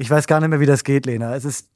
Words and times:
Ich 0.00 0.10
weiß 0.10 0.26
gar 0.26 0.40
nicht 0.40 0.48
mehr, 0.48 0.60
wie 0.60 0.66
das 0.66 0.82
geht, 0.82 1.04
Lena. 1.04 1.36
Es 1.36 1.44
ist 1.44 1.68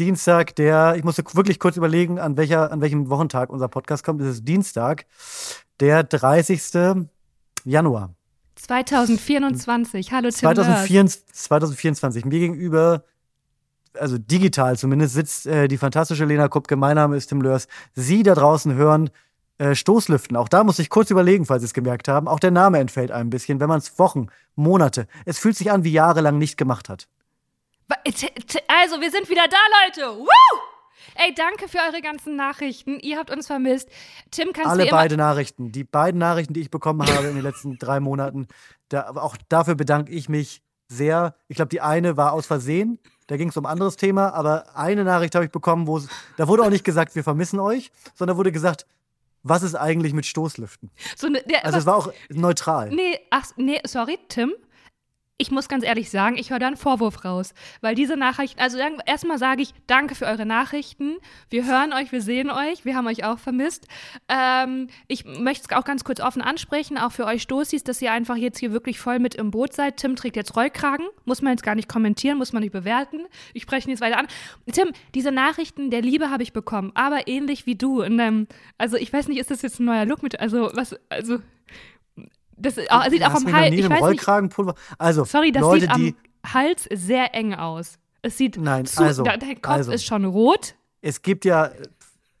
Dienstag, 0.00 0.56
der, 0.56 0.96
ich 0.96 1.04
musste 1.04 1.22
wirklich 1.34 1.60
kurz 1.60 1.76
überlegen, 1.76 2.18
an, 2.18 2.36
welcher, 2.36 2.72
an 2.72 2.80
welchem 2.80 3.08
Wochentag 3.10 3.48
unser 3.50 3.68
Podcast 3.68 4.02
kommt. 4.02 4.20
Es 4.22 4.26
ist 4.26 4.48
Dienstag, 4.48 5.06
der 5.78 6.02
30. 6.02 7.06
Januar. 7.64 8.12
2024. 8.56 10.10
Hallo 10.10 10.30
Tim 10.30 10.38
2024, 10.40 11.32
2024. 11.32 12.24
Mir 12.24 12.40
gegenüber, 12.40 13.04
also 13.96 14.18
digital 14.18 14.76
zumindest, 14.76 15.14
sitzt 15.14 15.46
äh, 15.46 15.68
die 15.68 15.78
fantastische 15.78 16.24
Lena 16.24 16.48
Kupke. 16.48 16.74
Mein 16.74 16.96
Name 16.96 17.16
ist 17.16 17.28
Tim 17.28 17.40
Lörs. 17.40 17.68
Sie 17.92 18.24
da 18.24 18.34
draußen 18.34 18.74
hören 18.74 19.10
äh, 19.58 19.76
Stoßlüften. 19.76 20.36
Auch 20.36 20.48
da 20.48 20.64
muss 20.64 20.80
ich 20.80 20.90
kurz 20.90 21.12
überlegen, 21.12 21.46
falls 21.46 21.62
Sie 21.62 21.66
es 21.66 21.72
gemerkt 21.72 22.08
haben. 22.08 22.26
Auch 22.26 22.40
der 22.40 22.50
Name 22.50 22.80
entfällt 22.80 23.12
einem 23.12 23.28
ein 23.28 23.30
bisschen, 23.30 23.60
wenn 23.60 23.68
man 23.68 23.78
es 23.78 23.96
Wochen, 24.00 24.26
Monate, 24.56 25.06
es 25.24 25.38
fühlt 25.38 25.56
sich 25.56 25.70
an 25.70 25.84
wie 25.84 25.92
jahrelang 25.92 26.36
nicht 26.36 26.56
gemacht 26.56 26.88
hat. 26.88 27.06
Also, 28.68 29.00
wir 29.00 29.10
sind 29.10 29.28
wieder 29.28 29.46
da, 29.48 29.56
Leute. 29.84 30.18
Woo! 30.18 30.60
Ey, 31.16 31.34
danke 31.34 31.68
für 31.68 31.78
eure 31.78 32.00
ganzen 32.00 32.36
Nachrichten. 32.36 32.98
Ihr 33.00 33.18
habt 33.18 33.30
uns 33.30 33.46
vermisst. 33.46 33.88
Tim, 34.30 34.52
kannst 34.52 34.70
Alle 34.70 34.84
du 34.84 34.90
beide 34.90 35.16
Nachrichten. 35.16 35.70
Die 35.70 35.84
beiden 35.84 36.18
Nachrichten, 36.18 36.54
die 36.54 36.60
ich 36.60 36.70
bekommen 36.70 37.02
habe 37.06 37.26
in 37.28 37.34
den 37.34 37.42
letzten 37.42 37.78
drei 37.78 38.00
Monaten. 38.00 38.48
Da, 38.88 39.10
auch 39.10 39.36
dafür 39.48 39.74
bedanke 39.74 40.12
ich 40.12 40.28
mich 40.28 40.62
sehr. 40.88 41.34
Ich 41.48 41.56
glaube, 41.56 41.68
die 41.68 41.80
eine 41.80 42.16
war 42.16 42.32
aus 42.32 42.46
Versehen. 42.46 42.98
Da 43.26 43.36
ging 43.36 43.48
es 43.48 43.56
um 43.56 43.66
ein 43.66 43.72
anderes 43.72 43.96
Thema. 43.96 44.32
Aber 44.34 44.76
eine 44.76 45.04
Nachricht 45.04 45.34
habe 45.34 45.44
ich 45.44 45.50
bekommen, 45.50 45.86
wo 45.86 46.00
da 46.36 46.48
wurde 46.48 46.62
auch 46.62 46.70
nicht 46.70 46.84
gesagt, 46.84 47.14
wir 47.14 47.24
vermissen 47.24 47.60
euch, 47.60 47.90
sondern 48.14 48.36
wurde 48.36 48.52
gesagt, 48.52 48.86
was 49.42 49.62
ist 49.62 49.74
eigentlich 49.74 50.14
mit 50.14 50.26
Stoßlüften? 50.26 50.90
So 51.16 51.28
ne, 51.28 51.42
der, 51.48 51.64
also 51.64 51.78
es 51.78 51.86
war 51.86 51.96
auch 51.96 52.12
neutral. 52.30 52.90
Nee, 52.90 53.18
ach, 53.30 53.46
nee, 53.56 53.80
sorry, 53.84 54.18
Tim 54.28 54.54
ich 55.36 55.50
muss 55.50 55.68
ganz 55.68 55.84
ehrlich 55.84 56.10
sagen, 56.10 56.36
ich 56.36 56.50
höre 56.50 56.60
da 56.60 56.68
einen 56.68 56.76
Vorwurf 56.76 57.24
raus. 57.24 57.54
Weil 57.80 57.96
diese 57.96 58.16
Nachrichten, 58.16 58.60
also 58.60 58.78
erstmal 59.04 59.38
sage 59.38 59.62
ich 59.62 59.74
danke 59.88 60.14
für 60.14 60.26
eure 60.26 60.46
Nachrichten. 60.46 61.16
Wir 61.50 61.66
hören 61.66 61.92
euch, 61.92 62.12
wir 62.12 62.22
sehen 62.22 62.50
euch, 62.50 62.84
wir 62.84 62.94
haben 62.94 63.08
euch 63.08 63.24
auch 63.24 63.40
vermisst. 63.40 63.88
Ähm, 64.28 64.88
ich 65.08 65.24
möchte 65.24 65.66
es 65.68 65.76
auch 65.76 65.84
ganz 65.84 66.04
kurz 66.04 66.20
offen 66.20 66.40
ansprechen, 66.40 66.98
auch 66.98 67.10
für 67.10 67.26
euch 67.26 67.42
Stoßis, 67.42 67.82
dass 67.82 68.00
ihr 68.00 68.12
einfach 68.12 68.36
jetzt 68.36 68.58
hier 68.60 68.70
wirklich 68.70 69.00
voll 69.00 69.18
mit 69.18 69.34
im 69.34 69.50
Boot 69.50 69.72
seid. 69.72 69.96
Tim 69.96 70.14
trägt 70.14 70.36
jetzt 70.36 70.54
Rollkragen, 70.54 71.06
muss 71.24 71.42
man 71.42 71.52
jetzt 71.52 71.64
gar 71.64 71.74
nicht 71.74 71.88
kommentieren, 71.88 72.38
muss 72.38 72.52
man 72.52 72.62
nicht 72.62 72.72
bewerten. 72.72 73.26
Ich 73.54 73.64
spreche 73.64 73.90
jetzt 73.90 74.00
weiter 74.00 74.18
an. 74.18 74.28
Tim, 74.70 74.92
diese 75.16 75.32
Nachrichten 75.32 75.90
der 75.90 76.02
Liebe 76.02 76.30
habe 76.30 76.44
ich 76.44 76.52
bekommen, 76.52 76.92
aber 76.94 77.26
ähnlich 77.26 77.66
wie 77.66 77.74
du. 77.74 78.02
In 78.02 78.18
deinem, 78.18 78.46
also 78.78 78.96
ich 78.96 79.12
weiß 79.12 79.26
nicht, 79.26 79.38
ist 79.38 79.50
das 79.50 79.62
jetzt 79.62 79.80
ein 79.80 79.84
neuer 79.84 80.04
Look 80.04 80.22
mit, 80.22 80.38
also 80.38 80.70
was, 80.74 80.94
also 81.08 81.38
das 82.56 82.74
sieht 82.74 82.90
auch 82.90 83.34
am 83.34 83.52
Hals. 83.52 83.74
Ich 83.74 83.90
Rollkragenpulver. 83.90 84.74
Also, 84.98 85.24
sorry, 85.24 85.52
das 85.52 85.62
Leute, 85.62 85.80
sieht 85.82 85.90
am 85.90 86.14
Hals 86.46 86.88
sehr 86.92 87.34
eng 87.34 87.54
aus. 87.54 87.98
Es 88.22 88.38
sieht 88.38 88.56
Nein, 88.56 88.86
zu, 88.86 89.02
also, 89.02 89.22
dein 89.22 89.60
Kopf 89.60 89.74
also, 89.74 89.92
ist 89.92 90.04
schon 90.04 90.24
rot. 90.24 90.74
Es 91.00 91.20
gibt 91.20 91.44
ja 91.44 91.70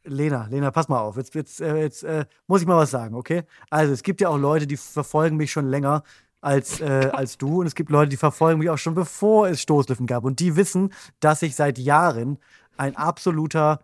Lena, 0.04 0.46
Lena, 0.50 0.70
pass 0.70 0.88
mal 0.88 1.00
auf. 1.00 1.16
Jetzt, 1.16 1.34
jetzt, 1.34 1.60
äh, 1.60 1.76
jetzt 1.76 2.04
äh, 2.04 2.26
muss 2.46 2.60
ich 2.60 2.66
mal 2.66 2.76
was 2.76 2.90
sagen, 2.90 3.14
okay? 3.14 3.42
Also, 3.70 3.92
es 3.92 4.02
gibt 4.02 4.20
ja 4.20 4.28
auch 4.28 4.38
Leute, 4.38 4.66
die 4.66 4.76
verfolgen 4.76 5.36
mich 5.36 5.50
schon 5.50 5.68
länger 5.68 6.02
als, 6.40 6.80
äh, 6.80 7.10
als 7.12 7.38
du. 7.38 7.60
Und 7.60 7.66
es 7.66 7.74
gibt 7.74 7.90
Leute, 7.90 8.10
die 8.10 8.16
verfolgen 8.16 8.60
mich 8.60 8.70
auch 8.70 8.78
schon 8.78 8.94
bevor 8.94 9.48
es 9.48 9.60
Stoßlüften 9.62 10.06
gab. 10.06 10.24
Und 10.24 10.40
die 10.40 10.56
wissen, 10.56 10.92
dass 11.20 11.42
ich 11.42 11.54
seit 11.56 11.78
Jahren 11.78 12.38
ein 12.76 12.96
absoluter 12.96 13.80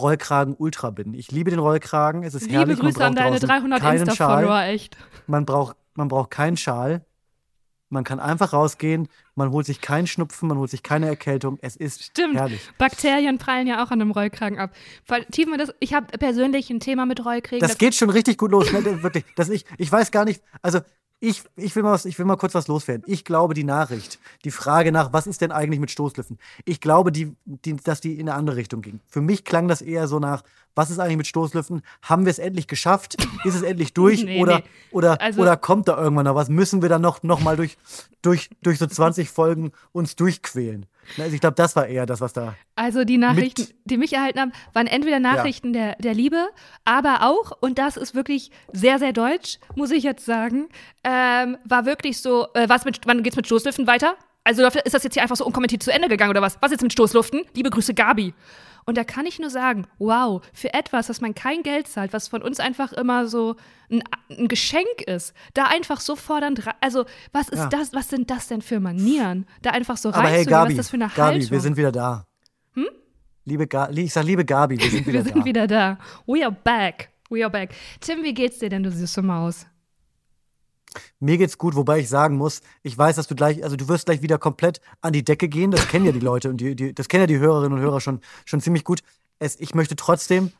Rollkragen 0.00 0.54
Ultra 0.56 0.90
bin. 0.90 1.14
Ich 1.14 1.30
liebe 1.30 1.50
den 1.50 1.60
Rollkragen. 1.60 2.22
Es 2.22 2.34
ist 2.34 2.46
Liebe 2.46 2.58
herrlich. 2.58 2.78
Grüße 2.78 3.04
an 3.04 3.14
deine 3.14 3.38
300 3.38 3.82
Insta-Follower, 3.82 4.62
echt. 4.64 4.96
Man 5.26 5.46
braucht, 5.46 5.76
man 5.94 6.08
braucht 6.08 6.30
keinen 6.30 6.56
Schal. 6.56 7.04
Man 7.92 8.04
kann 8.04 8.20
einfach 8.20 8.52
rausgehen, 8.52 9.08
man 9.34 9.50
holt 9.50 9.66
sich 9.66 9.80
keinen 9.80 10.06
Schnupfen, 10.06 10.48
man 10.48 10.58
holt 10.58 10.70
sich 10.70 10.84
keine 10.84 11.08
Erkältung. 11.08 11.58
Es 11.60 11.74
ist 11.74 12.04
Stimmt. 12.04 12.36
herrlich. 12.36 12.60
Bakterien 12.78 13.38
prallen 13.38 13.66
ja 13.66 13.82
auch 13.82 13.90
an 13.90 14.00
einem 14.00 14.12
Rollkragen 14.12 14.60
ab. 14.60 14.70
Vertiefen 15.04 15.50
wir 15.50 15.58
das. 15.58 15.74
Ich 15.80 15.92
habe 15.92 16.06
persönlich 16.16 16.70
ein 16.70 16.78
Thema 16.78 17.04
mit 17.04 17.24
Rollkragen. 17.24 17.58
Das, 17.58 17.70
das 17.72 17.78
geht 17.78 17.96
schon 17.96 18.10
richtig 18.10 18.38
gut 18.38 18.52
los. 18.52 18.72
Ne? 18.72 19.02
Wirklich. 19.02 19.24
Das 19.34 19.48
ich, 19.48 19.64
ich 19.76 19.90
weiß 19.90 20.12
gar 20.12 20.24
nicht, 20.24 20.40
also 20.62 20.78
ich, 21.20 21.42
ich, 21.56 21.76
will 21.76 21.82
mal 21.82 21.92
was, 21.92 22.06
ich 22.06 22.18
will 22.18 22.24
mal 22.24 22.36
kurz 22.36 22.54
was 22.54 22.66
loswerden. 22.66 23.04
Ich 23.06 23.26
glaube, 23.26 23.52
die 23.52 23.64
Nachricht, 23.64 24.18
die 24.44 24.50
Frage 24.50 24.90
nach, 24.90 25.12
was 25.12 25.26
ist 25.26 25.42
denn 25.42 25.52
eigentlich 25.52 25.78
mit 25.78 25.90
Stoßlüften? 25.90 26.38
Ich 26.64 26.80
glaube, 26.80 27.12
die, 27.12 27.36
die, 27.44 27.76
dass 27.76 28.00
die 28.00 28.14
in 28.14 28.28
eine 28.28 28.36
andere 28.36 28.56
Richtung 28.56 28.80
ging. 28.80 29.00
Für 29.06 29.20
mich 29.20 29.44
klang 29.44 29.68
das 29.68 29.82
eher 29.82 30.08
so 30.08 30.18
nach, 30.18 30.42
was 30.74 30.90
ist 30.90 30.98
eigentlich 30.98 31.18
mit 31.18 31.26
Stoßlüften? 31.26 31.82
Haben 32.02 32.24
wir 32.24 32.30
es 32.30 32.38
endlich 32.38 32.68
geschafft? 32.68 33.16
Ist 33.44 33.54
es 33.54 33.62
endlich 33.62 33.92
durch? 33.94 34.24
nee, 34.24 34.40
oder, 34.40 34.58
nee. 34.58 34.64
Oder, 34.92 35.20
also, 35.20 35.42
oder 35.42 35.58
kommt 35.58 35.88
da 35.88 36.00
irgendwann 36.00 36.24
noch 36.24 36.34
was? 36.34 36.48
Müssen 36.48 36.80
wir 36.80 36.88
dann 36.88 37.02
noch, 37.02 37.22
noch 37.22 37.40
mal 37.40 37.56
durch, 37.56 37.76
durch, 38.22 38.48
durch 38.62 38.78
so 38.78 38.86
20 38.88 39.28
Folgen 39.28 39.72
uns 39.92 40.16
durchquälen? 40.16 40.86
Also 41.18 41.34
ich 41.34 41.40
glaube, 41.40 41.56
das 41.56 41.76
war 41.76 41.86
eher 41.86 42.06
das, 42.06 42.20
was 42.20 42.32
da. 42.32 42.54
Also 42.76 43.04
die 43.04 43.18
Nachrichten, 43.18 43.66
die 43.84 43.96
mich 43.96 44.12
erhalten 44.12 44.40
haben, 44.40 44.52
waren 44.72 44.86
entweder 44.86 45.18
Nachrichten 45.18 45.74
ja. 45.74 45.80
der, 45.80 45.96
der 45.96 46.14
Liebe, 46.14 46.48
aber 46.84 47.22
auch, 47.22 47.52
und 47.60 47.78
das 47.78 47.96
ist 47.96 48.14
wirklich 48.14 48.50
sehr, 48.72 48.98
sehr 48.98 49.12
deutsch, 49.12 49.58
muss 49.74 49.90
ich 49.90 50.04
jetzt 50.04 50.24
sagen, 50.24 50.68
ähm, 51.04 51.58
war 51.64 51.86
wirklich 51.86 52.20
so, 52.20 52.46
äh, 52.54 52.68
was 52.68 52.84
mit, 52.84 53.00
wann 53.06 53.22
geht's 53.22 53.36
mit 53.36 53.46
Stoßlüften 53.46 53.86
weiter? 53.86 54.14
Also 54.44 54.66
ist 54.66 54.94
das 54.94 55.04
jetzt 55.04 55.14
hier 55.14 55.22
einfach 55.22 55.36
so 55.36 55.44
unkommentiert 55.44 55.82
zu 55.82 55.92
Ende 55.92 56.08
gegangen 56.08 56.30
oder 56.30 56.42
was? 56.42 56.56
Was 56.60 56.70
jetzt 56.70 56.82
mit 56.82 56.92
Stoßluften? 56.92 57.42
Liebe 57.54 57.70
Grüße, 57.70 57.92
Gabi. 57.94 58.32
Und 58.84 58.96
da 58.96 59.04
kann 59.04 59.26
ich 59.26 59.38
nur 59.38 59.50
sagen, 59.50 59.86
wow, 59.98 60.42
für 60.52 60.74
etwas, 60.74 61.08
was 61.08 61.20
man 61.20 61.34
kein 61.34 61.62
Geld 61.62 61.88
zahlt, 61.88 62.12
was 62.12 62.28
von 62.28 62.42
uns 62.42 62.60
einfach 62.60 62.92
immer 62.92 63.26
so 63.26 63.56
ein, 63.90 64.02
ein 64.30 64.48
Geschenk 64.48 65.02
ist, 65.06 65.34
da 65.54 65.64
einfach 65.64 66.00
so 66.00 66.16
fordernd, 66.16 66.62
also 66.80 67.04
was 67.32 67.48
ist 67.48 67.58
ja. 67.58 67.68
das, 67.68 67.92
was 67.92 68.08
sind 68.08 68.30
das 68.30 68.48
denn 68.48 68.62
für 68.62 68.80
Manieren? 68.80 69.46
Da 69.62 69.70
einfach 69.70 69.96
so 69.96 70.10
reinzugehen, 70.10 70.46
hey, 70.46 70.64
was 70.64 70.70
ist 70.70 70.78
das 70.78 70.90
für 70.90 70.96
eine 70.96 71.08
Gabi, 71.08 71.20
Haltung? 71.20 71.50
wir 71.50 71.60
sind 71.60 71.76
wieder 71.76 71.92
da. 71.92 72.26
Hm? 72.74 72.88
Liebe 73.44 73.66
Ga 73.66 73.90
ich 73.90 74.12
sag 74.12 74.24
liebe 74.24 74.44
Gabi, 74.44 74.78
wir 74.78 74.90
sind 74.90 75.06
wieder 75.06 75.12
wir 75.12 75.22
da. 75.22 75.26
Wir 75.26 75.34
sind 75.34 75.44
wieder 75.44 75.66
da. 75.66 75.98
We 76.26 76.44
are 76.44 76.52
back. 76.52 77.10
We 77.30 77.42
are 77.44 77.50
back. 77.50 77.70
Tim, 78.00 78.22
wie 78.22 78.34
geht's 78.34 78.58
dir 78.58 78.68
denn, 78.68 78.82
du 78.82 78.90
süße 78.90 79.22
Maus? 79.22 79.66
Mir 81.18 81.38
geht's 81.38 81.58
gut, 81.58 81.76
wobei 81.76 82.00
ich 82.00 82.08
sagen 82.08 82.36
muss, 82.36 82.60
ich 82.82 82.96
weiß, 82.96 83.16
dass 83.16 83.26
du 83.26 83.34
gleich, 83.34 83.62
also 83.62 83.76
du 83.76 83.88
wirst 83.88 84.06
gleich 84.06 84.22
wieder 84.22 84.38
komplett 84.38 84.80
an 85.00 85.12
die 85.12 85.24
Decke 85.24 85.48
gehen. 85.48 85.70
Das 85.70 85.88
kennen 85.88 86.06
ja 86.06 86.12
die 86.12 86.20
Leute 86.20 86.50
und 86.50 86.58
die, 86.58 86.74
die, 86.74 86.94
das 86.94 87.08
kennen 87.08 87.22
ja 87.22 87.26
die 87.26 87.38
Hörerinnen 87.38 87.78
und 87.78 87.84
Hörer 87.84 88.00
schon, 88.00 88.20
schon 88.44 88.60
ziemlich 88.60 88.84
gut. 88.84 89.00
Es, 89.38 89.58
ich 89.58 89.74
möchte 89.74 89.96
trotzdem 89.96 90.52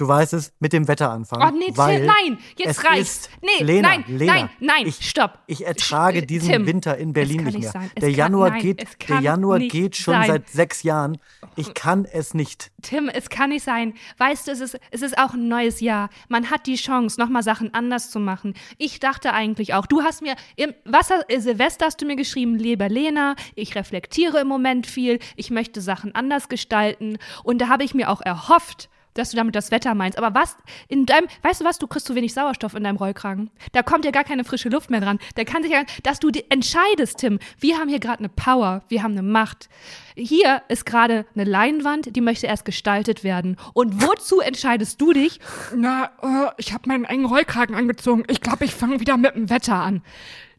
du 0.00 0.08
weißt 0.08 0.32
es, 0.32 0.52
mit 0.60 0.72
dem 0.72 0.88
Wetter 0.88 1.10
anfangen. 1.10 1.42
Oh, 1.42 1.56
nee, 1.56 1.72
weil 1.76 2.06
nein, 2.06 2.38
jetzt 2.56 2.84
reicht's. 2.84 3.28
Nee, 3.42 3.62
Lena, 3.64 3.88
nein, 3.88 4.04
Lena, 4.08 4.34
nein, 4.34 4.50
nein, 4.60 4.86
ich, 4.86 5.08
stopp. 5.08 5.38
Ich 5.46 5.66
ertrage 5.66 6.24
diesen 6.24 6.48
Tim, 6.50 6.66
Winter 6.66 6.96
in 6.96 7.12
Berlin 7.12 7.44
nicht 7.44 7.58
mehr. 7.58 7.70
Sein. 7.70 7.90
Der 8.00 8.10
Januar, 8.10 8.50
kann, 8.50 8.60
geht, 8.60 9.08
der 9.08 9.20
Januar 9.20 9.58
geht 9.58 9.96
schon 9.96 10.14
sein. 10.14 10.26
seit 10.26 10.48
sechs 10.48 10.82
Jahren. 10.82 11.18
Ich 11.56 11.74
kann 11.74 12.06
es 12.10 12.34
nicht. 12.34 12.70
Tim, 12.82 13.08
es 13.08 13.28
kann 13.28 13.50
nicht 13.50 13.64
sein. 13.64 13.94
Weißt 14.18 14.48
du, 14.48 14.52
es 14.52 14.60
ist, 14.60 14.78
es 14.90 15.02
ist 15.02 15.18
auch 15.18 15.34
ein 15.34 15.48
neues 15.48 15.80
Jahr. 15.80 16.08
Man 16.28 16.50
hat 16.50 16.66
die 16.66 16.76
Chance, 16.76 17.20
nochmal 17.20 17.42
Sachen 17.42 17.74
anders 17.74 18.10
zu 18.10 18.20
machen. 18.20 18.54
Ich 18.78 19.00
dachte 19.00 19.32
eigentlich 19.32 19.74
auch, 19.74 19.86
du 19.86 20.02
hast 20.02 20.22
mir, 20.22 20.34
im 20.56 20.74
was, 20.84 21.12
Silvester 21.38 21.86
hast 21.86 22.00
du 22.00 22.06
mir 22.06 22.16
geschrieben, 22.16 22.56
lieber 22.56 22.88
Lena, 22.88 23.34
ich 23.54 23.74
reflektiere 23.74 24.40
im 24.40 24.48
Moment 24.48 24.86
viel, 24.86 25.18
ich 25.36 25.50
möchte 25.50 25.80
Sachen 25.80 26.14
anders 26.14 26.48
gestalten. 26.48 27.18
Und 27.44 27.58
da 27.58 27.68
habe 27.68 27.84
ich 27.84 27.94
mir 27.94 28.10
auch 28.10 28.20
erhofft, 28.20 28.89
dass 29.14 29.30
du 29.30 29.36
damit 29.36 29.54
das 29.54 29.70
Wetter 29.70 29.94
meinst. 29.94 30.18
Aber 30.18 30.38
was 30.38 30.56
in 30.88 31.06
deinem, 31.06 31.26
weißt 31.42 31.60
du 31.60 31.64
was, 31.64 31.78
du 31.78 31.86
kriegst 31.86 32.06
zu 32.06 32.14
wenig 32.14 32.32
Sauerstoff 32.34 32.74
in 32.74 32.84
deinem 32.84 32.96
Rollkragen. 32.96 33.50
Da 33.72 33.82
kommt 33.82 34.04
ja 34.04 34.10
gar 34.10 34.24
keine 34.24 34.44
frische 34.44 34.68
Luft 34.68 34.90
mehr 34.90 35.00
dran. 35.00 35.18
Da 35.34 35.44
kann 35.44 35.62
sich 35.62 35.72
ja, 35.72 35.82
dass 36.02 36.20
du 36.20 36.30
entscheidest, 36.48 37.18
Tim. 37.18 37.38
Wir 37.58 37.78
haben 37.78 37.88
hier 37.88 38.00
gerade 38.00 38.20
eine 38.20 38.28
Power, 38.28 38.82
wir 38.88 39.02
haben 39.02 39.12
eine 39.12 39.22
Macht. 39.22 39.68
Hier 40.16 40.62
ist 40.68 40.86
gerade 40.86 41.26
eine 41.34 41.44
Leinwand, 41.44 42.14
die 42.14 42.20
möchte 42.20 42.46
erst 42.46 42.64
gestaltet 42.64 43.24
werden. 43.24 43.56
Und 43.74 44.02
wozu 44.02 44.40
entscheidest 44.40 45.00
du 45.00 45.12
dich? 45.12 45.40
Na, 45.74 46.10
uh, 46.22 46.50
ich 46.56 46.72
habe 46.72 46.88
meinen 46.88 47.04
engen 47.04 47.26
Rollkragen 47.26 47.74
angezogen. 47.74 48.24
Ich 48.28 48.40
glaube, 48.40 48.64
ich 48.64 48.74
fange 48.74 49.00
wieder 49.00 49.16
mit 49.16 49.34
dem 49.34 49.50
Wetter 49.50 49.76
an. 49.76 50.02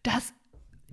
Das, 0.03 0.33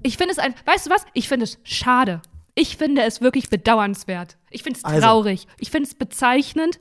ich 0.03 0.17
finde 0.17 0.33
es 0.33 0.39
ein, 0.39 0.55
weißt 0.65 0.87
du 0.87 0.91
was? 0.91 1.07
Ich 1.15 1.29
finde 1.29 1.45
es 1.45 1.59
schade. 1.65 2.21
Ich 2.55 2.77
finde 2.77 3.03
es 3.03 3.21
wirklich 3.21 3.51
bedauernswert. 3.51 4.37
Ich 4.51 4.65
finde 4.65 4.79
es 4.79 4.85
also. 4.85 5.01
traurig. 5.01 5.43
Also. 5.43 5.57
Ich 5.61 5.71
finde 5.71 5.89
es 5.89 5.95
bezeichnend 5.95 6.81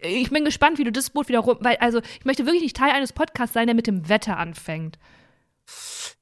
ich 0.00 0.30
bin 0.30 0.44
gespannt, 0.44 0.78
wie 0.78 0.84
du 0.84 0.92
das 0.92 1.10
Boot 1.10 1.28
wieder 1.28 1.40
rum, 1.40 1.58
weil 1.60 1.76
also 1.76 2.00
ich 2.18 2.24
möchte 2.24 2.44
wirklich 2.46 2.62
nicht 2.62 2.76
Teil 2.76 2.92
eines 2.92 3.12
Podcasts 3.12 3.54
sein, 3.54 3.66
der 3.66 3.74
mit 3.74 3.86
dem 3.86 4.08
Wetter 4.08 4.36
anfängt. 4.36 4.98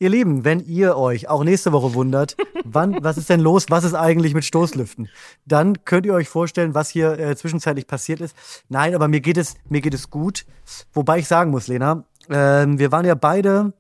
Ihr 0.00 0.10
Lieben, 0.10 0.44
wenn 0.44 0.60
ihr 0.60 0.96
euch 0.96 1.28
auch 1.28 1.42
nächste 1.42 1.72
Woche 1.72 1.94
wundert, 1.94 2.36
wann, 2.64 3.02
was 3.02 3.18
ist 3.18 3.30
denn 3.30 3.40
los, 3.40 3.66
was 3.68 3.84
ist 3.84 3.94
eigentlich 3.94 4.34
mit 4.34 4.44
Stoßlüften, 4.44 5.08
dann 5.44 5.84
könnt 5.84 6.06
ihr 6.06 6.14
euch 6.14 6.28
vorstellen, 6.28 6.74
was 6.74 6.90
hier 6.90 7.18
äh, 7.18 7.34
zwischenzeitlich 7.34 7.86
passiert 7.86 8.20
ist. 8.20 8.36
Nein, 8.68 8.94
aber 8.94 9.08
mir 9.08 9.20
geht 9.20 9.36
es, 9.36 9.56
mir 9.68 9.80
geht 9.80 9.94
es 9.94 10.10
gut. 10.10 10.46
Wobei 10.92 11.18
ich 11.18 11.26
sagen 11.26 11.50
muss, 11.50 11.66
Lena, 11.66 12.04
äh, 12.28 12.34
wir 12.34 12.92
waren 12.92 13.06
ja 13.06 13.14
beide, 13.14 13.72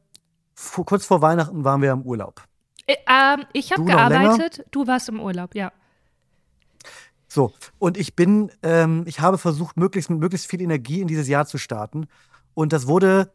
kurz 0.86 1.06
vor 1.06 1.22
Weihnachten 1.22 1.64
waren 1.64 1.82
wir 1.82 1.92
im 1.92 2.02
Urlaub. 2.02 2.42
Äh, 2.86 2.96
ähm, 3.06 3.44
ich 3.52 3.70
habe 3.72 3.84
gearbeitet, 3.84 4.64
du 4.70 4.86
warst 4.86 5.08
im 5.08 5.20
Urlaub, 5.20 5.54
ja. 5.54 5.72
So, 7.28 7.52
und 7.78 7.96
ich 7.98 8.16
bin, 8.16 8.50
ähm, 8.62 9.02
ich 9.06 9.20
habe 9.20 9.36
versucht, 9.38 9.76
möglichst 9.76 10.08
mit 10.10 10.18
möglichst 10.18 10.46
viel 10.50 10.62
Energie 10.62 11.00
in 11.02 11.08
dieses 11.08 11.28
Jahr 11.28 11.46
zu 11.46 11.58
starten. 11.58 12.06
Und 12.54 12.72
das 12.72 12.86
wurde 12.86 13.32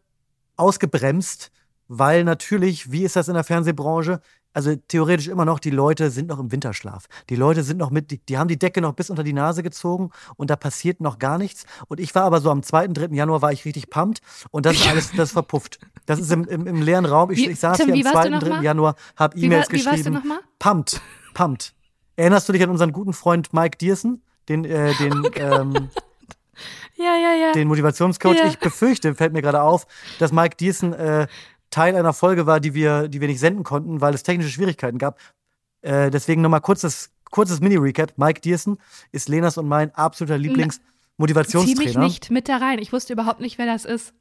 ausgebremst, 0.58 1.52
weil 1.88 2.24
natürlich, 2.24 2.92
wie 2.92 3.04
ist 3.04 3.16
das 3.16 3.28
in 3.28 3.34
der 3.36 3.44
Fernsehbranche, 3.44 4.20
also 4.56 4.76
theoretisch 4.76 5.28
immer 5.30 5.46
noch, 5.46 5.60
die 5.60 5.72
Leute 5.72 6.12
sind 6.12 6.28
noch 6.28 6.40
im 6.40 6.52
Winterschlaf. 6.52 7.06
Die 7.30 7.36
Leute 7.36 7.64
sind 7.64 7.78
noch 7.78 7.90
mit, 7.90 8.12
die, 8.12 8.20
die 8.24 8.38
haben 8.38 8.48
die 8.48 8.60
Decke 8.60 8.82
noch 8.82 8.94
bis 8.94 9.10
unter 9.10 9.24
die 9.24 9.34
Nase 9.34 9.64
gezogen 9.64 10.12
und 10.36 10.50
da 10.52 10.56
passiert 10.56 11.02
noch 11.02 11.18
gar 11.18 11.40
nichts. 11.40 11.66
Und 11.88 12.00
ich 12.00 12.14
war 12.14 12.24
aber 12.24 12.40
so 12.40 12.52
am 12.52 12.62
2., 12.62 12.88
3. 12.90 13.08
Januar 13.16 13.42
war 13.42 13.52
ich 13.52 13.66
richtig 13.66 13.90
pumped 13.90 14.22
und 14.52 14.66
das 14.68 14.76
ist 14.76 14.88
alles, 14.88 15.12
das 15.12 15.30
ist 15.30 15.34
verpufft. 15.34 15.80
Das 16.06 16.20
ist 16.20 16.32
im, 16.32 16.46
im, 16.46 16.68
im 16.68 16.82
leeren 16.84 17.06
Raum. 17.06 17.32
Ich, 17.32 17.40
Wie- 17.40 17.50
ich 17.50 17.60
saß 17.60 17.78
Tim, 17.78 17.94
hier 17.94 18.06
am 18.08 18.14
warst 18.14 18.26
du 18.28 18.30
2., 18.30 18.30
noch 18.30 18.44
3. 18.44 18.50
mal? 18.50 18.64
Januar, 18.64 18.96
habe 19.16 19.38
E-Mails 19.40 19.68
war- 19.70 19.74
wie 19.74 19.86
warst 19.86 19.88
du 19.88 19.90
geschrieben. 20.12 20.14
noch 20.14 20.24
mal? 20.24 20.40
Pumped, 20.60 21.02
pumped. 21.34 21.74
Erinnerst 22.16 22.48
du 22.48 22.54
dich 22.54 22.64
an 22.64 22.70
unseren 22.70 22.92
guten 22.92 23.14
Freund 23.14 23.54
Mike 23.54 23.78
Diersen? 23.78 24.22
Den, 24.50 24.66
äh, 24.66 24.94
den, 25.00 25.24
ähm, 25.36 25.90
Ja, 26.96 27.16
ja, 27.16 27.34
ja. 27.36 27.52
den 27.54 27.68
Motivationscoach. 27.68 28.36
Ja. 28.36 28.46
Ich 28.48 28.60
befürchte, 28.60 29.16
fällt 29.16 29.34
mir 29.34 29.42
gerade 29.42 29.62
auf, 29.62 29.88
dass 30.20 30.32
Mike 30.32 30.58
Diersen 30.58 30.94
äh, 30.94 31.28
Teil 31.70 31.96
einer 31.96 32.14
Folge 32.14 32.46
war, 32.46 32.60
die 32.60 32.76
wir, 32.76 33.08
die 33.08 33.20
wir 33.20 33.28
nicht 33.28 33.40
senden 33.40 33.64
konnten, 33.64 34.00
weil 34.00 34.14
es 34.14 34.22
technische 34.22 34.52
Schwierigkeiten 34.52 35.00
gab. 35.00 35.18
Äh, 35.82 36.12
deswegen 36.12 36.42
nochmal 36.42 36.62
kurzes, 36.62 37.10
kurzes 37.32 37.62
Mini-Recap. 37.62 38.14
Mike 38.18 38.42
Diersen 38.42 38.78
ist 39.12 39.28
Lenas 39.28 39.58
und 39.58 39.68
mein 39.68 39.94
absoluter 39.96 40.36
Zieh 40.36 40.42
mich 40.42 40.50
Lieblings-Motivationstrainer. 40.50 42.00
nicht 42.00 42.30
mit 42.30 42.48
da 42.48 42.58
rein. 42.58 42.78
Ich 42.78 42.94
wusste 42.94 43.14
überhaupt 43.14 43.40
nicht, 43.40 43.58
wer 43.58 43.66
das 43.66 43.86
ist. 43.86 44.14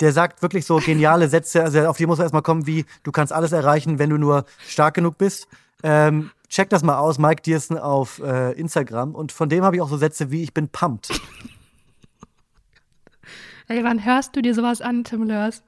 Der 0.00 0.12
sagt 0.12 0.42
wirklich 0.42 0.66
so 0.66 0.76
geniale 0.76 1.28
Sätze, 1.28 1.62
also 1.62 1.86
auf 1.86 1.96
die 1.96 2.04
muss 2.04 2.18
man 2.18 2.26
erstmal 2.26 2.42
kommen, 2.42 2.66
wie 2.66 2.84
du 3.02 3.12
kannst 3.12 3.32
alles 3.32 3.52
erreichen, 3.52 3.98
wenn 3.98 4.10
du 4.10 4.18
nur 4.18 4.44
stark 4.68 4.92
genug 4.92 5.16
bist. 5.16 5.48
Ähm, 5.82 6.30
check 6.48 6.70
das 6.70 6.82
mal 6.82 6.98
aus, 6.98 7.18
Mike 7.18 7.42
Diersen 7.42 7.78
auf 7.78 8.20
äh, 8.20 8.52
Instagram. 8.52 9.14
Und 9.14 9.32
von 9.32 9.48
dem 9.48 9.64
habe 9.64 9.76
ich 9.76 9.82
auch 9.82 9.88
so 9.88 9.96
Sätze 9.96 10.30
wie 10.30 10.42
ich 10.42 10.54
bin 10.54 10.68
pumped. 10.68 11.10
Ey, 13.68 13.82
wann 13.82 14.04
hörst 14.04 14.36
du 14.36 14.42
dir 14.42 14.54
sowas 14.54 14.80
an, 14.80 15.02
Tim 15.04 15.24
Lörs? 15.24 15.62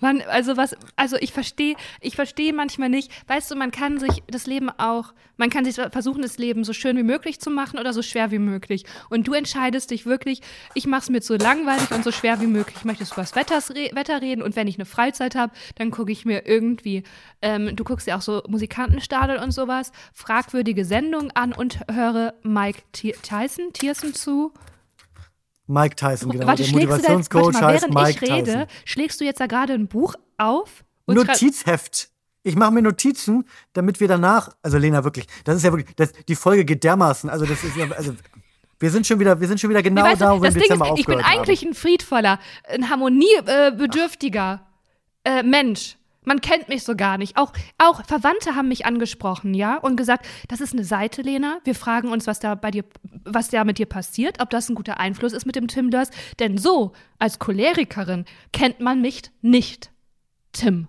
Wann, 0.00 0.20
also 0.22 0.56
was, 0.56 0.76
also 0.96 1.16
ich 1.16 1.32
verstehe, 1.32 1.74
ich 2.00 2.16
verstehe 2.16 2.52
manchmal 2.52 2.90
nicht, 2.90 3.10
weißt 3.28 3.50
du, 3.50 3.56
man 3.56 3.70
kann 3.70 3.98
sich 3.98 4.22
das 4.26 4.46
Leben 4.46 4.68
auch, 4.70 5.14
man 5.38 5.50
kann 5.50 5.64
sich 5.64 5.74
versuchen, 5.74 6.22
das 6.22 6.38
Leben 6.38 6.64
so 6.64 6.72
schön 6.72 6.96
wie 6.96 7.02
möglich 7.02 7.40
zu 7.40 7.50
machen 7.50 7.78
oder 7.78 7.92
so 7.92 8.02
schwer 8.02 8.30
wie 8.30 8.38
möglich. 8.38 8.84
Und 9.10 9.26
du 9.26 9.32
entscheidest 9.32 9.90
dich 9.90 10.04
wirklich, 10.04 10.40
ich 10.74 10.86
mache 10.86 11.02
es 11.02 11.10
mir 11.10 11.22
so 11.22 11.36
langweilig 11.36 11.90
und 11.92 12.04
so 12.04 12.12
schwer 12.12 12.40
wie 12.40 12.46
möglich. 12.46 12.76
Ich 12.78 12.84
möchte 12.84 13.04
über 13.04 13.16
das 13.16 13.34
Wetters, 13.34 13.70
Wetter 13.70 14.20
reden 14.20 14.42
und 14.42 14.56
wenn 14.56 14.68
ich 14.68 14.76
eine 14.76 14.86
Freizeit 14.86 15.34
habe, 15.34 15.52
dann 15.76 15.90
gucke 15.90 16.12
ich 16.12 16.24
mir 16.24 16.46
irgendwie, 16.46 17.02
ähm, 17.40 17.74
du 17.74 17.84
guckst 17.84 18.06
ja 18.06 18.16
auch 18.16 18.22
so 18.22 18.42
Musikantenstadel 18.48 19.38
und 19.38 19.52
sowas, 19.52 19.92
fragwürdige 20.12 20.84
Sendungen 20.84 21.30
an 21.32 21.52
und 21.52 21.80
höre 21.90 22.34
Mike 22.42 22.82
T 22.92 23.14
Tyson, 23.22 23.72
zu. 24.14 24.52
Mike 25.66 25.96
Tyson, 25.96 26.30
genau. 26.30 26.46
Warte, 26.46 26.62
der 26.62 26.68
schlägst 26.68 26.84
du 26.84 26.86
da, 26.86 26.92
warte 26.92 27.12
Motivationscoach 27.12 27.52
mal, 27.52 27.64
heißt 27.64 27.88
Mike 27.90 28.22
rede, 28.22 28.52
Tyson. 28.52 28.66
schlägst 28.84 29.20
du 29.20 29.24
jetzt 29.24 29.40
da 29.40 29.46
gerade 29.46 29.72
ein 29.72 29.88
Buch 29.88 30.14
auf? 30.38 30.84
Notizheft. 31.06 32.10
Ich 32.42 32.54
mache 32.54 32.70
mir 32.70 32.82
Notizen, 32.82 33.44
damit 33.72 33.98
wir 33.98 34.06
danach, 34.06 34.50
also 34.62 34.78
Lena 34.78 35.02
wirklich, 35.02 35.26
das 35.44 35.56
ist 35.56 35.64
ja 35.64 35.72
wirklich, 35.72 35.96
das, 35.96 36.12
die 36.28 36.36
Folge 36.36 36.64
geht 36.64 36.84
dermaßen, 36.84 37.28
also 37.28 37.44
das 37.44 37.64
ist 37.64 37.76
ja, 37.76 37.90
also 37.90 38.14
wir 38.78 38.90
sind 38.90 39.06
schon 39.06 39.18
wieder, 39.18 39.40
wir 39.40 39.48
sind 39.48 39.60
schon 39.60 39.70
wieder 39.70 39.82
genau 39.82 40.06
Nee, 40.06 40.14
da, 40.16 40.36
wo 40.36 40.42
wir 40.42 40.48
im 40.48 40.54
Ding 40.54 40.62
Dezember 40.62 40.92
ist, 40.92 41.00
ich 41.00 41.06
bin 41.06 41.20
eigentlich 41.20 41.64
ein 41.64 41.74
friedvoller, 41.74 42.38
ein 42.68 42.88
harmoniebedürftiger 42.88 44.60
äh, 45.24 45.42
Mensch. 45.42 45.96
Man 46.26 46.40
kennt 46.40 46.68
mich 46.68 46.82
so 46.82 46.96
gar 46.96 47.18
nicht. 47.18 47.36
Auch, 47.36 47.52
auch 47.78 48.04
Verwandte 48.04 48.56
haben 48.56 48.66
mich 48.66 48.84
angesprochen, 48.84 49.54
ja, 49.54 49.76
und 49.78 49.96
gesagt, 49.96 50.26
das 50.48 50.60
ist 50.60 50.72
eine 50.72 50.82
Seite, 50.82 51.22
Lena. 51.22 51.60
Wir 51.62 51.76
fragen 51.76 52.08
uns, 52.10 52.26
was 52.26 52.40
da 52.40 52.56
bei 52.56 52.72
dir, 52.72 52.84
was 53.24 53.48
da 53.48 53.62
mit 53.64 53.78
dir 53.78 53.86
passiert, 53.86 54.42
ob 54.42 54.50
das 54.50 54.68
ein 54.68 54.74
guter 54.74 54.98
Einfluss 54.98 55.32
ist 55.32 55.46
mit 55.46 55.54
dem 55.54 55.68
Tim 55.68 55.92
Dörs. 55.92 56.10
Denn 56.40 56.58
so, 56.58 56.92
als 57.20 57.38
Cholerikerin, 57.38 58.24
kennt 58.52 58.80
man 58.80 59.00
mich 59.00 59.22
nicht. 59.40 59.92
Tim. 60.50 60.88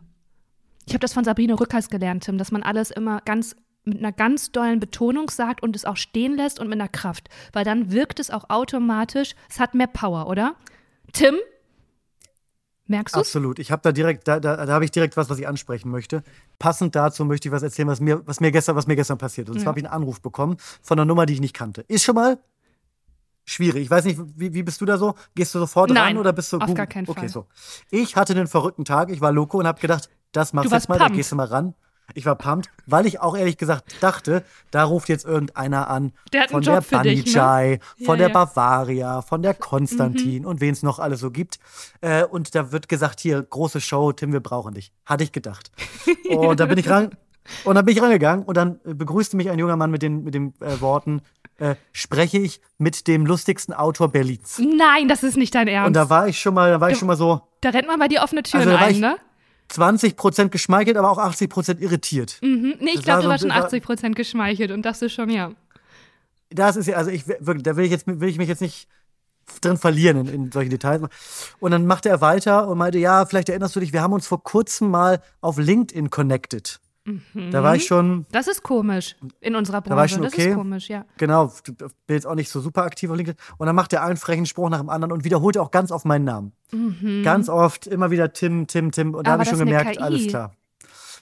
Ich 0.87 0.93
habe 0.93 1.01
das 1.01 1.13
von 1.13 1.23
Sabrina 1.23 1.53
Rückers 1.53 1.89
gelernt, 1.89 2.23
Tim, 2.23 2.39
dass 2.39 2.51
man 2.51 2.63
alles 2.63 2.89
immer 2.89 3.21
ganz 3.21 3.55
mit 3.83 3.99
einer 3.99 4.11
ganz 4.11 4.51
dollen 4.51 4.79
Betonung 4.79 5.29
sagt 5.29 5.61
und 5.61 5.75
es 5.75 5.85
auch 5.85 5.97
stehen 5.97 6.35
lässt 6.35 6.59
und 6.59 6.67
mit 6.67 6.79
einer 6.79 6.89
Kraft. 6.89 7.29
Weil 7.53 7.63
dann 7.63 7.91
wirkt 7.91 8.19
es 8.19 8.31
auch 8.31 8.49
automatisch, 8.49 9.35
es 9.49 9.59
hat 9.59 9.75
mehr 9.75 9.87
Power, 9.87 10.27
oder? 10.27 10.55
Tim? 11.13 11.35
Merkst 12.87 13.15
du 13.15 13.19
Absolut. 13.19 13.59
Ich 13.59 13.71
habe 13.71 13.81
da 13.83 13.91
direkt, 13.91 14.27
da, 14.27 14.39
da, 14.39 14.65
da 14.65 14.73
habe 14.73 14.85
ich 14.85 14.91
direkt 14.91 15.17
was, 15.17 15.29
was 15.29 15.37
ich 15.39 15.47
ansprechen 15.47 15.89
möchte. 15.91 16.23
Passend 16.57 16.95
dazu 16.95 17.25
möchte 17.25 17.49
ich 17.49 17.51
was 17.51 17.61
erzählen, 17.63 17.87
was 17.87 17.99
mir, 17.99 18.25
was 18.25 18.39
mir 18.39 18.51
gestern, 18.51 18.75
was 18.75 18.87
mir 18.87 18.95
gestern 18.95 19.17
passiert 19.17 19.49
ist. 19.49 19.55
Und 19.55 19.59
zwar 19.59 19.65
Ja. 19.65 19.69
habe 19.71 19.79
ich 19.79 19.85
einen 19.85 19.93
Anruf 19.93 20.21
bekommen 20.21 20.57
von 20.81 20.97
einer 20.97 21.05
Nummer, 21.05 21.25
die 21.25 21.33
ich 21.33 21.41
nicht 21.41 21.53
kannte. 21.53 21.81
Ist 21.89 22.03
schon 22.03 22.15
mal 22.15 22.39
schwierig. 23.45 23.83
Ich 23.83 23.89
weiß 23.91 24.05
nicht, 24.05 24.19
wie, 24.35 24.53
wie 24.53 24.63
bist 24.63 24.79
du 24.81 24.85
da 24.85 24.97
so? 24.97 25.15
Gehst 25.35 25.53
du 25.55 25.59
sofort 25.59 25.89
Nein, 25.89 26.03
ran 26.13 26.17
oder 26.17 26.33
bist 26.33 26.51
du 26.53 26.57
auf 26.59 26.73
gar 26.73 26.87
keinen 26.87 27.07
Okay, 27.07 27.21
Fall. 27.21 27.29
so. 27.29 27.45
Ich 27.91 28.15
hatte 28.15 28.33
einen 28.33 28.47
verrückten 28.47 28.85
Tag. 28.85 29.09
Ich 29.09 29.21
war 29.21 29.31
loco 29.31 29.57
und 29.59 29.67
habe 29.67 29.79
gedacht, 29.79 30.09
das 30.31 30.53
machst 30.53 30.69
Du 30.71 30.75
jetzt 30.75 30.89
mal, 30.89 30.97
da 30.97 31.05
pumped. 31.05 31.17
gehst 31.17 31.31
du 31.31 31.35
mal 31.35 31.45
ran. 31.47 31.73
Ich 32.13 32.25
war 32.25 32.35
pumped, 32.35 32.69
weil 32.85 33.05
ich 33.05 33.19
auch 33.19 33.35
ehrlich 33.37 33.57
gesagt 33.57 33.95
dachte, 34.01 34.43
da 34.71 34.83
ruft 34.85 35.09
jetzt 35.09 35.25
irgendeiner 35.25 35.89
an 35.89 36.13
Der 36.33 36.43
hat 36.43 36.51
von 36.51 36.61
der 36.63 36.81
für 36.81 36.99
dich, 37.03 37.35
ne? 37.35 37.79
Von 38.05 38.15
Ja, 38.19 38.27
der 38.27 38.27
ja. 38.29 38.33
Bavaria, 38.33 39.21
von 39.21 39.41
der 39.41 39.53
Konstantin 39.53 40.41
Mhm. 40.43 40.47
und 40.47 40.61
wen 40.61 40.71
es 40.73 40.83
noch 40.83 40.99
alles 40.99 41.19
so 41.19 41.31
gibt. 41.31 41.59
Äh, 42.01 42.23
und 42.23 42.55
da 42.55 42.71
wird 42.71 42.87
gesagt, 42.89 43.19
hier, 43.19 43.41
große 43.43 43.81
Show, 43.81 44.11
Tim, 44.13 44.31
wir 44.33 44.39
brauchen 44.39 44.73
dich. 44.73 44.91
Hatte 45.05 45.23
ich 45.23 45.31
gedacht. 45.31 45.71
Und 46.29 46.59
da 46.59 46.65
bin 46.65 46.77
ich 46.77 46.89
ran. 46.89 47.11
Und 47.63 47.75
dann 47.75 47.85
bin 47.85 47.95
ich 47.95 48.01
rangegangen 48.01 48.43
und 48.45 48.57
dann 48.57 48.81
äh, 48.83 48.93
begrüßte 48.93 49.37
mich 49.37 49.49
ein 49.49 49.57
junger 49.57 49.77
Mann 49.77 49.89
mit 49.89 50.01
den, 50.01 50.23
mit 50.25 50.33
den 50.33 50.53
äh, 50.59 50.81
Worten, 50.81 51.21
äh, 51.59 51.75
spreche 51.93 52.37
ich 52.39 52.59
mit 52.77 53.07
dem 53.07 53.25
lustigsten 53.25 53.73
Autor 53.73 54.09
Berlins. 54.09 54.59
Nein, 54.59 55.07
das 55.07 55.23
ist 55.23 55.37
nicht 55.37 55.55
dein 55.55 55.69
Ernst. 55.69 55.87
Und 55.87 55.93
da 55.93 56.09
war 56.09 56.27
ich 56.27 56.41
schon 56.41 56.53
mal, 56.53 56.71
da 56.71 56.81
war 56.81 56.89
ich 56.89 56.95
Du- 56.95 56.99
schon 56.99 57.07
mal 57.07 57.15
so 57.15 57.41
da 57.61 57.69
rennt 57.69 57.87
man 57.87 57.99
bei 57.99 58.07
dir 58.09 58.21
offene 58.21 58.43
Türen 58.43 58.67
Also 58.67 58.75
ein, 58.83 58.91
ich- 58.91 58.99
ne? 58.99 59.15
20% 59.71 60.49
geschmeichelt, 60.49 60.97
aber 60.97 61.09
auch 61.11 61.17
80% 61.17 61.79
irritiert. 61.79 62.37
Mhm. 62.41 62.75
Nee, 62.79 62.89
ich 62.89 62.95
Das 62.95 63.03
glaube, 63.03 63.17
du 63.19 63.23
so- 63.23 63.29
warst 63.29 63.41
schon 63.41 63.49
das 63.49 63.57
war- 63.59 63.65
80 63.65 63.83
Prozent 63.83 64.15
geschmeichelt 64.15 64.71
und 64.71 64.83
dachte 64.83 65.09
schon, 65.09 65.29
ja. 65.29 65.51
Das 66.49 66.75
ist 66.77 66.87
ja, 66.87 66.95
also 66.95 67.11
ich 67.11 67.27
wirklich, 67.27 67.63
da 67.63 67.75
will 67.75 67.83
ich 67.85 67.91
jetzt 67.91 68.07
will 68.07 68.29
ich 68.29 68.37
mich 68.37 68.47
jetzt 68.47 68.61
nicht 68.61 68.87
drin 69.61 69.77
verlieren 69.77 70.17
in, 70.17 70.27
in 70.45 70.51
solchen 70.51 70.69
Details. 70.69 71.01
Und 71.59 71.71
dann 71.71 71.85
machte 71.85 72.09
er 72.09 72.21
weiter 72.21 72.67
und 72.67 72.77
meinte, 72.77 72.97
ja, 72.99 73.25
vielleicht 73.25 73.49
erinnerst 73.49 73.75
du 73.75 73.79
dich, 73.81 73.91
wir 73.93 74.01
haben 74.01 74.13
uns 74.13 74.27
vor 74.27 74.41
kurzem 74.43 74.89
mal 74.89 75.21
auf 75.41 75.57
LinkedIn 75.57 76.09
connected. 76.09 76.79
Da 77.51 77.63
war 77.63 77.75
ich 77.75 77.85
schon, 77.85 78.25
Das 78.31 78.47
ist 78.47 78.63
komisch 78.63 79.15
in 79.39 79.55
unserer 79.55 79.81
Branche. 79.81 79.95
war 79.95 80.05
ich 80.05 80.11
schon 80.11 80.21
Das 80.23 80.33
okay. 80.33 80.49
ist 80.49 80.55
komisch, 80.55 80.89
ja. 80.89 81.05
genau, 81.17 81.51
bin 81.65 82.15
jetzt 82.15 82.27
auch 82.27 82.35
nicht 82.35 82.49
so 82.49 82.59
super 82.59 82.83
aktiv 82.83 83.09
auf 83.09 83.15
LinkedIn. 83.15 83.39
Und 83.57 83.67
dann 83.67 83.75
macht 83.75 83.93
er 83.93 84.03
einen 84.03 84.17
frechen 84.17 84.45
Spruch 84.45 84.69
nach 84.69 84.79
dem 84.79 84.89
anderen 84.89 85.11
und 85.13 85.23
wiederholte 85.23 85.61
auch 85.61 85.71
ganz 85.71 85.91
oft 85.91 86.05
meinen 86.05 86.25
Namen. 86.25 86.51
Ganz 87.23 87.47
oft 87.49 87.87
immer 87.87 88.11
wieder 88.11 88.33
Tim, 88.33 88.67
Tim, 88.67 88.91
Tim. 88.91 89.13
Und 89.13 89.25
da 89.25 89.31
Mhm. 89.31 89.33
Habe 89.33 89.43
ich 89.43 89.49
schon 89.49 89.59
das 89.59 89.65
gemerkt, 89.67 90.01
alles 90.01 90.27
klar. 90.27 90.53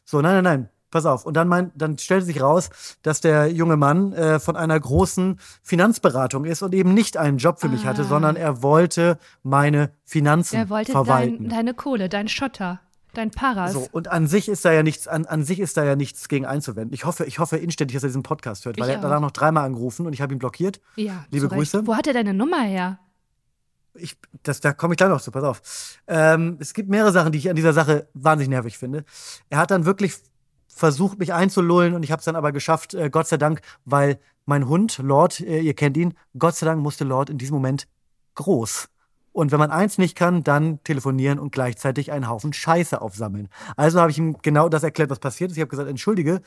So, 0.06 0.22
nein, 0.22 0.34
nein, 0.36 0.44
nein. 0.44 0.70
Pass 0.92 1.06
auf. 1.06 1.26
Und 1.26 1.34
dann, 1.36 1.50
mein, 1.50 1.72
dann 1.76 1.98
stellte 1.98 2.26
sich 2.26 2.42
raus, 2.42 2.70
dass 3.02 3.20
der 3.20 3.52
junge 3.52 3.76
Mann 3.76 4.14
äh, 4.14 4.40
von 4.40 4.56
einer 4.56 4.80
großen 4.80 5.40
Finanzberatung 5.62 6.46
ist 6.46 6.62
und 6.62 6.74
eben 6.74 6.94
nicht 6.94 7.18
einen 7.18 7.38
Job 7.38 7.60
für 7.60 7.68
mich 7.68 7.86
hatte, 7.86 8.04
Ah. 8.04 8.06
sondern 8.06 8.38
er 8.38 8.64
wollte 8.64 9.18
meine 9.44 9.92
Finanzen 10.06 10.56
Er 10.56 10.70
wollte 10.70 10.94
verwalten. 10.94 11.50
dein, 11.50 11.50
deine 11.50 11.74
Kohle, 11.74 12.08
dein 12.08 12.30
Schotter, 12.30 12.80
dein 13.18 13.32
Paras. 13.32 13.74
so, 13.74 13.88
und 13.92 14.08
an 14.10 14.28
sich 14.28 14.48
ist 14.50 14.64
da 14.66 14.72
ja 14.72 14.84
nichts, 14.84 15.08
an, 15.08 15.26
an 15.26 15.44
sich 15.44 15.60
ist 15.60 15.78
da 15.78 15.84
ja 15.84 15.96
nichts 15.96 16.28
gegen 16.30 16.46
einzuwenden. 16.46 16.94
Ich 16.94 17.06
hoffe, 17.06 17.26
ich 17.26 17.40
hoffe 17.40 17.58
inständig, 17.58 17.96
dass 17.96 18.04
er 18.04 18.10
diesen 18.10 18.24
Podcast 18.24 18.66
hört, 18.66 18.78
weil 18.78 18.86
Ich 18.86 18.92
er 18.92 18.98
hat 18.98 19.04
danach 19.04 19.20
noch 19.22 19.32
dreimal 19.32 19.66
angerufen 19.66 20.06
und 20.06 20.14
ich 20.14 20.22
habe 20.22 20.34
ihn 20.34 20.40
blockiert. 20.40 20.80
ja, 20.96 21.26
liebe. 21.32 21.48
Grüße. 21.48 21.88
Wo 21.88 21.96
hat 21.96 22.08
er 22.08 22.14
deine 22.14 22.34
Nummer 22.34 22.62
her? 22.62 23.00
ich, 23.98 24.18
das, 24.44 24.60
da 24.60 24.74
komme 24.74 24.94
ich 24.94 24.98
gleich 24.98 25.10
noch 25.10 25.22
zu, 25.22 25.32
pass 25.32 25.44
auf. 25.44 25.62
Ähm, 26.08 26.58
es 26.60 26.74
gibt 26.74 26.90
mehrere 26.90 27.12
Sachen, 27.12 27.32
die 27.32 27.38
ich 27.38 27.50
an 27.50 27.56
dieser 27.56 27.74
Sache 27.74 28.08
wahnsinnig 28.14 28.50
nervig 28.50 28.78
finde. 28.78 29.06
Er 29.50 29.58
hat 29.58 29.72
dann 29.72 29.86
wirklich 29.86 30.16
versucht, 30.68 31.20
mich 31.20 31.34
einzulullen 31.34 31.94
und 31.94 32.04
ich 32.04 32.12
habe 32.12 32.20
es 32.20 32.26
dann 32.26 32.36
aber 32.36 32.52
geschafft, 32.52 32.94
äh, 32.94 33.10
Gott 33.10 33.28
sei 33.28 33.38
Dank, 33.38 33.62
weil 33.86 34.20
mein 34.46 34.68
Hund, 34.68 34.98
Lord, 35.02 35.40
äh, 35.40 35.62
ihr 35.62 35.74
kennt 35.74 35.98
ihn, 35.98 36.14
Gott 36.38 36.56
sei 36.56 36.66
Dank 36.66 36.82
musste 36.82 37.06
Lord 37.06 37.30
in 37.30 37.38
diesem 37.38 37.56
Moment 37.56 37.88
groß. 38.36 38.90
Und 39.36 39.52
wenn 39.52 39.60
man 39.60 39.70
eins 39.70 39.98
nicht 39.98 40.16
kann, 40.16 40.46
dann 40.46 40.82
telefonieren 40.86 41.40
und 41.40 41.52
gleichzeitig 41.52 42.14
einen 42.14 42.30
Haufen 42.30 42.54
Scheiße 42.54 43.02
aufsammeln. 43.02 43.50
Also 43.76 44.00
habe 44.00 44.10
ich 44.10 44.18
ihm 44.18 44.38
genau 44.42 44.70
das 44.70 44.82
erklärt, 44.84 45.10
was 45.10 45.20
passiert 45.20 45.52
ist. 45.52 45.58
Ich 45.58 45.62
habe 45.62 45.70
gesagt, 45.70 45.90
entschuldige, 45.90 46.42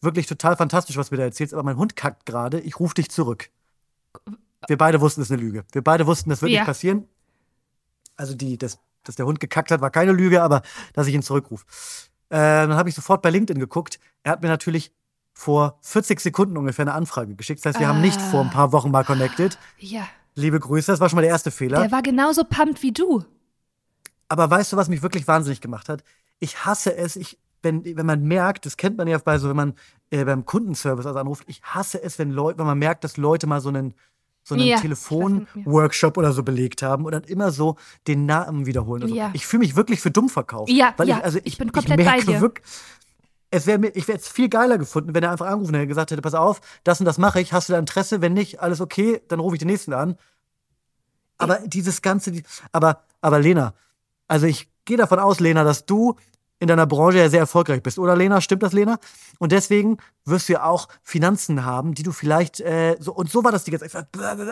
wirklich 0.00 0.26
total 0.26 0.56
fantastisch, 0.56 0.96
was 0.96 1.10
du 1.10 1.16
da 1.16 1.22
erzählst, 1.22 1.54
aber 1.54 1.62
mein 1.62 1.76
Hund 1.76 1.94
kackt 1.94 2.26
gerade, 2.26 2.58
ich 2.58 2.80
rufe 2.80 2.94
dich 2.94 3.10
zurück. 3.12 3.50
Wir 4.66 4.76
beide 4.76 5.00
wussten, 5.00 5.20
es 5.20 5.28
ist 5.28 5.32
eine 5.32 5.40
Lüge. 5.40 5.64
Wir 5.70 5.82
beide 5.84 6.04
wussten, 6.08 6.30
das 6.30 6.42
wird 6.42 6.50
Ja. 6.50 6.60
nicht 6.62 6.66
passieren. 6.66 7.06
Also 8.16 8.34
die, 8.34 8.58
das, 8.58 8.80
dass 9.04 9.14
der 9.14 9.26
Hund 9.26 9.38
gekackt 9.38 9.70
hat, 9.70 9.80
war 9.80 9.90
keine 9.90 10.10
Lüge, 10.10 10.42
aber 10.42 10.62
dass 10.94 11.06
ich 11.06 11.14
ihn 11.14 11.22
zurückrufe. 11.22 11.64
Äh, 12.28 12.36
dann 12.66 12.74
habe 12.74 12.88
ich 12.88 12.96
sofort 12.96 13.22
bei 13.22 13.30
LinkedIn 13.30 13.60
geguckt. 13.60 14.00
Er 14.24 14.32
hat 14.32 14.42
mir 14.42 14.48
natürlich 14.48 14.92
vor 15.32 15.78
40 15.82 16.18
Sekunden 16.18 16.56
ungefähr 16.56 16.82
eine 16.84 16.94
Anfrage 16.94 17.36
geschickt. 17.36 17.60
Das 17.64 17.66
heißt, 17.74 17.80
wir 17.80 17.86
haben 17.86 18.00
nicht 18.00 18.18
Ah. 18.20 18.30
vor 18.32 18.40
ein 18.40 18.50
paar 18.50 18.72
Wochen 18.72 18.90
mal 18.90 19.04
connected. 19.04 19.58
Ja. 19.78 20.08
Liebe 20.34 20.58
Grüße, 20.58 20.90
das 20.92 21.00
war 21.00 21.08
schon 21.08 21.16
mal 21.16 21.22
der 21.22 21.30
erste 21.30 21.50
Fehler. 21.50 21.80
Der 21.80 21.92
war 21.92 22.02
genauso 22.02 22.44
pumped 22.44 22.82
wie 22.82 22.92
du. 22.92 23.24
Aber 24.28 24.50
weißt 24.50 24.72
du, 24.72 24.76
was 24.76 24.88
mich 24.88 25.02
wirklich 25.02 25.28
wahnsinnig 25.28 25.60
gemacht 25.60 25.88
hat? 25.88 26.02
Ich 26.40 26.64
hasse 26.64 26.96
es, 26.96 27.16
ich, 27.16 27.38
wenn, 27.62 27.84
wenn 27.84 28.06
man 28.06 28.22
merkt, 28.22 28.64
das 28.66 28.76
kennt 28.76 28.96
man 28.96 29.06
ja 29.06 29.18
bei 29.18 29.38
so, 29.38 29.48
wenn 29.48 29.56
man 29.56 29.74
äh, 30.10 30.24
beim 30.24 30.44
Kundenservice 30.46 31.06
also 31.06 31.18
anruft, 31.18 31.44
ich 31.46 31.62
hasse 31.62 32.02
es, 32.02 32.18
wenn 32.18 32.30
Leute, 32.30 32.58
wenn 32.58 32.66
man 32.66 32.78
merkt, 32.78 33.04
dass 33.04 33.16
Leute 33.18 33.46
mal 33.46 33.60
so 33.60 33.68
einen, 33.68 33.94
so 34.42 34.54
einen 34.54 34.64
Ja, 34.64 34.78
Telefon-Workshop 34.78 36.16
oder 36.16 36.32
so 36.32 36.42
belegt 36.42 36.82
haben 36.82 37.04
und 37.04 37.12
dann 37.12 37.24
immer 37.24 37.52
so 37.52 37.76
den 38.08 38.26
Namen 38.26 38.66
wiederholen. 38.66 39.02
und 39.04 39.10
so. 39.10 39.14
Ja. 39.14 39.30
Ich 39.34 39.46
fühle 39.46 39.60
mich 39.60 39.76
wirklich 39.76 40.00
für 40.00 40.10
dumm 40.10 40.28
verkauft. 40.28 40.72
Ja, 40.72 40.94
weil 40.96 41.08
ja, 41.08 41.18
ich, 41.18 41.24
also 41.24 41.38
ich 41.38 41.46
ich, 41.46 41.58
bin 41.58 41.70
komplett 41.70 41.98
bei 41.98 42.04
merke 42.04 42.26
dir. 42.26 42.40
Wirklich, 42.40 42.66
es 43.52 43.66
wäre 43.66 43.78
mir, 43.78 43.94
ich 43.94 44.08
wäre 44.08 44.18
es 44.18 44.26
viel 44.26 44.48
geiler 44.48 44.78
gefunden, 44.78 45.14
wenn 45.14 45.22
er 45.22 45.30
einfach 45.30 45.46
angerufen 45.46 45.74
hätte 45.74 45.82
und 45.82 45.88
gesagt 45.88 46.10
hätte, 46.10 46.22
pass 46.22 46.34
auf, 46.34 46.60
das 46.84 47.00
und 47.00 47.06
das 47.06 47.18
mache 47.18 47.40
ich, 47.40 47.52
hast 47.52 47.68
du 47.68 47.74
da 47.74 47.78
Interesse? 47.78 48.22
Wenn 48.22 48.32
nicht, 48.32 48.60
alles 48.60 48.80
okay, 48.80 49.20
dann 49.28 49.40
rufe 49.40 49.56
ich 49.56 49.58
den 49.58 49.68
nächsten 49.68 49.92
an. 49.92 50.16
Aber 51.36 51.58
dieses 51.66 52.00
ganze, 52.00 52.32
aber, 52.72 53.04
aber 53.20 53.38
Lena, 53.40 53.74
also 54.26 54.46
ich 54.46 54.70
gehe 54.86 54.96
davon 54.96 55.18
aus, 55.18 55.38
Lena, 55.38 55.64
dass 55.64 55.84
du 55.84 56.16
in 56.60 56.68
deiner 56.68 56.86
Branche 56.86 57.18
ja 57.18 57.28
sehr 57.28 57.40
erfolgreich 57.40 57.82
bist, 57.82 57.98
oder 57.98 58.16
Lena? 58.16 58.40
Stimmt 58.40 58.62
das, 58.62 58.72
Lena? 58.72 58.98
Und 59.38 59.52
deswegen 59.52 59.98
wirst 60.24 60.48
du 60.48 60.54
ja 60.54 60.64
auch 60.64 60.88
Finanzen 61.02 61.64
haben, 61.64 61.92
die 61.92 62.04
du 62.04 62.12
vielleicht 62.12 62.60
äh, 62.60 62.96
so 63.00 63.12
und 63.12 63.30
so 63.30 63.44
war 63.44 63.52
das 63.52 63.64
die 63.64 63.72
ganze 63.72 63.88
Zeit. 63.88 64.06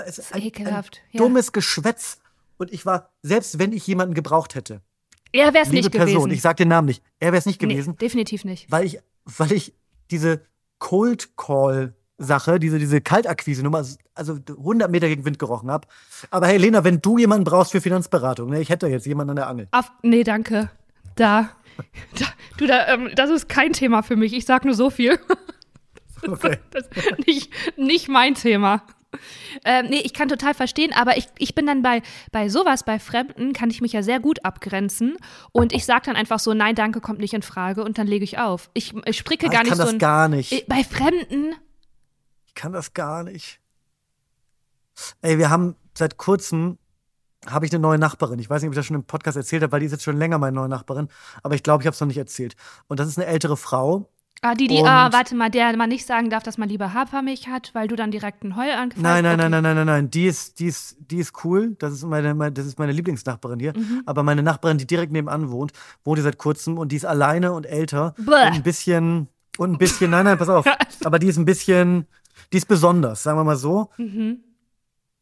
Es 0.04 0.19
ist 0.19 0.35
ein, 0.35 0.42
ekelhaft, 0.42 1.00
ein 1.12 1.16
ja. 1.16 1.19
dummes 1.23 1.52
Geschwätz. 1.52 2.19
Und 2.59 2.71
ich 2.73 2.85
war, 2.85 3.11
selbst 3.23 3.59
wenn 3.59 3.73
ich 3.73 3.87
jemanden 3.87 4.12
gebraucht 4.12 4.54
hätte, 4.57 4.83
Er 5.32 5.54
wäre 5.54 5.64
es 5.64 5.70
nicht 5.70 5.90
Person, 5.90 6.25
gewesen. 6.25 6.30
ich 6.30 6.42
sag 6.42 6.56
den 6.56 6.68
Namen 6.68 6.87
nicht, 6.87 7.02
er 7.18 7.28
wäre 7.28 7.38
es 7.38 7.46
nicht 7.46 7.60
nee, 7.62 7.68
gewesen, 7.68 7.96
definitiv 7.96 8.44
nicht. 8.44 8.70
weil 8.70 8.84
ich, 8.84 8.99
weil 9.25 9.52
ich 9.52 9.75
diese 10.10 10.42
Cold 10.78 11.37
Call 11.37 11.94
Sache, 12.20 12.60
diese, 12.60 12.78
diese 12.78 13.00
Kaltakquise-Nummer, 13.00 13.84
also 14.14 14.38
100 14.46 14.90
Meter 14.90 15.08
gegen 15.08 15.25
Wind 15.25 15.38
gerochen 15.38 15.70
habe. 15.70 15.88
Aber 16.30 16.46
hey, 16.46 16.58
Lena, 16.58 16.84
wenn 16.84 17.00
du 17.00 17.16
jemanden 17.16 17.44
brauchst 17.44 17.72
für 17.72 17.80
Finanzberatung, 17.80 18.50
ne, 18.50 18.60
ich 18.60 18.68
hätte 18.68 18.87
jetzt 18.88 19.06
jemanden 19.06 19.30
an 19.30 19.37
der 19.37 19.49
Angel. 19.49 19.68
Auf, 19.72 19.90
nee, 20.02 20.22
danke. 20.22 20.70
Da. 21.16 21.49
da 22.18 22.26
du, 22.58 22.66
da, 22.66 22.88
ähm, 22.88 23.10
das 23.16 23.30
ist 23.30 23.49
kein 23.49 23.72
Thema 23.72 24.02
für 24.02 24.16
mich. 24.16 24.34
Ich 24.34 24.44
sag 24.44 24.64
nur 24.64 24.75
so 24.75 24.90
viel. 24.90 25.18
Okay. 26.22 26.58
Das 26.70 26.87
ist 26.88 27.26
nicht, 27.26 27.50
nicht 27.78 28.08
mein 28.10 28.34
Thema. 28.34 28.82
Ähm, 29.64 29.86
nee, 29.90 30.00
ich 30.04 30.14
kann 30.14 30.28
total 30.28 30.54
verstehen, 30.54 30.92
aber 30.94 31.16
ich, 31.16 31.26
ich 31.38 31.54
bin 31.54 31.66
dann 31.66 31.82
bei, 31.82 32.02
bei 32.32 32.48
sowas, 32.48 32.84
bei 32.84 32.98
Fremden, 32.98 33.52
kann 33.52 33.70
ich 33.70 33.80
mich 33.80 33.92
ja 33.92 34.02
sehr 34.02 34.20
gut 34.20 34.44
abgrenzen. 34.44 35.16
Und 35.52 35.72
ich 35.72 35.84
sage 35.84 36.02
dann 36.06 36.16
einfach 36.16 36.38
so, 36.38 36.54
nein, 36.54 36.74
danke, 36.74 37.00
kommt 37.00 37.18
nicht 37.18 37.34
in 37.34 37.42
Frage 37.42 37.82
und 37.82 37.98
dann 37.98 38.06
lege 38.06 38.24
ich 38.24 38.38
auf. 38.38 38.70
Ich, 38.74 38.94
ich 39.04 39.18
spricke 39.18 39.46
Ah, 39.48 39.50
gar 39.50 39.62
ich 39.62 39.70
nicht 39.70 39.78
kann 39.78 39.86
so 39.86 39.92
das 39.92 39.98
gar 40.00 40.28
nicht. 40.28 40.52
Äh, 40.52 40.64
Bei 40.68 40.84
Fremden, 40.84 41.54
Ich 42.46 42.54
kann 42.54 42.72
das 42.72 42.92
gar 42.94 43.24
nicht. 43.24 43.60
Ey, 45.22 45.38
wir 45.38 45.50
haben 45.50 45.76
seit 45.96 46.16
kurzem 46.16 46.78
habe 47.46 47.64
ich 47.64 47.72
eine 47.72 47.80
neue 47.80 47.98
Nachbarin. 47.98 48.38
Ich 48.38 48.50
weiß 48.50 48.60
nicht, 48.60 48.68
ob 48.68 48.74
ich 48.74 48.76
das 48.78 48.84
schon 48.86 48.96
im 48.96 49.04
Podcast 49.04 49.36
erzählt 49.36 49.62
habe, 49.62 49.72
weil 49.72 49.80
die 49.80 49.86
ist 49.86 49.92
jetzt 49.92 50.04
schon 50.04 50.18
länger 50.18 50.36
meine 50.38 50.54
neue 50.54 50.68
Nachbarin. 50.68 51.08
Aber 51.42 51.54
ich 51.54 51.62
glaube, 51.62 51.82
ich 51.82 51.86
habe 51.86 51.94
es 51.94 52.00
noch 52.00 52.06
nicht 52.06 52.18
erzählt. 52.18 52.54
Und 52.86 53.00
das 53.00 53.08
ist 53.08 53.16
eine 53.18 53.26
ältere 53.26 53.56
Frau. 53.56 54.10
Ah, 54.42 54.54
die, 54.54 54.66
die, 54.68 54.82
ah, 54.85 55.12
warte 55.12 55.35
mal, 55.35 55.50
der 55.50 55.76
man 55.76 55.88
nicht 55.88 56.06
sagen 56.06 56.30
darf, 56.30 56.42
dass 56.42 56.59
man 56.59 56.68
lieber 56.68 56.94
Hafermilch 56.94 57.49
hat, 57.49 57.70
weil 57.75 57.88
du 57.88 57.97
dann 57.97 58.11
direkt 58.11 58.42
einen 58.42 58.56
Heulanfall 58.56 59.02
Nein, 59.02 59.25
nein, 59.25 59.40
okay. 59.40 59.49
nein, 59.49 59.50
nein, 59.50 59.62
nein, 59.62 59.76
nein, 59.76 59.87
nein. 59.87 60.11
Die 60.11 60.26
ist, 60.26 60.59
die 60.59 60.66
ist, 60.66 60.97
die 60.99 61.18
ist 61.18 61.44
cool. 61.44 61.76
Das 61.78 61.92
ist 61.92 62.04
meine, 62.04 62.35
meine, 62.35 62.52
das 62.52 62.66
ist 62.66 62.78
meine 62.78 62.92
Lieblingsnachbarin 62.92 63.59
hier. 63.61 63.73
Mhm. 63.76 64.02
Aber 64.06 64.23
meine 64.23 64.42
Nachbarin, 64.42 64.78
die 64.78 64.87
direkt 64.87 65.12
nebenan 65.12 65.50
wohnt, 65.50 65.73
wohnt 66.04 66.18
hier 66.18 66.25
seit 66.25 66.38
kurzem 66.38 66.78
und 66.78 66.92
die 66.92 66.97
ist 66.97 67.04
alleine 67.06 67.52
und 67.52 67.64
älter. 67.66 68.14
Bäh. 68.16 68.25
Und 68.49 68.54
ein 68.54 68.62
bisschen, 68.62 69.28
und 69.59 69.73
ein 69.73 69.78
bisschen, 69.78 70.11
nein, 70.11 70.25
nein, 70.25 70.38
pass 70.38 70.49
auf. 70.49 70.66
Aber 71.04 71.18
die 71.18 71.28
ist 71.28 71.37
ein 71.37 71.44
bisschen, 71.44 72.06
die 72.52 72.56
ist 72.59 72.66
besonders, 72.68 73.23
sagen 73.23 73.38
wir 73.38 73.44
mal 73.44 73.56
so. 73.56 73.90
Mhm. 73.99 74.38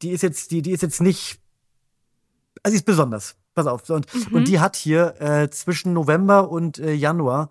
die 0.02 0.10
ist 0.10 0.22
jetzt, 0.22 0.50
die, 0.52 0.62
die 0.62 0.70
ist 0.70 0.82
jetzt 0.82 1.00
nicht, 1.00 1.40
also 2.62 2.72
sie 2.72 2.78
ist 2.78 2.86
besonders. 2.86 3.36
Pass 3.54 3.66
auf. 3.66 3.88
Und, 3.90 4.06
Mhm. 4.14 4.36
und 4.36 4.48
die 4.48 4.60
hat 4.60 4.76
hier 4.76 5.20
äh, 5.20 5.50
zwischen 5.50 5.92
November 5.92 6.48
und 6.50 6.78
äh, 6.78 6.92
Januar 6.92 7.50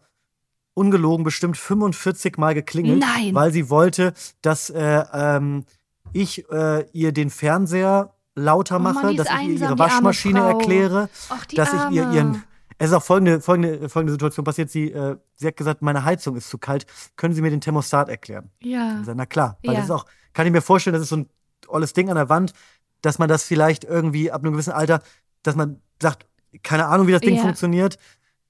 ungelogen 0.78 1.24
bestimmt 1.24 1.58
45 1.58 2.38
Mal 2.38 2.54
geklingelt, 2.54 3.00
Nein. 3.00 3.34
weil 3.34 3.52
sie 3.52 3.70
wollte, 3.70 4.14
dass 4.42 4.70
äh, 4.70 5.04
ähm, 5.14 5.66
ich 6.14 6.50
äh, 6.52 6.86
ihr 6.94 7.12
den 7.12 7.30
Fernseher 7.30 8.14
lauter 8.36 8.78
Oh 8.78 8.80
Mann, 8.80 8.94
mache, 8.96 9.12
ist 9.12 9.20
dass 9.20 9.28
ich 9.28 9.34
ihr 9.34 9.40
einsam, 9.40 9.70
ihre 9.70 9.80
Waschmaschine 9.80 10.40
erkläre, 10.40 11.10
Ach, 11.30 11.46
die 11.46 11.56
dass 11.56 11.74
ich 11.74 11.82
ihr 11.92 12.10
ihren 12.12 12.44
es 12.80 12.90
ist 12.92 12.94
auch 12.96 13.02
folgende, 13.04 13.42
folgende, 13.42 13.90
folgende 13.90 14.12
Situation 14.14 14.44
passiert. 14.46 14.70
Sie, 14.70 14.92
äh, 14.92 15.18
sie 15.34 15.48
hat 15.48 15.58
gesagt, 15.58 15.82
meine 15.82 16.06
Heizung 16.06 16.36
ist 16.36 16.48
zu 16.48 16.60
kalt. 16.60 16.86
Können 17.16 17.34
Sie 17.34 17.42
mir 17.42 17.50
den 17.50 17.60
Thermostat 17.60 18.08
erklären? 18.08 18.52
Ja. 18.62 19.02
Sag, 19.04 19.16
na 19.16 19.26
klar, 19.26 19.58
weil 19.64 19.74
Ja. 19.74 19.80
das 19.80 19.86
ist 19.90 19.92
auch, 19.92 20.06
kann 20.34 20.46
ich 20.46 20.52
mir 20.52 20.62
vorstellen, 20.62 20.94
das 20.94 21.02
ist 21.02 21.10
so 21.10 21.16
ein 21.18 21.30
olles 21.68 21.94
Ding 21.94 22.10
an 22.12 22.18
der 22.18 22.30
Wand, 22.30 22.54
dass 23.02 23.18
man 23.18 23.28
das 23.30 23.42
vielleicht 23.44 23.84
irgendwie 23.84 24.32
ab 24.32 24.44
einem 24.44 24.52
gewissen 24.54 24.74
Alter, 24.74 25.02
dass 25.42 25.56
man 25.56 25.82
sagt, 26.00 26.28
keine 26.62 26.86
Ahnung, 26.86 27.08
wie 27.08 27.14
das 27.14 27.22
Ding 27.22 27.36
Ja. 27.38 27.42
funktioniert. 27.42 27.98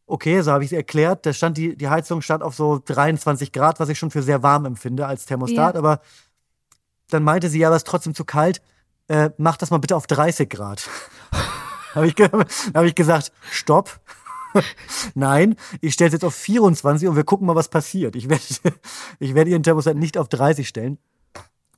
Okay, 0.10 0.42
so 0.42 0.52
habe 0.54 0.64
ich 0.64 0.72
es 0.72 0.76
erklärt. 0.76 1.26
Da 1.26 1.34
stand 1.34 1.58
die, 1.58 1.76
die 1.76 1.90
Heizung 1.90 2.22
stand 2.22 2.42
auf 2.42 2.56
so 2.56 2.82
23 2.84 3.52
Grad, 3.52 3.82
was 3.82 3.90
ich 3.90 4.00
schon 4.00 4.10
für 4.10 4.24
sehr 4.24 4.42
warm 4.42 4.66
empfinde 4.66 5.06
als 5.06 5.26
Thermostat. 5.26 5.76
Ja. 5.76 5.80
Aber 5.80 6.00
dann 7.10 7.24
meinte 7.24 7.50
sie, 7.50 7.60
ja, 7.60 7.68
aber 7.68 7.76
es 7.76 7.82
ist 7.82 7.88
trotzdem 7.88 8.16
zu 8.16 8.24
kalt. 8.24 8.62
Äh, 9.10 9.32
mach 9.38 9.58
das 9.58 9.70
mal 9.70 9.80
bitte 9.80 9.98
auf 9.98 10.08
30 10.08 10.50
Grad. 10.50 10.90
habe 11.94 12.08
ich, 12.08 12.16
hab 12.74 12.86
ich 12.86 12.96
gesagt, 12.96 13.34
stopp. 13.52 14.00
Nein, 15.14 15.58
ich 15.82 15.94
stelle 15.94 16.08
es 16.08 16.14
jetzt 16.14 16.26
auf 16.26 16.36
24 16.36 17.10
und 17.10 17.18
wir 17.18 17.26
gucken 17.26 17.46
mal, 17.46 17.56
was 17.56 17.68
passiert. 17.68 18.16
Ich 18.16 18.30
werde, 18.30 18.44
ich 19.20 19.36
werde 19.36 19.52
ihren 19.52 19.64
Thermostat 19.64 19.98
nicht 19.98 20.18
auf 20.18 20.30
30 20.30 20.68
stellen. 20.68 21.00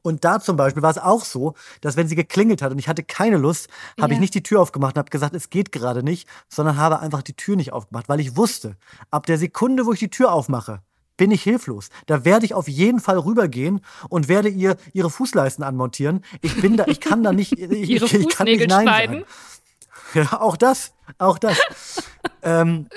Und 0.01 0.23
da 0.23 0.39
zum 0.39 0.55
Beispiel 0.55 0.81
war 0.81 0.91
es 0.91 0.97
auch 0.97 1.25
so, 1.25 1.55
dass 1.81 1.97
wenn 1.97 2.07
sie 2.07 2.15
geklingelt 2.15 2.61
hat 2.61 2.71
und 2.71 2.79
ich 2.79 2.87
hatte 2.87 3.03
keine 3.03 3.37
Lust, 3.37 3.67
habe 3.99 4.13
ich 4.13 4.17
Ja. 4.17 4.21
nicht 4.21 4.33
die 4.33 4.43
Tür 4.43 4.61
aufgemacht 4.61 4.95
und 4.95 4.99
habe 4.99 5.09
gesagt, 5.09 5.35
es 5.35 5.49
geht 5.49 5.71
gerade 5.71 6.03
nicht, 6.03 6.27
sondern 6.47 6.77
habe 6.77 6.99
einfach 6.99 7.21
die 7.21 7.33
Tür 7.33 7.55
nicht 7.55 7.73
aufgemacht, 7.73 8.07
weil 8.09 8.19
ich 8.19 8.37
wusste, 8.37 8.77
ab 9.11 9.25
der 9.25 9.37
Sekunde, 9.37 9.85
wo 9.85 9.93
ich 9.93 9.99
die 9.99 10.09
Tür 10.09 10.31
aufmache, 10.31 10.81
bin 11.17 11.31
ich 11.31 11.43
hilflos. 11.43 11.89
Da 12.05 12.23
werde 12.23 12.45
ich 12.45 12.53
auf 12.53 12.69
jeden 12.69 13.01
Fall 13.01 13.17
rübergehen 13.19 13.81
und 14.07 14.29
werde 14.29 14.47
ihr 14.47 14.77
ihre 14.93 15.09
Fußleisten 15.09 15.65
anmontieren. 15.65 16.23
Ich 16.41 16.61
bin 16.61 16.77
da, 16.77 16.85
ich 16.87 17.01
kann 17.01 17.23
da 17.23 17.33
nicht, 17.33 17.51
ich, 17.59 17.89
Ihre 17.89 18.05
ich, 18.05 18.13
ich 18.13 18.29
kann 18.29 18.45
nicht 18.45 18.67
nein 18.69 18.83
schneiden. 18.83 19.25
sagen. 20.13 20.29
Ja, 20.31 20.41
auch 20.41 20.55
das, 20.55 20.93
auch 21.17 21.37
das. 21.37 21.57
ähm, 22.41 22.87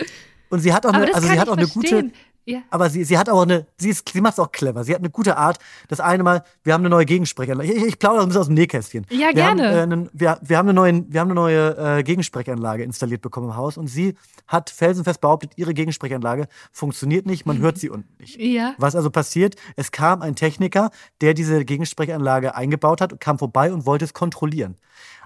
und 0.51 0.61
sie 0.61 0.73
hat 0.73 0.87
auch 0.87 0.93
eine, 0.93 1.13
also 1.13 1.27
sie 1.27 1.39
hat 1.41 1.49
ich 1.49 1.53
auch 1.53 1.57
eine 1.57 1.67
gute, 1.67 2.13
Ja. 2.45 2.61
aber 2.71 2.91
sie, 2.91 3.05
sie 3.05 3.19
hat 3.19 3.29
auch 3.29 3.43
eine, 3.43 3.67
sie, 3.77 3.91
ist, 3.91 4.09
sie 4.09 4.21
macht 4.21 4.35
es 4.35 4.39
auch 4.41 4.51
clever. 4.51 4.83
Sie 4.83 4.93
hat 4.93 5.01
eine 5.01 5.11
gute 5.11 5.37
Art. 5.37 5.59
Das 5.89 6.01
eine 6.01 6.23
Mal, 6.23 6.43
wir 6.65 6.75
haben 6.75 6.83
eine 6.83 6.91
neue 6.91 7.05
Gegensprechanlage. 7.05 7.73
Ich, 7.73 7.85
ich 7.85 7.99
plaudere 7.99 8.23
ein 8.23 8.29
bisschen 8.29 8.41
aus 8.41 8.47
dem 8.49 8.55
Nähkästchen. 8.55 9.07
Ja, 9.11 9.29
wir 9.29 9.35
gerne. 9.35 9.69
Haben, 9.69 9.77
äh, 9.77 9.83
einen, 9.83 10.11
wir, 10.13 10.39
wir 10.43 10.59
haben 10.59 10.69
eine 10.69 10.75
neue, 10.75 11.05
wir 11.09 11.21
haben 11.21 11.29
eine 11.29 11.35
neue 11.35 11.99
äh, 11.99 12.03
Gegensprechanlage 12.03 12.83
installiert 12.83 13.23
bekommen 13.23 13.49
im 13.49 13.57
Haus 13.57 13.77
und 13.77 13.87
sie 13.87 14.17
hat 14.49 14.71
felsenfest 14.71 15.21
behauptet, 15.21 15.53
ihre 15.57 15.73
Gegensprechanlage 15.73 16.49
funktioniert 16.73 17.27
nicht, 17.27 17.47
man 17.47 17.59
hört 17.59 17.79
sie 17.79 17.91
unten 17.91 18.13
nicht. 18.19 18.41
Ja. 18.41 18.75
Was 18.79 18.97
also 18.97 19.11
passiert? 19.11 19.55
Es 19.77 19.93
kam 19.93 20.21
ein 20.23 20.35
Techniker, 20.35 20.91
der 21.21 21.35
diese 21.35 21.65
Gegensprechanlage 21.65 22.55
eingebaut 22.55 23.01
hat, 23.01 23.21
kam 23.21 23.39
vorbei 23.39 23.73
und 23.73 23.87
wollte 23.87 24.05
es 24.05 24.15
kontrollieren. 24.15 24.77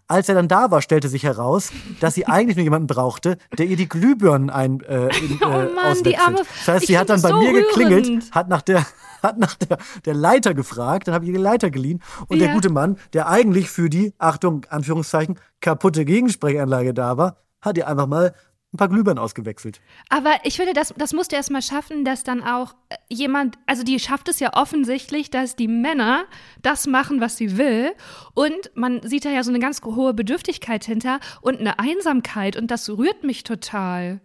Als 0.09 0.29
er 0.29 0.37
dann 0.37 0.47
da 0.49 0.71
war, 0.71 0.83
stellte 0.83 1.09
sich 1.09 1.25
heraus, 1.25 1.71
dass 2.01 2.15
sie 2.15 2.27
eigentlich 2.27 2.57
nur 2.57 2.63
jemanden 2.65 2.87
brauchte, 2.87 3.39
der 3.59 3.67
ihr 3.67 3.77
die 3.77 3.89
Glühbirnen 3.89 4.51
ein, 4.51 4.81
äh, 4.83 5.07
in, 5.09 5.11
äh, 5.41 5.45
Oh 5.45 5.75
Mann, 5.75 6.03
die 6.05 6.17
arme- 6.17 6.37
Das 6.65 6.69
heißt, 6.69 6.87
sie 6.87 6.97
hat 6.99 7.09
dann 7.11 7.21
bei 7.23 7.31
so 7.31 7.39
mir 7.39 7.53
geklingelt, 7.53 8.07
rührend. 8.07 8.31
hat 8.33 8.49
nach 8.49 8.63
der 8.63 8.87
hat 9.23 9.39
nach 9.39 9.55
der, 9.57 9.79
der 10.05 10.15
Leiter 10.15 10.55
gefragt, 10.55 11.09
dann 11.09 11.15
habe 11.15 11.25
ich 11.25 11.31
ihr 11.31 11.37
die 11.39 11.43
Leiter 11.43 11.71
geliehen 11.71 12.01
und 12.29 12.39
der 12.39 12.49
Ja. 12.49 12.55
gute 12.55 12.69
Mann, 12.71 12.99
der 13.15 13.29
eigentlich 13.29 13.69
für 13.71 13.89
die, 13.91 14.13
Achtung, 14.19 14.65
Anführungszeichen, 14.69 15.41
kaputte 15.61 16.05
Gegensprechanlage 16.05 16.95
da 16.95 17.17
war, 17.17 17.37
hat 17.61 17.77
ihr 17.77 17.89
einfach 17.89 18.07
mal 18.07 18.35
ein 18.77 18.79
paar 18.79 18.89
Glühbirnen 18.89 19.19
ausgewechselt. 19.23 19.81
Aber 20.09 20.33
ich 20.45 20.57
finde, 20.57 20.73
das, 20.75 20.95
das 20.97 21.13
musst 21.13 21.33
du 21.33 21.37
erst 21.37 21.51
mal 21.51 21.63
schaffen, 21.63 22.05
dass 22.05 22.23
dann 22.25 22.43
auch 22.43 22.75
äh, 22.91 22.97
jemand, 23.09 23.57
also 23.67 23.83
die 23.83 23.99
schafft 23.99 24.29
es 24.29 24.39
ja 24.39 24.53
offensichtlich, 24.55 25.31
dass 25.31 25.57
die 25.57 25.69
Männer 25.69 26.25
das 26.63 26.87
machen, 26.87 27.21
was 27.21 27.37
sie 27.37 27.57
will. 27.59 27.93
Und 28.35 28.71
man 28.75 29.03
sieht 29.03 29.25
da 29.25 29.31
ja 29.31 29.43
so 29.43 29.51
eine 29.51 29.59
ganz 29.59 29.83
hohe 29.83 30.15
Bedürftigkeit 30.15 30.85
hinter 30.85 31.21
und 31.41 31.59
eine 31.61 31.79
Einsamkeit. 31.79 32.57
Und 32.57 32.71
das 32.71 32.89
rührt 32.89 33.25
mich 33.25 33.43
total. 33.45 34.21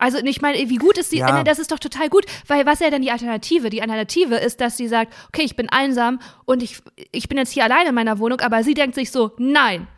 Also 0.00 0.18
ich 0.18 0.40
meine, 0.40 0.56
wie 0.70 0.76
gut 0.76 0.96
ist 0.96 1.10
die, 1.12 1.18
Ja. 1.18 1.40
äh, 1.40 1.44
das 1.44 1.58
ist 1.58 1.72
doch 1.72 1.80
total 1.80 2.08
gut, 2.08 2.24
weil 2.46 2.64
was 2.66 2.78
wäre 2.78 2.92
denn 2.92 3.02
die 3.02 3.10
Alternative? 3.10 3.68
Die 3.68 3.82
Alternative 3.82 4.36
ist, 4.36 4.60
dass 4.60 4.76
sie 4.76 4.86
sagt, 4.86 5.12
okay, 5.28 5.42
ich 5.42 5.56
bin 5.56 5.68
einsam 5.68 6.20
und 6.44 6.62
ich, 6.62 6.78
ich 7.10 7.28
bin 7.28 7.36
jetzt 7.36 7.50
hier 7.52 7.64
alleine 7.64 7.88
in 7.88 7.94
meiner 7.96 8.20
Wohnung, 8.20 8.40
aber 8.40 8.62
sie 8.62 8.74
denkt 8.74 8.94
sich 8.94 9.10
so, 9.10 9.32
nein, 9.38 9.88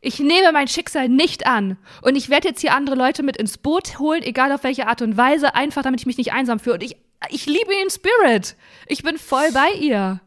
ich 0.00 0.18
nehme 0.18 0.52
mein 0.52 0.68
Schicksal 0.68 1.08
nicht 1.08 1.46
an 1.46 1.76
und 2.02 2.16
ich 2.16 2.30
werde 2.30 2.48
jetzt 2.48 2.60
hier 2.60 2.74
andere 2.74 2.96
Leute 2.96 3.22
mit 3.22 3.36
ins 3.36 3.58
Boot 3.58 3.98
holen, 3.98 4.22
egal 4.22 4.52
auf 4.52 4.64
welche 4.64 4.86
Art 4.88 5.02
und 5.02 5.16
Weise, 5.16 5.54
einfach 5.54 5.82
damit 5.82 6.00
ich 6.00 6.06
mich 6.06 6.16
nicht 6.18 6.32
einsam 6.32 6.58
fühle. 6.58 6.74
Und 6.74 6.82
ich, 6.82 6.96
ich 7.28 7.46
liebe 7.46 7.72
ihren 7.78 7.90
Spirit. 7.90 8.56
Ich 8.86 9.02
bin 9.02 9.18
voll 9.18 9.52
bei 9.52 9.72
ihr. 9.78 10.20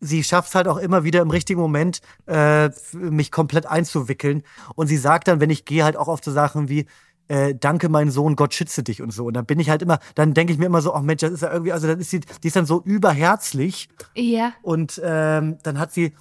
sie 0.00 0.22
schafft 0.22 0.50
es 0.50 0.54
halt 0.54 0.68
auch 0.68 0.76
immer 0.76 1.02
wieder 1.04 1.20
im 1.22 1.30
richtigen 1.30 1.60
Moment, 1.60 2.00
äh, 2.26 2.70
mich 2.92 3.32
komplett 3.32 3.66
einzuwickeln. 3.66 4.42
Und 4.76 4.86
sie 4.86 4.98
sagt 4.98 5.26
dann, 5.26 5.40
wenn 5.40 5.50
ich 5.50 5.64
gehe, 5.64 5.82
halt 5.84 5.96
auch 5.96 6.06
oft 6.08 6.22
so 6.24 6.30
Sachen 6.30 6.68
wie, 6.68 6.86
äh, 7.28 7.56
danke 7.58 7.88
mein 7.88 8.10
Sohn, 8.12 8.36
Gott 8.36 8.54
schütze 8.54 8.84
dich 8.84 9.02
und 9.02 9.10
so. 9.12 9.24
Und 9.24 9.34
dann 9.34 9.46
bin 9.46 9.58
ich 9.58 9.68
halt 9.68 9.82
immer, 9.82 9.98
dann 10.14 10.32
denke 10.32 10.52
ich 10.52 10.60
mir 10.60 10.66
immer 10.66 10.80
so, 10.82 10.94
ach 10.94 11.02
Mensch, 11.02 11.22
das 11.22 11.32
ist 11.32 11.40
ja 11.42 11.50
irgendwie, 11.50 11.72
also 11.72 11.88
dann 11.88 11.98
ist 11.98 12.10
sie, 12.10 12.20
die 12.20 12.46
ist 12.46 12.54
dann 12.54 12.66
so 12.66 12.82
überherzlich 12.84 13.88
Ja. 14.14 14.52
und 14.62 15.00
ähm, 15.02 15.58
dann 15.64 15.80
hat 15.80 15.92
sie, 15.92 16.12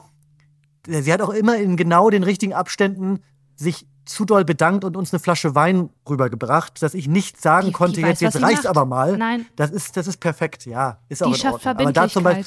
sie 0.87 1.11
hat 1.13 1.21
auch 1.21 1.29
immer 1.29 1.57
in 1.57 1.77
genau 1.77 2.09
den 2.09 2.23
richtigen 2.23 2.53
Abständen 2.53 3.19
sich 3.55 3.87
zu 4.05 4.25
doll 4.25 4.45
bedankt 4.45 4.83
und 4.85 4.95
uns 4.95 5.11
eine 5.13 5.19
Flasche 5.19 5.55
Wein 5.55 5.89
rübergebracht, 6.07 6.81
dass 6.83 6.93
ich 6.93 7.07
nicht 7.07 7.41
sagen 7.41 7.61
Die- 7.67 7.71
die 7.71 7.73
konnte, 7.73 8.01
weiß, 8.01 8.19
jetzt, 8.19 8.21
jetzt 8.35 8.41
reicht's 8.43 8.65
aber 8.65 8.85
mal. 8.85 9.17
Nein. 9.17 9.45
Das 9.55 9.71
ist, 9.71 9.97
das 9.97 10.07
ist 10.07 10.17
perfekt, 10.17 10.65
ja. 10.65 10.99
Ist 11.09 11.23
auch 11.23 11.33
Die 11.33 11.41
in 11.41 11.47
Ordnung. 11.47 11.71
Aber 11.77 11.91
da 11.93 12.07
zum 12.07 12.23
Beispiel, 12.23 12.45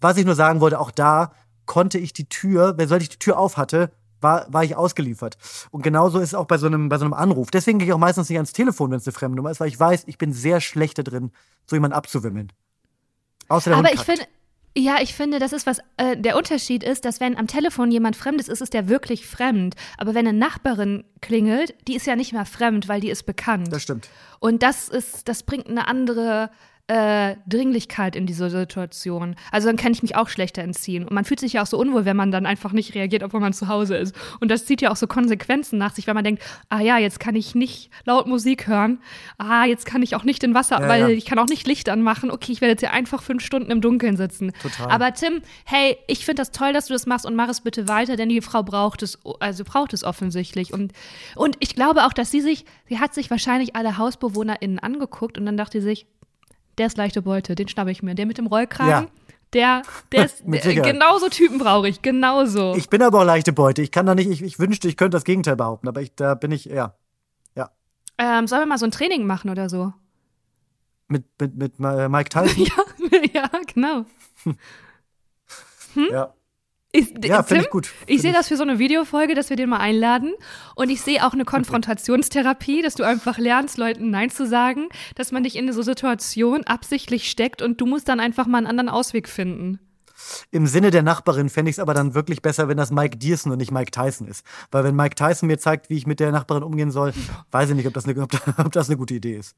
was 0.00 0.16
ich 0.18 0.26
nur 0.26 0.34
sagen 0.34 0.60
wollte, 0.60 0.78
auch 0.78 0.90
da 0.90 1.32
konnte 1.64 1.98
ich 1.98 2.12
die 2.12 2.28
Tür, 2.28 2.74
wenn 2.76 3.00
ich 3.00 3.08
die 3.08 3.18
Tür 3.18 3.38
auf 3.38 3.56
hatte, 3.56 3.90
war, 4.20 4.46
war 4.52 4.64
ich 4.64 4.76
ausgeliefert. 4.76 5.38
Und 5.70 5.82
genauso 5.82 6.18
ist 6.18 6.28
es 6.30 6.34
auch 6.34 6.46
bei 6.46 6.58
so 6.58 6.66
einem, 6.66 6.88
bei 6.90 6.98
so 6.98 7.04
einem 7.04 7.14
Anruf. 7.14 7.50
Deswegen 7.50 7.78
gehe 7.78 7.88
ich 7.88 7.92
auch 7.94 7.98
meistens 7.98 8.28
nicht 8.28 8.38
ans 8.38 8.52
Telefon, 8.52 8.90
wenn 8.90 8.98
es 8.98 9.06
eine 9.06 9.12
fremde 9.12 9.36
Nummer 9.36 9.50
ist, 9.50 9.60
weil 9.60 9.68
ich 9.68 9.78
weiß, 9.80 10.04
ich 10.06 10.18
bin 10.18 10.32
sehr 10.32 10.60
schlecht 10.60 10.98
da 10.98 11.02
drin, 11.02 11.30
so 11.66 11.76
jemanden 11.76 11.94
abzuwimmeln. 11.96 12.52
Außer 13.48 13.70
der 13.70 13.78
Aber 13.78 13.88
Hund 13.88 13.98
ich 13.98 14.04
finde, 14.04 14.22
ja, 14.76 14.96
ich 15.00 15.14
finde, 15.14 15.38
das 15.38 15.52
ist 15.52 15.66
was, 15.66 15.78
äh, 15.96 16.16
der 16.16 16.36
Unterschied 16.36 16.82
ist, 16.82 17.04
dass 17.04 17.20
wenn 17.20 17.36
am 17.36 17.46
Telefon 17.46 17.92
jemand 17.92 18.16
Fremdes 18.16 18.48
ist, 18.48 18.60
ist 18.60 18.74
der 18.74 18.88
wirklich 18.88 19.26
fremd. 19.26 19.76
Aber 19.98 20.14
wenn 20.14 20.26
eine 20.26 20.36
Nachbarin 20.36 21.04
klingelt, 21.20 21.74
die 21.86 21.94
ist 21.94 22.06
ja 22.06 22.16
nicht 22.16 22.32
mehr 22.32 22.44
fremd, 22.44 22.88
weil 22.88 23.00
die 23.00 23.10
ist 23.10 23.24
bekannt. 23.24 23.72
Das 23.72 23.82
stimmt. 23.82 24.08
Und 24.40 24.62
das 24.64 24.88
ist, 24.88 25.28
das 25.28 25.44
bringt 25.44 25.68
eine 25.68 25.86
andere 25.86 26.50
äh, 26.86 27.36
Dringlichkeit 27.46 28.14
in 28.14 28.26
diese 28.26 28.50
Situation. 28.50 29.36
Also 29.50 29.68
dann 29.68 29.76
kann 29.76 29.92
ich 29.92 30.02
mich 30.02 30.16
auch 30.16 30.28
schlechter 30.28 30.62
entziehen. 30.62 31.04
Und 31.04 31.12
man 31.12 31.24
fühlt 31.24 31.40
sich 31.40 31.54
ja 31.54 31.62
auch 31.62 31.66
so 31.66 31.78
unwohl, 31.78 32.04
wenn 32.04 32.16
man 32.16 32.30
dann 32.30 32.44
einfach 32.44 32.72
nicht 32.72 32.94
reagiert, 32.94 33.22
obwohl 33.22 33.40
man 33.40 33.54
zu 33.54 33.68
Hause 33.68 33.96
ist. 33.96 34.14
Und 34.40 34.50
das 34.50 34.66
zieht 34.66 34.82
ja 34.82 34.90
auch 34.90 34.96
so 34.96 35.06
Konsequenzen 35.06 35.78
nach 35.78 35.94
sich, 35.94 36.06
weil 36.06 36.12
man 36.14 36.24
denkt, 36.24 36.42
ah 36.68 36.80
ja, 36.80 36.98
jetzt 36.98 37.20
kann 37.20 37.36
ich 37.36 37.54
nicht 37.54 37.90
laut 38.04 38.26
Musik 38.26 38.66
hören. 38.66 38.98
Ah, 39.38 39.64
jetzt 39.64 39.86
kann 39.86 40.02
ich 40.02 40.14
auch 40.14 40.24
nicht 40.24 40.44
in 40.44 40.52
Wasser, 40.52 40.78
Ja, 40.80 40.88
weil 40.88 41.00
ja. 41.00 41.08
ich 41.08 41.24
kann 41.24 41.38
auch 41.38 41.46
nicht 41.46 41.66
Licht 41.66 41.88
anmachen. 41.88 42.30
Okay, 42.30 42.52
ich 42.52 42.60
werde 42.60 42.72
jetzt 42.72 42.80
hier 42.80 42.92
einfach 42.92 43.22
fünf 43.22 43.42
Stunden 43.42 43.70
im 43.70 43.80
Dunkeln 43.80 44.18
sitzen. 44.18 44.52
Total. 44.60 44.90
Aber 44.90 45.14
Tim, 45.14 45.40
hey, 45.64 45.96
ich 46.06 46.26
finde 46.26 46.42
das 46.42 46.50
toll, 46.50 46.74
dass 46.74 46.86
du 46.86 46.92
das 46.92 47.06
machst 47.06 47.24
und 47.24 47.34
mach 47.34 47.48
es 47.48 47.62
bitte 47.62 47.88
weiter, 47.88 48.16
denn 48.16 48.28
die 48.28 48.42
Frau 48.42 48.62
braucht 48.62 49.02
es, 49.02 49.18
also 49.40 49.64
braucht 49.64 49.94
es 49.94 50.04
offensichtlich. 50.04 50.74
Und, 50.74 50.92
und 51.34 51.56
ich 51.60 51.74
glaube 51.74 52.04
auch, 52.04 52.12
dass 52.12 52.30
sie 52.30 52.42
sich, 52.42 52.66
sie 52.90 52.98
hat 52.98 53.14
sich 53.14 53.30
wahrscheinlich 53.30 53.74
alle 53.74 53.96
HausbewohnerInnen 53.96 54.80
angeguckt 54.80 55.38
und 55.38 55.46
dann 55.46 55.56
dachte 55.56 55.80
sie 55.80 55.86
sich, 55.86 56.06
der 56.78 56.86
ist 56.86 56.96
leichte 56.96 57.22
Beute, 57.22 57.54
den 57.54 57.68
schnappe 57.68 57.90
ich 57.90 58.02
mir. 58.02 58.14
Der 58.14 58.26
mit 58.26 58.38
dem 58.38 58.46
Rollkragen, 58.46 58.90
Ja. 58.90 59.06
der, 59.52 59.82
der 60.12 60.24
ist, 60.26 60.44
Mit 60.46 60.64
der, 60.64 60.74
genauso 60.82 61.28
Typen 61.28 61.58
brauche 61.58 61.88
ich, 61.88 62.02
genauso. 62.02 62.74
Ich 62.76 62.88
bin 62.88 63.02
aber 63.02 63.20
auch 63.20 63.24
leichte 63.24 63.52
Beute. 63.52 63.82
Ich 63.82 63.90
kann 63.90 64.06
da 64.06 64.14
nicht, 64.14 64.28
ich, 64.30 64.42
ich 64.42 64.58
wünschte, 64.58 64.88
ich 64.88 64.96
könnte 64.96 65.16
das 65.16 65.24
Gegenteil 65.24 65.56
behaupten, 65.56 65.88
aber 65.88 66.02
ich, 66.02 66.14
da 66.14 66.34
bin 66.34 66.52
ich, 66.52 66.64
ja. 66.66 66.94
Ja. 67.54 67.70
ähm, 68.18 68.46
sollen 68.46 68.62
wir 68.62 68.66
mal 68.66 68.78
so 68.78 68.86
ein 68.86 68.90
Training 68.90 69.26
machen 69.26 69.50
oder 69.50 69.68
so? 69.68 69.92
Mit, 71.08 71.24
mit, 71.40 71.54
mit 71.56 71.72
äh, 71.80 72.08
Mike 72.08 72.30
Tyson. 72.30 72.64
ja, 73.12 73.18
ja, 73.32 73.50
genau. 73.72 74.04
ja. 76.10 76.34
Ich, 76.94 77.12
Ja, 77.24 77.42
finde 77.42 77.64
ich 77.64 77.70
gut. 77.70 77.92
Ich 78.06 78.22
sehe 78.22 78.32
das 78.32 78.46
für 78.46 78.56
so 78.56 78.62
eine 78.62 78.78
Videofolge, 78.78 79.34
dass 79.34 79.50
wir 79.50 79.56
den 79.56 79.68
mal 79.68 79.78
einladen. 79.78 80.32
Und 80.76 80.90
ich 80.90 81.00
sehe 81.00 81.26
auch 81.26 81.32
eine 81.32 81.44
Konfrontationstherapie, 81.44 82.82
dass 82.82 82.94
du 82.94 83.02
einfach 83.02 83.36
lernst, 83.36 83.78
Leuten 83.78 84.10
Nein 84.10 84.30
zu 84.30 84.46
sagen, 84.46 84.88
dass 85.16 85.32
man 85.32 85.42
dich 85.42 85.56
in 85.56 85.72
so 85.72 85.82
Situation 85.82 86.62
absichtlich 86.62 87.28
steckt 87.28 87.62
und 87.62 87.80
du 87.80 87.86
musst 87.86 88.08
dann 88.08 88.20
einfach 88.20 88.46
mal 88.46 88.58
einen 88.58 88.68
anderen 88.68 88.88
Ausweg 88.88 89.28
finden. 89.28 89.80
Im 90.52 90.68
Sinne 90.68 90.92
der 90.92 91.02
Nachbarin 91.02 91.48
fände 91.48 91.68
ich 91.68 91.74
es 91.74 91.78
aber 91.80 91.94
dann 91.94 92.14
wirklich 92.14 92.42
besser, 92.42 92.68
wenn 92.68 92.76
das 92.76 92.92
Mike 92.92 93.18
Dierson 93.18 93.50
und 93.50 93.58
nicht 93.58 93.72
Mike 93.72 93.90
Tyson 93.90 94.28
ist. 94.28 94.46
Weil 94.70 94.84
wenn 94.84 94.94
Mike 94.94 95.16
Tyson 95.16 95.48
mir 95.48 95.58
zeigt, 95.58 95.90
wie 95.90 95.96
ich 95.96 96.06
mit 96.06 96.20
der 96.20 96.30
Nachbarin 96.30 96.62
umgehen 96.62 96.92
soll, 96.92 97.12
weiß 97.50 97.70
ich 97.70 97.76
nicht, 97.76 97.88
ob 97.88 97.94
das 97.94 98.06
eine, 98.06 98.22
ob, 98.22 98.72
das 98.72 98.88
eine 98.88 98.96
gute 98.96 99.14
Idee 99.14 99.36
ist. 99.36 99.56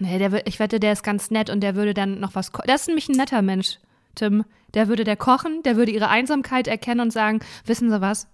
Nee, 0.00 0.18
der, 0.18 0.44
ich 0.44 0.58
wette, 0.58 0.80
der 0.80 0.92
ist 0.92 1.04
ganz 1.04 1.30
nett 1.30 1.50
und 1.50 1.60
der 1.60 1.76
würde 1.76 1.94
dann 1.94 2.18
noch 2.18 2.34
was. 2.34 2.50
Das 2.66 2.82
ist 2.82 2.86
nämlich 2.88 3.08
ein 3.08 3.16
netter 3.16 3.42
Mensch, 3.42 3.78
Tim. 4.16 4.44
Der 4.74 4.88
würde 4.88 5.04
der 5.04 5.16
kochen, 5.16 5.62
der 5.62 5.76
würde 5.76 5.92
ihre 5.92 6.08
Einsamkeit 6.08 6.66
erkennen 6.66 7.00
und 7.00 7.12
sagen, 7.12 7.40
wissen 7.64 7.90
Sie 7.90 8.00
was? 8.00 8.28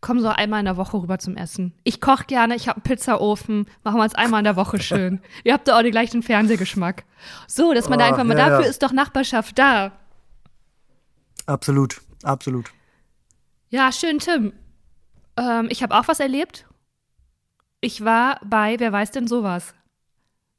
Komm 0.00 0.20
so 0.20 0.28
einmal 0.28 0.58
in 0.58 0.64
der 0.66 0.76
Woche 0.76 0.96
rüber 0.96 1.18
zum 1.18 1.36
Essen. 1.36 1.72
Ich 1.84 2.00
koche 2.00 2.24
gerne, 2.26 2.56
ich 2.56 2.68
habe 2.68 2.76
einen 2.76 2.82
Pizzaofen. 2.82 3.66
Machen 3.84 3.96
wir 3.96 4.02
uns 4.02 4.14
einmal 4.14 4.40
in 4.40 4.44
der 4.44 4.56
Woche 4.56 4.80
schön. 4.80 5.20
Ihr 5.44 5.52
habt 5.52 5.68
da 5.68 5.78
auch 5.78 5.82
den 5.82 5.92
gleichen 5.92 6.22
Fernsehgeschmack. 6.22 7.04
So, 7.46 7.72
dass 7.72 7.88
man 7.88 7.98
da 7.98 8.06
Oh, 8.06 8.08
einfach 8.08 8.24
mal, 8.24 8.36
ja, 8.36 8.48
dafür 8.48 8.64
ja. 8.64 8.70
ist 8.70 8.82
doch 8.82 8.92
Nachbarschaft 8.92 9.58
da. 9.58 9.92
Absolut, 11.46 12.00
absolut. 12.22 12.70
Ja, 13.70 13.92
schön, 13.92 14.18
Tim. 14.18 14.52
Ähm, 15.36 15.68
ich 15.70 15.82
habe 15.82 15.96
auch 15.96 16.08
was 16.08 16.20
erlebt. 16.20 16.66
Ich 17.80 18.04
war 18.04 18.40
bei, 18.44 18.76
wer 18.78 18.92
weiß 18.92 19.12
denn 19.12 19.28
sowas? 19.28 19.74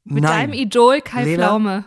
Mit 0.04 0.22
Nein. 0.24 0.32
deinem 0.50 0.52
Idol 0.54 1.00
Kai 1.02 1.24
Lena? 1.24 1.46
Pflaume. 1.48 1.84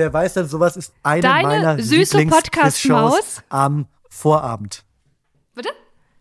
Wer 0.00 0.14
weiß 0.14 0.32
denn, 0.32 0.48
sowas 0.48 0.78
ist 0.78 0.94
eine 1.02 1.20
Deine 1.20 1.46
meiner 1.46 1.78
süße 1.78 2.16
Lieblings-Quiz-Shows 2.16 3.10
Podcast-Maus? 3.16 3.42
am 3.50 3.86
Vorabend. 4.08 4.82
Bitte? 5.54 5.68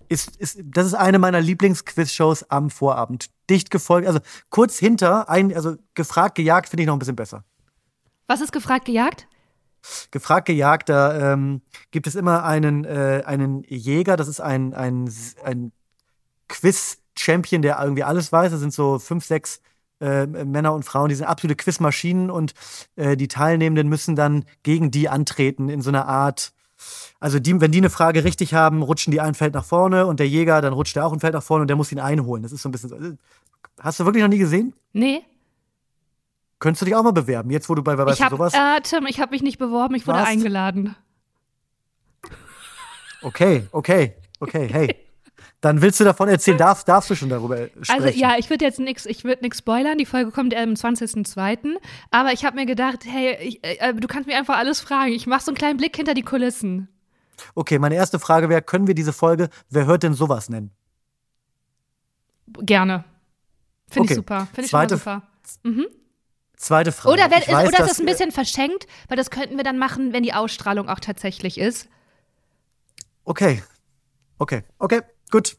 Ist, 0.09 0.35
ist, 0.35 0.59
das 0.65 0.85
ist 0.85 0.95
eine 0.95 1.17
meiner 1.17 1.39
Lieblings-Quiz-Shows 1.39 2.51
am 2.51 2.71
Vorabend. 2.71 3.27
Dicht 3.49 3.71
gefolgt, 3.71 4.05
also 4.05 4.19
kurz 4.49 4.77
hinter, 4.77 5.29
ein, 5.29 5.55
also 5.55 5.77
gefragt, 5.95 6.35
gejagt 6.35 6.67
finde 6.67 6.83
ich 6.83 6.87
noch 6.87 6.95
ein 6.97 6.99
bisschen 6.99 7.15
besser. 7.15 7.45
Was 8.27 8.41
ist 8.41 8.51
gefragt, 8.51 8.83
gejagt? 8.83 9.29
Gefragt, 10.11 10.47
gejagt, 10.47 10.89
da 10.89 11.31
ähm, 11.31 11.61
gibt 11.91 12.05
es 12.05 12.15
immer 12.15 12.43
einen, 12.43 12.83
äh, 12.83 13.23
einen 13.25 13.63
Jäger, 13.63 14.17
das 14.17 14.27
ist 14.27 14.41
ein, 14.41 14.73
ein, 14.73 15.09
ein 15.45 15.71
Quiz-Champion, 16.49 17.61
der 17.61 17.79
irgendwie 17.81 18.03
alles 18.03 18.29
weiß. 18.29 18.51
Das 18.51 18.59
sind 18.59 18.73
so 18.73 18.99
fünf, 18.99 19.23
sechs 19.23 19.61
äh, 19.99 20.25
Männer 20.27 20.73
und 20.73 20.83
Frauen, 20.83 21.09
die 21.09 21.15
sind 21.15 21.25
absolute 21.25 21.55
Quizmaschinen 21.55 22.29
und 22.29 22.53
äh, 22.95 23.17
die 23.17 23.27
Teilnehmenden 23.27 23.87
müssen 23.89 24.15
dann 24.15 24.45
gegen 24.63 24.91
die 24.91 25.09
antreten 25.09 25.69
in 25.69 25.81
so 25.81 25.89
einer 25.89 26.07
Art. 26.07 26.51
Also, 27.19 27.39
die, 27.39 27.59
wenn 27.59 27.71
die 27.71 27.79
eine 27.79 27.89
Frage 27.89 28.23
richtig 28.23 28.53
haben, 28.53 28.81
rutschen 28.81 29.11
die 29.11 29.19
ein 29.19 29.33
Feld 29.35 29.53
nach 29.53 29.65
vorne 29.65 30.05
und 30.05 30.19
der 30.21 30.27
Jäger, 30.29 30.61
dann 30.61 30.71
rutscht 30.73 30.95
der 30.95 31.05
auch 31.05 31.11
ein 31.11 31.19
Feld 31.19 31.33
nach 31.33 31.43
vorne 31.43 31.63
und 31.63 31.67
der 31.67 31.75
muss 31.75 31.91
ihn 31.91 31.99
einholen. 31.99 32.41
Das 32.43 32.51
ist 32.53 32.61
so 32.61 32.69
ein 32.69 32.71
bisschen 32.71 32.89
so. 32.89 32.95
äh, 32.95 33.15
Hast 33.79 33.99
du 33.99 34.05
wirklich 34.05 34.21
noch 34.23 34.29
nie 34.29 34.37
gesehen? 34.37 34.73
Nee. 34.93 35.21
Könntest 36.59 36.81
du 36.81 36.85
dich 36.85 36.95
auch 36.95 37.03
mal 37.03 37.11
bewerben, 37.11 37.51
jetzt 37.51 37.69
wo 37.69 37.75
du 37.75 37.81
bei 37.83 37.97
Wer 37.97 38.05
weiß 38.05 38.15
ich 38.15 38.21
hab, 38.21 38.31
sowas? 38.31 38.53
äh, 38.53 38.81
Tim, 38.83 39.05
ich 39.07 39.19
habe 39.19 39.31
mich 39.31 39.41
nicht 39.41 39.57
beworben, 39.59 39.95
ich 39.95 40.07
wurde 40.07 40.19
Was? 40.19 40.27
eingeladen. 40.27 40.95
Okay, 43.21 43.67
okay, 43.71 44.15
okay, 44.39 44.67
hey. 44.71 44.95
Dann 45.61 45.81
willst 45.81 45.99
du 45.99 46.05
davon 46.05 46.29
erzählen, 46.29 46.57
darfst, 46.57 46.87
darfst 46.87 47.09
du 47.09 47.15
schon 47.15 47.27
darüber 47.29 47.67
sprechen. 47.81 48.03
Also 48.03 48.17
ja, 48.17 48.37
ich 48.37 48.49
würde 48.49 48.63
jetzt 48.63 48.79
nichts, 48.79 49.05
ich 49.05 49.25
würde 49.25 49.41
nichts 49.41 49.57
spoilern. 49.59 49.97
Die 49.97 50.05
Folge 50.05 50.31
kommt 50.31 50.55
am 50.55 50.69
20.02. 50.69 51.75
Aber 52.11 52.31
ich 52.31 52.45
habe 52.45 52.55
mir 52.55 52.65
gedacht, 52.65 52.99
hey, 53.05 53.35
ich, 53.41 53.59
äh, 53.63 53.93
du 53.93 54.07
kannst 54.07 54.27
mir 54.27 54.37
einfach 54.37 54.57
alles 54.57 54.79
fragen. 54.79 55.11
Ich 55.11 55.27
mache 55.27 55.43
so 55.43 55.51
einen 55.51 55.57
kleinen 55.57 55.77
Blick 55.77 55.95
hinter 55.97 56.13
die 56.13 56.21
Kulissen. 56.21 56.87
Okay, 57.55 57.77
meine 57.77 57.95
erste 57.95 58.19
Frage 58.19 58.47
wäre, 58.47 58.61
können 58.61 58.87
wir 58.87 58.95
diese 58.95 59.11
Folge 59.13 59.49
Wer 59.69 59.85
hört 59.85 60.03
denn 60.03 60.13
sowas 60.13 60.49
nennen? 60.49 60.71
Gerne. 62.59 63.03
Finde 63.89 64.05
Okay. 64.05 64.13
ich 64.13 64.15
super. 64.17 64.47
Finde 64.53 64.61
ich 64.61 64.69
Zweite- 64.69 64.97
super. 64.97 65.23
Zweite 66.55 66.91
Frage. 66.91 67.13
Oder, 67.13 67.31
wenn, 67.31 67.39
weiß, 67.53 67.67
oder 67.69 67.79
ist 67.79 67.89
das 67.91 67.99
ein 67.99 68.05
bisschen 68.05 68.31
verschenkt? 68.31 68.87
Weil 69.07 69.15
das 69.17 69.29
könnten 69.29 69.55
wir 69.57 69.63
dann 69.63 69.77
machen, 69.77 70.11
wenn 70.13 70.23
die 70.23 70.33
Ausstrahlung 70.33 70.89
auch 70.89 70.99
tatsächlich 70.99 71.57
ist. 71.57 71.87
Okay, 73.23 73.63
okay, 74.39 74.63
okay, 74.77 75.01
gut. 75.31 75.57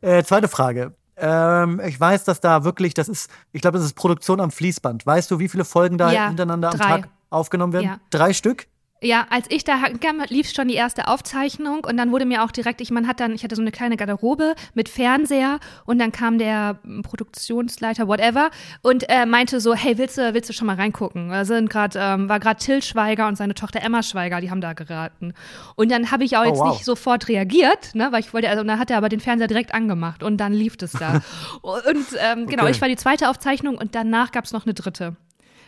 Äh, 0.00 0.22
zweite 0.24 0.48
Frage. 0.48 0.94
Ähm, 1.16 1.80
ich 1.86 1.98
weiß, 2.00 2.24
dass 2.24 2.40
da 2.40 2.64
wirklich, 2.64 2.94
das 2.94 3.08
ist, 3.08 3.30
ich 3.52 3.62
glaube, 3.62 3.78
das 3.78 3.86
ist 3.86 3.94
Produktion 3.94 4.40
am 4.40 4.50
Fließband. 4.50 5.06
Weißt 5.06 5.30
du, 5.30 5.38
wie 5.38 5.48
viele 5.48 5.64
Folgen 5.64 5.98
da 5.98 6.10
Ja, 6.10 6.28
hintereinander 6.28 6.70
am 6.70 6.78
drei. 6.78 6.88
Tag 6.88 7.08
aufgenommen 7.30 7.72
werden? 7.72 7.86
Ja. 7.86 8.00
Drei 8.10 8.32
Stück? 8.32 8.66
Ja, 9.04 9.26
als 9.30 9.46
ich 9.50 9.64
da 9.64 9.78
kam, 10.00 10.22
lief 10.28 10.48
schon 10.50 10.68
die 10.68 10.74
erste 10.74 11.08
Aufzeichnung 11.08 11.84
und 11.84 11.96
dann 11.96 12.12
wurde 12.12 12.24
mir 12.24 12.44
auch 12.44 12.52
direkt, 12.52 12.80
ich 12.80 12.92
man 12.92 13.08
hat 13.08 13.18
dann, 13.18 13.32
ich 13.34 13.42
hatte 13.42 13.56
so 13.56 13.60
eine 13.62 13.72
kleine 13.72 13.96
Garderobe 13.96 14.54
mit 14.74 14.88
Fernseher 14.88 15.58
und 15.86 15.98
dann 15.98 16.12
kam 16.12 16.38
der 16.38 16.78
ähm, 16.84 17.02
Produktionsleiter, 17.02 18.06
whatever, 18.06 18.50
und 18.82 19.08
äh, 19.08 19.26
meinte 19.26 19.60
so, 19.60 19.74
hey, 19.74 19.98
willst 19.98 20.18
du, 20.18 20.34
willst 20.34 20.48
du 20.48 20.52
schon 20.54 20.68
mal 20.68 20.76
reingucken? 20.76 21.30
Da 21.30 21.44
sind 21.44 21.68
gerade, 21.68 21.98
ähm, 22.00 22.28
war 22.28 22.38
gerade 22.38 22.60
Till 22.62 22.80
Schweiger 22.82 23.26
und 23.26 23.36
seine 23.36 23.54
Tochter 23.54 23.82
Emma 23.82 24.02
Schweiger, 24.04 24.40
die 24.40 24.50
haben 24.50 24.60
da 24.60 24.72
geraten. 24.72 25.34
Und 25.74 25.90
dann 25.90 26.10
habe 26.12 26.22
ich 26.24 26.36
auch 26.36 26.42
Oh, 26.42 26.48
jetzt 26.48 26.58
wow. 26.60 26.72
nicht 26.72 26.84
sofort 26.84 27.28
reagiert, 27.28 27.94
ne, 27.94 28.08
weil 28.12 28.20
ich 28.20 28.32
wollte, 28.32 28.48
also 28.48 28.60
und 28.60 28.68
dann 28.68 28.78
hat 28.78 28.90
er 28.90 28.98
aber 28.98 29.08
den 29.08 29.20
Fernseher 29.20 29.48
direkt 29.48 29.74
angemacht 29.74 30.22
und 30.22 30.36
dann 30.38 30.52
lief 30.52 30.76
es 30.80 30.92
da. 30.92 31.22
und 31.62 32.06
ähm, 32.20 32.46
genau, 32.46 32.62
Okay. 32.62 32.70
ich 32.72 32.80
war 32.80 32.88
die 32.88 32.96
zweite 32.96 33.28
Aufzeichnung 33.28 33.76
und 33.78 33.94
danach 33.94 34.30
gab 34.32 34.44
es 34.44 34.52
noch 34.52 34.64
eine 34.64 34.74
dritte. 34.74 35.16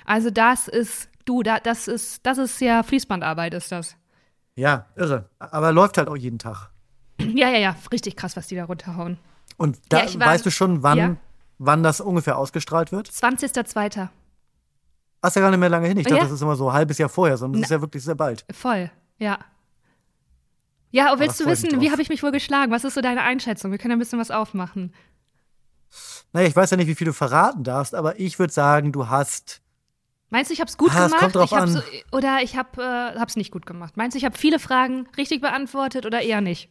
Also 0.04 0.30
das 0.30 0.68
ist, 0.68 1.08
du, 1.24 1.42
da, 1.42 1.58
das 1.60 1.88
ist, 1.88 2.24
das 2.26 2.38
ist 2.38 2.60
ja 2.60 2.82
Fließbandarbeit, 2.82 3.54
ist 3.54 3.72
das. 3.72 3.96
Ja, 4.56 4.86
irre. 4.96 5.28
Aber 5.38 5.72
läuft 5.72 5.98
halt 5.98 6.08
auch 6.08 6.16
jeden 6.16 6.38
Tag. 6.38 6.70
Ja, 7.20 7.48
ja, 7.48 7.58
ja, 7.58 7.76
richtig 7.92 8.16
krass, 8.16 8.36
was 8.36 8.46
die 8.48 8.56
da 8.56 8.64
runterhauen. 8.64 9.18
Und 9.56 9.78
da 9.88 10.04
Ja, 10.04 10.20
war- 10.20 10.28
weißt 10.28 10.46
du 10.46 10.50
schon, 10.50 10.82
wann, 10.82 10.98
Ja. 10.98 11.16
wann 11.58 11.82
das 11.82 12.00
ungefähr 12.00 12.38
ausgestrahlt 12.38 12.92
wird? 12.92 13.08
20.02. 13.08 14.08
Ach, 15.20 15.28
ist 15.28 15.36
ja 15.36 15.42
gar 15.42 15.50
nicht 15.50 15.60
mehr 15.60 15.68
lange 15.70 15.88
hin. 15.88 15.96
Ich 15.96 16.04
dachte, 16.04 16.16
Ja. 16.18 16.22
das 16.24 16.32
ist 16.32 16.42
immer 16.42 16.56
so 16.56 16.68
ein 16.68 16.74
halbes 16.74 16.98
Jahr 16.98 17.08
vorher, 17.08 17.36
sondern 17.36 17.62
das 17.62 17.70
ist 17.70 17.74
ja 17.74 17.80
wirklich 17.80 18.02
sehr 18.04 18.14
bald. 18.14 18.44
Voll, 18.52 18.90
ja. 19.18 19.38
Ja, 20.90 21.10
aber 21.10 21.20
willst 21.20 21.40
du 21.40 21.46
wissen, 21.46 21.80
wie 21.80 21.90
habe 21.90 22.02
ich 22.02 22.08
mich 22.08 22.22
wohl 22.22 22.30
geschlagen? 22.30 22.70
Was 22.70 22.84
ist 22.84 22.94
so 22.94 23.00
deine 23.00 23.22
Einschätzung? 23.22 23.72
Wir 23.72 23.78
können 23.78 23.92
ein 23.92 23.98
bisschen 23.98 24.18
was 24.20 24.30
aufmachen. 24.30 24.92
Naja, 26.32 26.46
ich 26.48 26.54
weiß 26.54 26.70
ja 26.70 26.76
nicht, 26.76 26.86
wie 26.88 26.94
viel 26.94 27.06
du 27.06 27.12
verraten 27.12 27.64
darfst, 27.64 27.94
aber 27.94 28.20
ich 28.20 28.38
würde 28.38 28.52
sagen, 28.52 28.92
du 28.92 29.08
hast. 29.08 29.60
Meinst 30.30 30.50
du, 30.50 30.54
ich 30.54 30.60
habe 30.60 30.68
es 30.68 30.76
gut 30.76 30.90
Ah, 30.92 31.04
es 31.06 31.12
gemacht? 31.12 31.20
kommt 31.20 31.34
drauf 31.36 31.52
ich 31.52 31.56
an. 31.56 31.68
So, 31.70 31.80
oder 32.12 32.38
ich 32.42 32.56
habe 32.56 33.14
es 33.26 33.36
nicht 33.36 33.50
gut 33.52 33.66
gemacht? 33.66 33.96
Meinst 33.96 34.14
du, 34.14 34.18
ich 34.18 34.24
habe 34.24 34.36
viele 34.36 34.58
Fragen 34.58 35.06
richtig 35.16 35.40
beantwortet 35.40 36.06
oder 36.06 36.22
eher 36.22 36.40
nicht? 36.40 36.70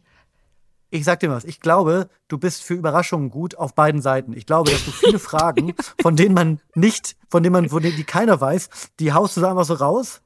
Ich 0.90 1.04
sag 1.04 1.18
dir 1.20 1.30
was, 1.30 1.44
ich 1.44 1.60
glaube, 1.60 2.08
du 2.28 2.38
bist 2.38 2.62
für 2.62 2.74
Überraschungen 2.74 3.28
gut 3.30 3.56
auf 3.56 3.74
beiden 3.74 4.00
Seiten. 4.00 4.32
Ich 4.32 4.46
glaube, 4.46 4.70
dass 4.70 4.84
du 4.84 4.92
viele 4.92 5.18
Fragen, 5.18 5.74
von 6.00 6.14
denen 6.14 6.34
man 6.34 6.60
nicht, 6.74 7.16
von 7.28 7.42
denen 7.42 7.52
man, 7.54 7.68
von 7.68 7.82
denen 7.82 7.96
die 7.96 8.04
keiner 8.04 8.40
weiß, 8.40 8.68
die 9.00 9.12
haust 9.12 9.36
du 9.36 9.40
so 9.40 9.46
einfach 9.46 9.64
so 9.64 9.74
raus. 9.74 10.20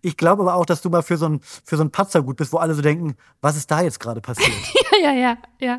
Ich 0.00 0.16
glaube 0.16 0.42
aber 0.42 0.54
auch, 0.54 0.66
dass 0.66 0.80
du 0.80 0.90
mal 0.90 1.02
für 1.02 1.16
so 1.16 1.26
ein, 1.28 1.40
für 1.42 1.76
so 1.76 1.84
ein 1.84 1.90
Patzer 1.90 2.22
gut 2.22 2.36
bist, 2.36 2.52
wo 2.52 2.56
alle 2.56 2.74
so 2.74 2.82
denken, 2.82 3.16
was 3.40 3.56
ist 3.56 3.70
da 3.70 3.80
jetzt 3.82 4.00
gerade 4.00 4.20
passiert? 4.20 4.50
ja, 5.02 5.10
ja, 5.10 5.12
ja, 5.12 5.38
ja. 5.60 5.78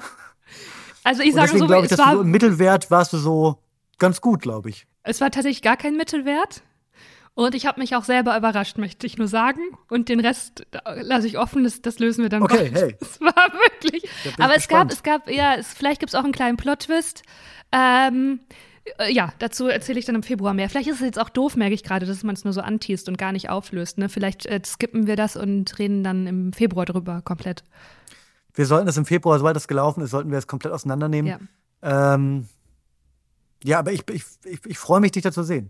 Also 1.04 1.22
ich 1.24 1.34
sage 1.34 1.58
so, 1.58 1.66
glaube 1.66 1.84
ich, 1.86 1.90
dass 1.90 1.98
du 1.98 2.04
so 2.12 2.18
war, 2.18 2.22
im 2.22 2.32
Mittelwert 2.32 2.92
warst 2.92 3.14
du 3.14 3.18
so 3.18 3.58
ganz 3.98 4.22
gut, 4.22 4.42
glaube 4.42 4.70
ich. 4.70 4.88
es 5.04 5.20
war 5.22 5.32
tatsächlich 5.32 5.62
gar 5.62 5.76
kein 5.78 5.96
Mittelwert. 5.98 6.62
Und 7.36 7.56
ich 7.56 7.66
habe 7.66 7.80
mich 7.80 7.96
auch 7.96 8.04
selber 8.04 8.36
überrascht, 8.36 8.78
möchte 8.78 9.08
ich 9.08 9.18
nur 9.18 9.28
sagen. 9.28 9.62
Und 9.90 10.10
den 10.10 10.20
Rest 10.20 10.66
lasse 11.02 11.28
ich 11.28 11.38
offen, 11.38 11.64
das, 11.64 11.82
das 11.82 12.00
lösen 12.00 12.22
wir 12.24 12.30
dann 12.30 12.44
Okay, 12.44 12.68
raus. 12.70 12.82
hey. 12.82 12.98
Es 13.02 13.22
war 13.22 13.34
wirklich. 13.54 14.10
Aber 14.38 14.56
es 14.56 14.68
gab, 14.68 14.92
es 14.92 15.04
gab, 15.04 15.30
ja, 15.30 15.56
es, 15.56 15.74
vielleicht 15.74 16.00
gibt 16.00 16.10
es 16.10 16.16
auch 16.16 16.24
einen 16.24 16.34
kleinen 16.34 16.58
Plot-Twist. 16.58 17.24
Ähm, 17.72 18.42
äh, 18.98 19.12
ja, 19.12 19.34
dazu 19.40 19.68
erzähle 19.68 20.00
ich 20.00 20.06
dann 20.06 20.16
im 20.16 20.24
Februar 20.24 20.54
mehr. 20.54 20.70
Vielleicht 20.70 20.90
ist 20.90 20.96
es 20.96 21.02
jetzt 21.02 21.20
auch 21.20 21.30
doof, 21.30 21.56
merke 21.56 21.74
ich 21.74 21.84
gerade, 21.84 22.06
dass 22.06 22.24
man 22.24 22.36
es 22.36 22.44
nur 22.44 22.54
so 22.54 22.62
anteast 22.62 23.08
und 23.08 23.18
gar 23.18 23.32
nicht 23.32 23.50
auflöst. 23.50 23.98
Ne? 23.98 24.10
Vielleicht 24.10 24.46
äh, 24.46 24.60
skippen 24.66 25.08
wir 25.08 25.16
das 25.16 25.36
und 25.36 25.78
reden 25.80 26.04
dann 26.04 26.28
im 26.28 26.54
Februar 26.54 26.86
drüber 26.86 27.22
komplett. 27.22 27.64
Wir 28.54 28.66
sollten 28.66 28.88
das 28.88 28.98
im 28.98 29.06
Februar, 29.06 29.38
sobald 29.38 29.56
das 29.56 29.68
gelaufen 29.68 30.02
ist, 30.02 30.12
sollten 30.12 30.32
wir 30.32 30.38
es 30.38 30.48
komplett 30.48 30.74
auseinandernehmen. 30.74 31.50
Ja. 31.82 32.16
Ähm, 32.16 32.48
ja, 33.64 33.80
aber 33.80 33.92
ich, 33.92 34.04
ich, 34.10 34.24
ich, 34.46 34.60
ich 34.66 34.78
freue 34.78 35.00
mich, 35.00 35.12
dich 35.12 35.24
da 35.24 35.32
zu 35.32 35.44
sehen. 35.44 35.70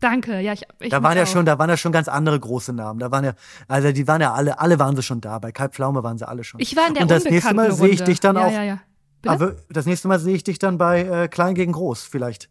Danke, 0.00 0.40
ja, 0.40 0.52
ich, 0.54 0.62
ich 0.80 0.88
Da 0.88 1.02
waren 1.02 1.16
ja 1.16 1.24
auch. 1.24 1.26
schon, 1.26 1.44
da 1.44 1.58
waren 1.58 1.68
ja 1.68 1.76
schon 1.76 1.92
ganz 1.92 2.08
andere 2.08 2.40
große 2.40 2.72
Namen. 2.72 2.98
Da 3.00 3.10
waren 3.10 3.24
ja, 3.24 3.32
also 3.68 3.92
die 3.92 4.08
waren 4.08 4.20
ja 4.20 4.32
alle, 4.32 4.58
alle 4.58 4.78
waren 4.78 4.96
sie 4.96 5.02
schon 5.02 5.20
da. 5.20 5.38
Bei 5.38 5.52
Kai 5.52 5.68
Pflaume 5.68 6.02
waren 6.02 6.16
sie 6.18 6.26
alle 6.26 6.42
schon. 6.42 6.60
Ich 6.60 6.74
war 6.76 6.88
in 6.88 6.94
der 6.94 7.02
Und 7.02 7.10
das 7.10 7.24
nächste 7.24 7.54
Mal 7.54 7.70
sehe 7.72 7.88
ich 7.88 8.02
dich 8.02 8.18
dann 8.20 8.36
ja, 8.36 8.46
auch. 8.46 8.50
Ja, 8.52 8.62
ja. 8.62 8.78
Aber 9.26 9.56
das 9.68 9.84
nächste 9.84 10.08
Mal 10.08 10.18
sehe 10.18 10.34
ich 10.34 10.44
dich 10.44 10.58
dann 10.58 10.78
bei 10.78 11.02
äh, 11.02 11.28
Klein 11.28 11.54
gegen 11.54 11.72
Groß, 11.72 12.04
vielleicht. 12.04 12.44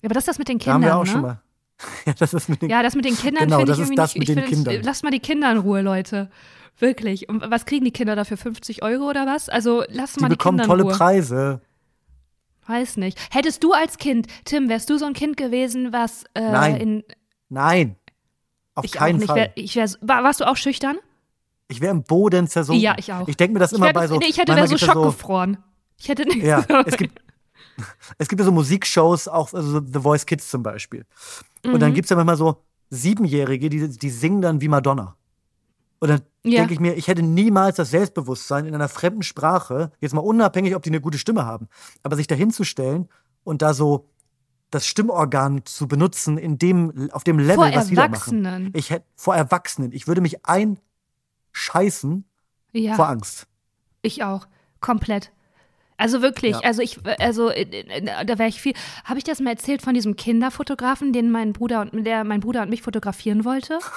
Ja, 0.00 0.06
aber 0.06 0.14
das 0.14 0.22
ist 0.22 0.28
das 0.28 0.38
mit 0.38 0.48
den 0.48 0.58
Da 0.58 0.72
haben 0.72 0.80
Kindern, 0.80 0.90
wir 0.90 0.96
auch 1.00 1.04
ne? 1.04 1.10
schon 1.10 1.20
mal. 1.22 1.40
ja, 2.06 2.14
das 2.18 2.32
ist 2.32 2.48
mit 2.48 2.62
den 2.62 2.70
Ja, 2.70 2.82
das 2.82 2.94
mit 2.94 3.04
den 3.04 3.16
Kindern 3.16 3.44
Genau, 3.44 3.58
finde 3.58 3.72
das 3.72 3.78
ich 3.78 3.82
ist 3.84 3.90
irgendwie 3.90 3.96
das 4.02 4.14
nicht. 4.14 4.28
mit 4.28 4.38
den 4.38 4.44
find, 4.44 4.66
Kindern. 4.66 4.82
Lasst 4.84 5.04
mal 5.04 5.10
die 5.10 5.20
Kinder 5.20 5.52
in 5.52 5.58
Ruhe, 5.58 5.82
Leute. 5.82 6.30
Wirklich. 6.78 7.28
Und 7.28 7.42
was 7.50 7.66
kriegen 7.66 7.84
die 7.84 7.90
Kinder 7.90 8.16
dafür? 8.16 8.36
50 8.38 8.82
Euro 8.82 9.08
oder 9.10 9.26
was? 9.26 9.48
Also 9.50 9.84
lasst 9.88 10.16
Die 10.16 10.20
mal 10.20 10.28
die 10.28 10.36
bekommen 10.36 10.58
Kinder 10.58 10.64
in 10.64 10.68
tolle 10.70 10.82
Ruhe. 10.84 10.92
Preise. 10.92 11.60
Weiß 12.68 12.96
nicht. 12.96 13.18
Hättest 13.34 13.62
du 13.62 13.72
als 13.72 13.98
Kind, 13.98 14.26
Tim, 14.44 14.68
wärst 14.68 14.90
du 14.90 14.98
so 14.98 15.04
ein 15.06 15.12
Kind 15.12 15.36
gewesen, 15.36 15.92
was 15.92 16.24
äh, 16.34 16.40
Nein. 16.40 16.76
in 16.76 17.04
Nein. 17.48 17.96
Auf 18.74 18.84
ich 18.84 18.92
keinen 18.92 19.16
auch 19.16 19.18
nicht, 19.20 19.26
Fall. 19.28 19.36
wär, 19.36 19.50
ich 19.56 19.76
wär, 19.76 19.88
war, 20.00 20.22
warst 20.24 20.40
du 20.40 20.44
auch 20.48 20.56
schüchtern? 20.56 20.96
ich 21.68 21.80
wäre 21.80 21.90
im 21.90 22.04
Boden 22.04 22.46
zersunken. 22.46 22.80
Ja, 22.82 22.94
ich 22.96 23.12
auch. 23.12 23.26
Ich 23.26 23.36
denke 23.36 23.54
mir 23.54 23.58
das 23.58 23.72
immer 23.72 23.86
wär, 23.86 23.92
bei 23.92 24.06
so. 24.06 24.18
nee, 24.18 24.26
ich 24.28 24.38
hätte 24.38 24.54
wäre 24.54 24.68
so 24.68 24.78
schockgefroren. 24.78 25.56
Ich 25.98 26.08
hätte 26.08 26.24
nicht. 26.24 26.42
Ja, 26.44 26.64
es 26.86 26.96
gibt, 26.96 27.20
es 28.18 28.28
gibt 28.28 28.38
ja 28.40 28.44
so 28.44 28.52
Musikshows, 28.52 29.26
auch 29.26 29.52
also 29.52 29.80
The 29.80 30.00
Voice 30.00 30.26
Kids 30.26 30.48
zum 30.48 30.62
Beispiel. 30.62 31.04
Und 31.64 31.72
Mhm. 31.74 31.78
dann 31.80 31.94
gibt 31.94 32.06
es 32.06 32.10
ja 32.10 32.16
manchmal 32.16 32.36
so 32.36 32.62
Siebenjährige, 32.90 33.68
die, 33.68 33.88
die 33.98 34.10
singen 34.10 34.42
dann 34.42 34.60
wie 34.60 34.68
Madonna. 34.68 35.16
Und 35.98 36.08
dann 36.08 36.20
Ja. 36.44 36.58
denke 36.60 36.74
ich 36.74 36.80
mir, 36.80 36.94
ich 36.94 37.08
hätte 37.08 37.22
niemals 37.22 37.76
das 37.76 37.90
Selbstbewusstsein 37.90 38.66
in 38.66 38.74
einer 38.74 38.88
fremden 38.88 39.22
Sprache, 39.22 39.92
jetzt 40.00 40.12
mal 40.14 40.20
unabhängig, 40.20 40.74
ob 40.76 40.82
die 40.82 40.90
eine 40.90 41.00
gute 41.00 41.18
Stimme 41.18 41.44
haben, 41.46 41.68
aber 42.02 42.16
sich 42.16 42.26
da 42.26 42.34
hinzustellen 42.34 43.08
und 43.44 43.62
da 43.62 43.72
so 43.74 44.08
das 44.70 44.86
Stimmorgan 44.86 45.64
zu 45.64 45.86
benutzen, 45.88 46.38
in 46.38 46.58
dem, 46.58 47.08
auf 47.12 47.24
dem 47.24 47.38
Level, 47.38 47.54
Vor 47.54 47.74
was 47.74 47.86
die 47.86 47.94
da 47.94 48.08
machen. 48.08 48.44
Erwachsenen. 48.44 48.72
Ich 48.74 48.90
hätte 48.90 49.06
vor 49.14 49.34
Erwachsenen, 49.36 49.92
ich 49.92 50.06
würde 50.08 50.20
mich 50.20 50.44
einscheißen 50.44 52.24
Ja. 52.72 52.94
vor 52.94 53.08
Angst. 53.08 53.46
Ich 54.02 54.22
auch. 54.22 54.46
Komplett. 54.80 55.30
Also 55.96 56.20
wirklich, 56.20 56.52
Ja. 56.52 56.60
also 56.60 56.82
ich, 56.82 56.98
also 57.20 57.48
äh, 57.48 57.62
äh, 57.62 58.26
da 58.26 58.38
wäre 58.38 58.48
ich 58.50 58.60
viel. 58.60 58.74
Habe 59.04 59.18
ich 59.18 59.24
das 59.24 59.40
mal 59.40 59.50
erzählt 59.50 59.80
von 59.82 59.94
diesem 59.94 60.14
Kinderfotografen, 60.16 61.12
den 61.14 61.30
mein 61.30 61.52
Bruder 61.54 61.80
und 61.90 62.04
der 62.04 62.22
mein 62.24 62.40
Bruder 62.40 62.62
und 62.62 62.68
mich 62.70 62.82
fotografieren 62.82 63.44
wollte? 63.44 63.78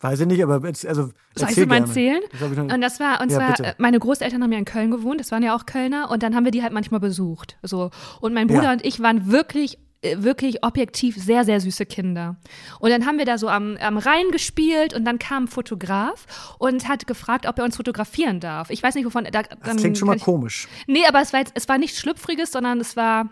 Weiß 0.00 0.20
ich 0.20 0.26
nicht, 0.26 0.42
aber 0.42 0.66
jetzt, 0.66 0.86
also 0.86 1.10
Soll 1.36 1.48
ich 1.48 1.54
dir 1.54 1.66
mal 1.66 1.78
erzählen? 1.80 2.20
Das 2.32 2.42
Und 2.58 2.80
das 2.80 3.00
war, 3.00 3.20
und 3.20 3.30
Ja, 3.30 3.38
zwar, 3.38 3.48
bitte. 3.48 3.64
äh, 3.66 3.74
meine 3.78 3.98
Großeltern 3.98 4.42
haben 4.42 4.52
ja 4.52 4.58
in 4.58 4.64
Köln 4.64 4.90
gewohnt, 4.90 5.20
das 5.20 5.30
waren 5.30 5.42
ja 5.42 5.54
auch 5.54 5.66
Kölner, 5.66 6.10
und 6.10 6.22
dann 6.22 6.34
haben 6.34 6.44
wir 6.44 6.50
die 6.52 6.62
halt 6.62 6.72
manchmal 6.72 7.00
besucht. 7.00 7.56
So. 7.62 7.90
Und 8.20 8.34
mein 8.34 8.46
Bruder 8.46 8.64
Ja. 8.64 8.72
und 8.72 8.84
ich 8.84 9.00
waren 9.00 9.30
wirklich, 9.30 9.78
äh, 10.02 10.16
wirklich 10.18 10.64
objektiv 10.64 11.16
sehr, 11.16 11.44
sehr 11.44 11.60
süße 11.60 11.86
Kinder. 11.86 12.36
Und 12.80 12.90
dann 12.90 13.06
haben 13.06 13.18
wir 13.18 13.24
da 13.24 13.38
so 13.38 13.48
am, 13.48 13.76
am 13.80 13.98
Rhein 13.98 14.30
gespielt 14.32 14.94
und 14.94 15.04
dann 15.04 15.18
kam 15.18 15.44
ein 15.44 15.48
Fotograf 15.48 16.54
und 16.58 16.88
hat 16.88 17.06
gefragt, 17.06 17.46
ob 17.46 17.58
er 17.58 17.64
uns 17.64 17.76
fotografieren 17.76 18.40
darf. 18.40 18.70
Ich 18.70 18.82
weiß 18.82 18.96
nicht, 18.96 19.04
wovon. 19.04 19.24
Da, 19.30 19.42
das 19.42 19.76
klingt 19.76 19.98
schon 19.98 20.08
mal 20.08 20.16
ich, 20.16 20.22
komisch. 20.22 20.66
Nee, 20.88 21.04
aber 21.08 21.20
es 21.20 21.32
war, 21.32 21.40
jetzt, 21.40 21.52
es 21.54 21.68
war 21.68 21.78
nichts 21.78 22.00
Schlüpfriges, 22.00 22.50
sondern 22.50 22.80
es 22.80 22.96
war 22.96 23.28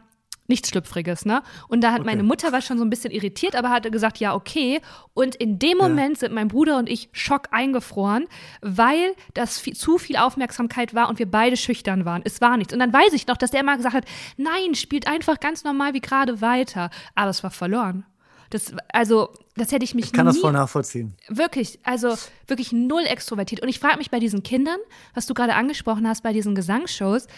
nichts 0.50 0.68
Schlüpfriges, 0.68 1.24
ne? 1.24 1.42
Und 1.68 1.80
da 1.80 1.92
hat 1.92 2.00
Okay. 2.00 2.10
meine 2.10 2.22
Mutter 2.22 2.52
war 2.52 2.60
schon 2.60 2.76
so 2.76 2.84
ein 2.84 2.90
bisschen 2.90 3.10
irritiert, 3.10 3.56
aber 3.56 3.70
hatte 3.70 3.90
gesagt, 3.90 4.18
ja, 4.18 4.34
okay. 4.34 4.82
Und 5.14 5.34
in 5.36 5.58
dem 5.58 5.78
Ja. 5.78 5.88
Moment 5.88 6.18
sind 6.18 6.34
mein 6.34 6.48
Bruder 6.48 6.76
und 6.76 6.88
ich 6.90 7.08
schock 7.12 7.48
eingefroren, 7.52 8.26
weil 8.60 9.14
das 9.32 9.58
viel, 9.58 9.74
zu 9.74 9.96
viel 9.96 10.16
Aufmerksamkeit 10.16 10.94
war 10.94 11.08
und 11.08 11.18
wir 11.18 11.30
beide 11.30 11.56
schüchtern 11.56 12.04
waren. 12.04 12.20
Es 12.24 12.40
war 12.42 12.56
nichts. 12.58 12.72
Und 12.74 12.80
dann 12.80 12.92
weiß 12.92 13.14
ich 13.14 13.26
noch, 13.26 13.38
dass 13.38 13.50
der 13.52 13.60
immer 13.60 13.76
gesagt 13.78 13.94
hat, 13.94 14.04
nein, 14.36 14.74
spielt 14.74 15.06
einfach 15.06 15.40
ganz 15.40 15.64
normal 15.64 15.94
wie 15.94 16.00
gerade 16.00 16.40
weiter. 16.42 16.90
Aber 17.14 17.30
es 17.30 17.42
war 17.42 17.50
verloren. 17.50 18.04
Das, 18.50 18.74
also, 18.92 19.28
das 19.54 19.70
hätte 19.70 19.84
ich 19.84 19.94
mich 19.94 20.06
Ich 20.06 20.12
kann 20.12 20.26
nie 20.26 20.32
das 20.32 20.40
voll 20.40 20.50
nachvollziehen. 20.52 21.14
Wirklich, 21.28 21.78
also 21.84 22.16
wirklich 22.48 22.72
null 22.72 23.04
extrovertiert. 23.06 23.62
Und 23.62 23.68
ich 23.68 23.78
frage 23.78 23.98
mich 23.98 24.10
bei 24.10 24.18
diesen 24.18 24.42
Kindern, 24.42 24.78
was 25.14 25.26
du 25.26 25.34
gerade 25.34 25.54
angesprochen 25.54 26.08
hast, 26.08 26.24
bei 26.24 26.32
diesen 26.32 26.56
Gesangsshows, 26.56 27.28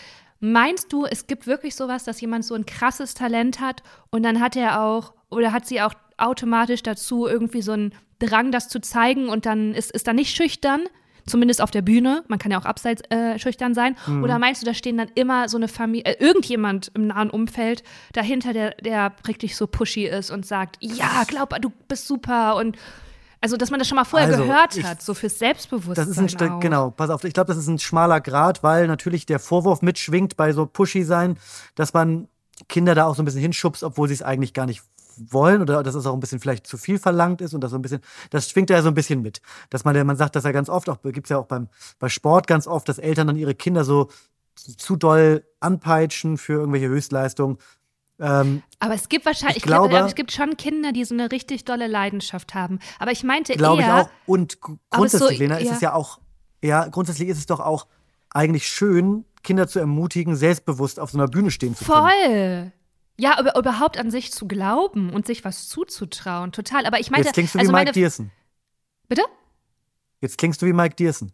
meinst 0.42 0.92
du, 0.92 1.06
es 1.06 1.26
gibt 1.26 1.46
wirklich 1.46 1.74
sowas, 1.76 2.04
dass 2.04 2.20
jemand 2.20 2.44
so 2.44 2.54
ein 2.54 2.66
krasses 2.66 3.14
Talent 3.14 3.60
hat 3.60 3.82
und 4.10 4.24
dann 4.24 4.40
hat 4.40 4.56
er 4.56 4.82
auch 4.82 5.14
oder 5.30 5.52
hat 5.52 5.66
sie 5.66 5.80
auch 5.80 5.94
automatisch 6.18 6.82
dazu 6.82 7.26
irgendwie 7.26 7.62
so 7.62 7.72
einen 7.72 7.94
Drang, 8.18 8.52
das 8.52 8.68
zu 8.68 8.80
zeigen 8.80 9.28
und 9.28 9.46
dann 9.46 9.72
ist, 9.72 9.92
ist 9.92 10.06
dann 10.06 10.16
nicht 10.16 10.36
schüchtern? 10.36 10.82
Zumindest 11.24 11.60
auf 11.60 11.70
der 11.70 11.82
Bühne. 11.82 12.24
Man 12.26 12.40
kann 12.40 12.50
ja 12.50 12.58
auch 12.58 12.64
abseits 12.64 13.02
äh, 13.10 13.38
schüchtern 13.38 13.74
sein. 13.74 13.94
Oder 14.24 14.40
meinst 14.40 14.60
du, 14.60 14.66
da 14.66 14.74
stehen 14.74 14.98
dann 14.98 15.08
immer 15.14 15.48
so 15.48 15.56
eine 15.56 15.68
Familie, 15.68 16.16
äh, 16.16 16.24
irgendjemand 16.24 16.90
im 16.94 17.06
nahen 17.06 17.30
Umfeld 17.30 17.84
dahinter, 18.12 18.52
der, 18.52 18.72
der 18.72 19.12
richtig 19.28 19.54
so 19.54 19.68
pushy 19.68 20.06
ist 20.06 20.32
und 20.32 20.44
sagt, 20.44 20.78
ja, 20.80 21.22
glaub, 21.28 21.50
du 21.62 21.70
bist 21.86 22.08
super 22.08 22.56
und 22.56 22.76
also, 23.42 23.56
dass 23.56 23.70
man 23.70 23.78
das 23.78 23.88
schon 23.88 23.96
mal 23.96 24.04
vorher 24.04 24.28
Also, 24.28 24.44
gehört 24.44 24.76
ich- 24.76 24.84
hat, 24.84 25.02
so 25.02 25.12
fürs 25.14 25.38
Selbstbewusstsein. 25.38 25.94
Das 26.06 26.08
ist 26.16 26.40
ein 26.40 26.50
auch. 26.50 26.60
genau, 26.60 26.90
pass 26.90 27.10
auf, 27.10 27.24
ich 27.24 27.34
glaube, 27.34 27.48
das 27.48 27.58
ist 27.58 27.66
ein 27.68 27.78
schmaler 27.78 28.20
Grad, 28.20 28.62
weil 28.62 28.86
natürlich 28.86 29.26
der 29.26 29.38
Vorwurf 29.38 29.82
mitschwingt 29.82 30.36
bei 30.36 30.52
so 30.52 30.64
pushy 30.66 31.02
sein, 31.02 31.36
dass 31.74 31.92
man 31.92 32.28
Kinder 32.68 32.94
da 32.94 33.06
auch 33.06 33.14
so 33.16 33.22
ein 33.22 33.24
bisschen 33.24 33.40
hinschubst, 33.40 33.82
obwohl 33.82 34.08
sie 34.08 34.14
es 34.14 34.22
eigentlich 34.22 34.54
gar 34.54 34.66
nicht 34.66 34.82
wollen 35.18 35.60
oder 35.60 35.82
dass 35.82 35.94
es 35.94 36.06
auch 36.06 36.14
ein 36.14 36.20
bisschen 36.20 36.40
vielleicht 36.40 36.66
zu 36.66 36.78
viel 36.78 36.98
verlangt 36.98 37.40
ist 37.42 37.52
und 37.52 37.60
das 37.62 37.70
so 37.72 37.76
ein 37.78 37.82
bisschen, 37.82 38.00
das 38.30 38.48
schwingt 38.48 38.70
da 38.70 38.74
ja 38.74 38.82
so 38.82 38.88
ein 38.88 38.94
bisschen 38.94 39.20
mit. 39.20 39.42
Dass 39.68 39.84
man, 39.84 40.06
man 40.06 40.16
sagt 40.16 40.36
das 40.36 40.44
ja 40.44 40.52
ganz 40.52 40.68
oft, 40.70 40.88
auch 40.88 41.02
gibt 41.02 41.26
es 41.26 41.30
ja 41.30 41.38
auch 41.38 41.46
beim, 41.46 41.68
bei 41.98 42.08
Sport 42.08 42.46
ganz 42.46 42.66
oft, 42.66 42.88
dass 42.88 42.98
Eltern 42.98 43.26
dann 43.26 43.36
ihre 43.36 43.54
Kinder 43.54 43.84
so 43.84 44.08
zu 44.54 44.96
doll 44.96 45.44
anpeitschen 45.60 46.38
für 46.38 46.54
irgendwelche 46.54 46.88
Höchstleistungen. 46.88 47.58
Ähm, 48.22 48.62
Aber 48.78 48.94
es 48.94 49.08
gibt 49.08 49.26
wahrscheinlich, 49.26 49.56
Ich 49.58 49.62
ich 49.64 49.66
glaube, 49.66 49.88
glaube- 49.88 50.06
es 50.08 50.14
gibt 50.14 50.30
schon 50.32 50.56
Kinder, 50.56 50.92
die 50.92 51.04
so 51.04 51.12
eine 51.14 51.30
richtig 51.32 51.64
dolle 51.64 51.88
Leidenschaft 51.88 52.54
haben. 52.54 52.78
Aber 53.00 53.10
ich 53.10 53.24
meinte 53.24 53.52
Glaube 53.54 53.82
ich 53.82 53.88
eher, 53.88 54.02
auch. 54.02 54.10
Und 54.26 54.60
gr- 54.60 54.76
Aber 54.90 55.08
so, 55.08 55.18
grundsätzlich, 55.18 55.38
Lena, 55.40 55.56
ist 55.56 55.68
ja. 55.68 55.74
es 55.74 55.80
ja 55.80 55.92
auch, 55.94 56.20
ja, 56.62 56.86
grundsätzlich 56.86 57.28
ist 57.28 57.38
es 57.38 57.46
doch 57.46 57.58
auch 57.60 57.86
eigentlich 58.30 58.68
schön, 58.68 59.24
Kinder 59.42 59.66
zu 59.66 59.80
ermutigen, 59.80 60.36
selbstbewusst 60.36 61.00
auf 61.00 61.10
so 61.10 61.18
einer 61.18 61.26
Bühne 61.26 61.50
stehen 61.50 61.74
zu 61.74 61.84
können. 61.84 61.98
voll. 62.08 62.72
Ja, 63.18 63.38
aber 63.38 63.58
überhaupt 63.58 63.98
an 63.98 64.10
sich 64.12 64.32
zu 64.32 64.46
glauben 64.48 65.10
und 65.10 65.26
sich 65.26 65.44
was 65.44 65.68
zuzutrauen, 65.68 66.52
total. 66.52 66.86
Aber 66.86 67.00
ich 67.00 67.10
meinte, 67.10 67.26
Jetzt 67.26 67.34
klingst 67.34 67.54
du 67.54 67.58
wie 67.58 67.60
also 67.62 67.72
Mike 67.72 67.84
meine, 67.86 67.92
Dierson. 67.92 68.30
bitte? 69.08 69.22
Jetzt 70.20 70.38
klingst 70.38 70.62
du 70.62 70.66
wie 70.66 70.72
Mike 70.72 70.94
Dierson. 70.94 71.32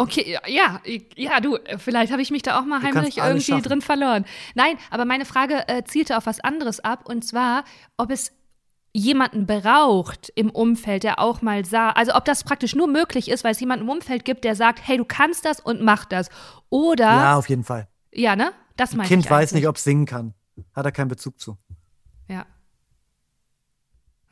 Okay, 0.00 0.32
ja, 0.32 0.40
ja, 0.46 0.80
ja, 1.16 1.40
du, 1.40 1.56
äh, 1.56 1.78
vielleicht 1.78 2.10
habe 2.12 2.22
ich 2.22 2.30
mich 2.30 2.42
da 2.42 2.58
auch 2.58 2.64
mal 2.64 2.82
heimlich 2.82 3.18
irgendwie 3.18 3.42
schaffen. 3.42 3.62
drin 3.62 3.82
verloren. 3.82 4.24
Nein, 4.54 4.76
aber 4.90 5.04
meine 5.04 5.24
Frage 5.24 5.68
äh, 5.68 5.84
zielte 5.84 6.16
auf 6.16 6.26
was 6.26 6.40
anderes 6.40 6.80
ab 6.80 7.08
und 7.08 7.24
zwar, 7.24 7.64
ob 7.96 8.10
es 8.10 8.32
jemanden 8.92 9.46
braucht 9.46 10.32
im 10.34 10.50
Umfeld, 10.50 11.04
der 11.04 11.18
auch 11.18 11.42
mal 11.42 11.64
sah, 11.64 11.90
also 11.90 12.14
ob 12.14 12.24
das 12.24 12.44
praktisch 12.44 12.74
nur 12.74 12.88
möglich 12.88 13.30
ist, 13.30 13.44
weil 13.44 13.52
es 13.52 13.60
jemanden 13.60 13.84
im 13.84 13.90
Umfeld 13.90 14.24
gibt, 14.24 14.44
der 14.44 14.56
sagt, 14.56 14.80
hey, 14.82 14.96
du 14.96 15.04
kannst 15.04 15.44
das 15.44 15.60
und 15.60 15.82
mach 15.82 16.04
das. 16.06 16.28
Oder, 16.70 17.04
Ja, 17.04 17.16
ja, 17.22 17.36
auf 17.36 17.48
jeden 17.48 17.64
Fall. 17.64 17.88
ne? 18.36 18.52
Das 18.76 18.94
meine 18.94 19.08
Kind 19.08 19.24
ich 19.26 19.30
weiß 19.30 19.52
nicht, 19.52 19.68
ob 19.68 19.76
es 19.76 19.84
singen 19.84 20.06
kann. 20.06 20.34
Hat 20.74 20.84
er 20.86 20.92
keinen 20.92 21.08
Bezug 21.08 21.38
zu. 21.38 21.58
Ja. 22.28 22.46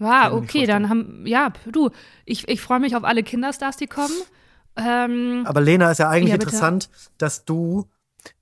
Ja, 0.01 0.31
nicht 0.31 0.43
okay, 0.43 0.67
dann 0.67 0.89
haben, 0.89 1.27
ja, 1.27 1.53
du, 1.67 1.91
ich, 2.25 2.49
ich 2.49 2.61
freue 2.61 2.79
mich 2.81 2.97
auf 2.97 3.05
alle 3.05 3.23
Kinderstars, 3.23 3.77
die 3.77 3.87
kommen. 3.87 4.15
Ähm, 4.79 5.43
Aber 5.47 5.61
Lena, 5.61 5.91
ist 5.91 5.99
ja 5.99 6.09
eigentlich 6.09 6.31
Ja, 6.31 6.35
interessant, 6.37 6.89
dass 7.19 7.45
du 7.45 7.87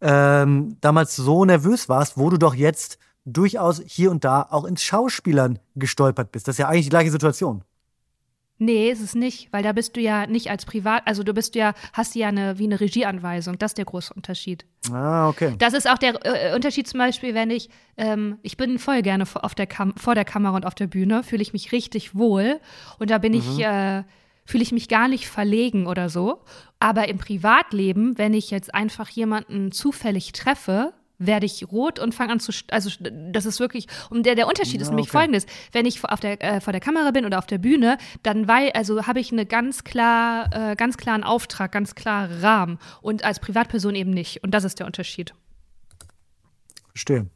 ähm, 0.01 0.77
damals 0.81 1.16
so 1.16 1.44
nervös 1.44 1.88
warst, 1.88 2.16
wo 2.18 2.31
du 2.31 2.37
doch 2.38 2.55
jetzt 2.55 2.99
durchaus 3.25 3.83
hier 3.87 4.11
und 4.11 4.25
da 4.25 4.46
auch 4.51 4.64
ins 4.64 4.83
Schauspielern 4.83 5.59
gestolpert 5.75 6.33
bist. 6.33 6.49
Das 6.49 6.55
ist 6.55 6.59
ja 6.59 6.68
eigentlich 6.68 6.87
die 6.87 6.90
gleiche 6.90 7.11
Situation. 7.11 7.62
nee, 8.59 8.90
ist 8.90 9.03
es 9.03 9.14
nicht, 9.14 9.53
weil 9.53 9.62
da 9.62 9.72
bist 9.72 9.96
du 9.96 10.01
ja 10.01 10.27
nicht 10.27 10.49
als 10.51 10.64
Privat, 10.64 11.03
also 11.07 11.22
du 11.22 11.35
bist 11.35 11.55
ja, 11.57 11.75
hast 11.92 12.14
ja 12.14 12.29
eine, 12.29 12.59
wie 12.59 12.64
eine 12.64 12.81
Regieanweisung, 12.81 13.59
das 13.59 13.72
ist 13.72 13.79
der 13.79 13.85
große 13.85 14.14
Unterschied. 14.14 14.64
Ah, 14.90 15.29
okay. 15.29 15.55
Das 15.59 15.75
ist 15.75 15.87
auch 15.90 15.99
der 15.99 16.14
äh, 16.25 16.55
Unterschied 16.55 16.87
zum 16.88 16.99
Beispiel, 16.99 17.35
wenn 17.35 17.51
ich, 17.51 17.68
ähm, 17.99 18.38
ich 18.42 18.57
bin 18.57 18.79
voll 18.79 19.03
gerne 19.03 19.27
vor, 19.27 19.42
der 19.59 19.66
Kam 19.66 19.94
vor 19.96 20.14
der 20.14 20.25
Kamera 20.25 20.55
und 20.57 20.64
auf 20.64 20.75
der 20.75 20.87
Bühne, 20.87 21.22
fühle 21.22 21.42
ich 21.42 21.53
mich 21.53 21.72
richtig 21.72 22.14
wohl 22.14 22.61
und 22.99 23.11
da 23.11 23.18
bin 23.18 23.33
Mhm. 23.35 23.38
ich, 23.40 23.61
äh, 23.62 24.05
fühle 24.47 24.63
ich 24.63 24.73
mich 24.73 24.89
gar 24.89 25.09
nicht 25.09 25.29
verlegen 25.29 25.87
oder 25.87 26.09
so. 26.09 26.43
Aber 26.79 27.09
im 27.09 27.19
Privatleben, 27.19 28.17
wenn 28.19 28.35
ich 28.35 28.51
jetzt 28.51 28.75
einfach 28.75 29.09
jemanden 29.09 29.73
zufällig 29.73 30.33
treffe, 30.33 30.93
werde 31.19 31.47
ich 31.47 31.67
rot 31.73 31.99
und 31.99 32.15
fange 32.15 32.33
an 32.33 32.41
zu, 32.41 32.53
also 32.71 32.91
das 33.01 33.47
ist 33.47 33.59
wirklich, 33.59 33.87
und 34.11 34.27
der, 34.27 34.35
der 34.35 34.47
Unterschied 34.47 34.81
ist 34.81 34.89
Ja, 34.89 34.91
nämlich 34.91 35.09
okay. 35.09 35.19
folgendes, 35.19 35.47
wenn 35.73 35.87
ich 35.87 36.05
auf 36.05 36.21
der, 36.21 36.43
äh, 36.43 36.61
vor 36.61 36.73
der 36.73 36.81
Kamera 36.81 37.11
bin 37.11 37.25
oder 37.25 37.39
auf 37.39 37.47
der 37.47 37.59
Bühne, 37.59 37.97
dann 38.23 38.49
weil, 38.49 38.71
also 38.73 39.07
habe 39.07 39.21
ich 39.21 39.33
eine 39.33 39.47
ganz 39.47 39.85
klar, 39.85 40.51
äh, 40.53 40.77
ganz 40.77 40.99
klaren 40.99 41.25
Auftrag, 41.25 41.73
ganz 41.73 41.95
klaren 41.95 42.41
Rahmen 42.41 42.79
und 43.01 43.25
als 43.25 43.41
Privatperson 43.41 43.95
eben 43.95 44.11
nicht 44.11 44.43
und 44.45 44.51
das 44.51 44.65
ist 44.65 44.79
der 44.79 44.87
Unterschied. 44.87 45.35
Verstehe. 46.91 47.31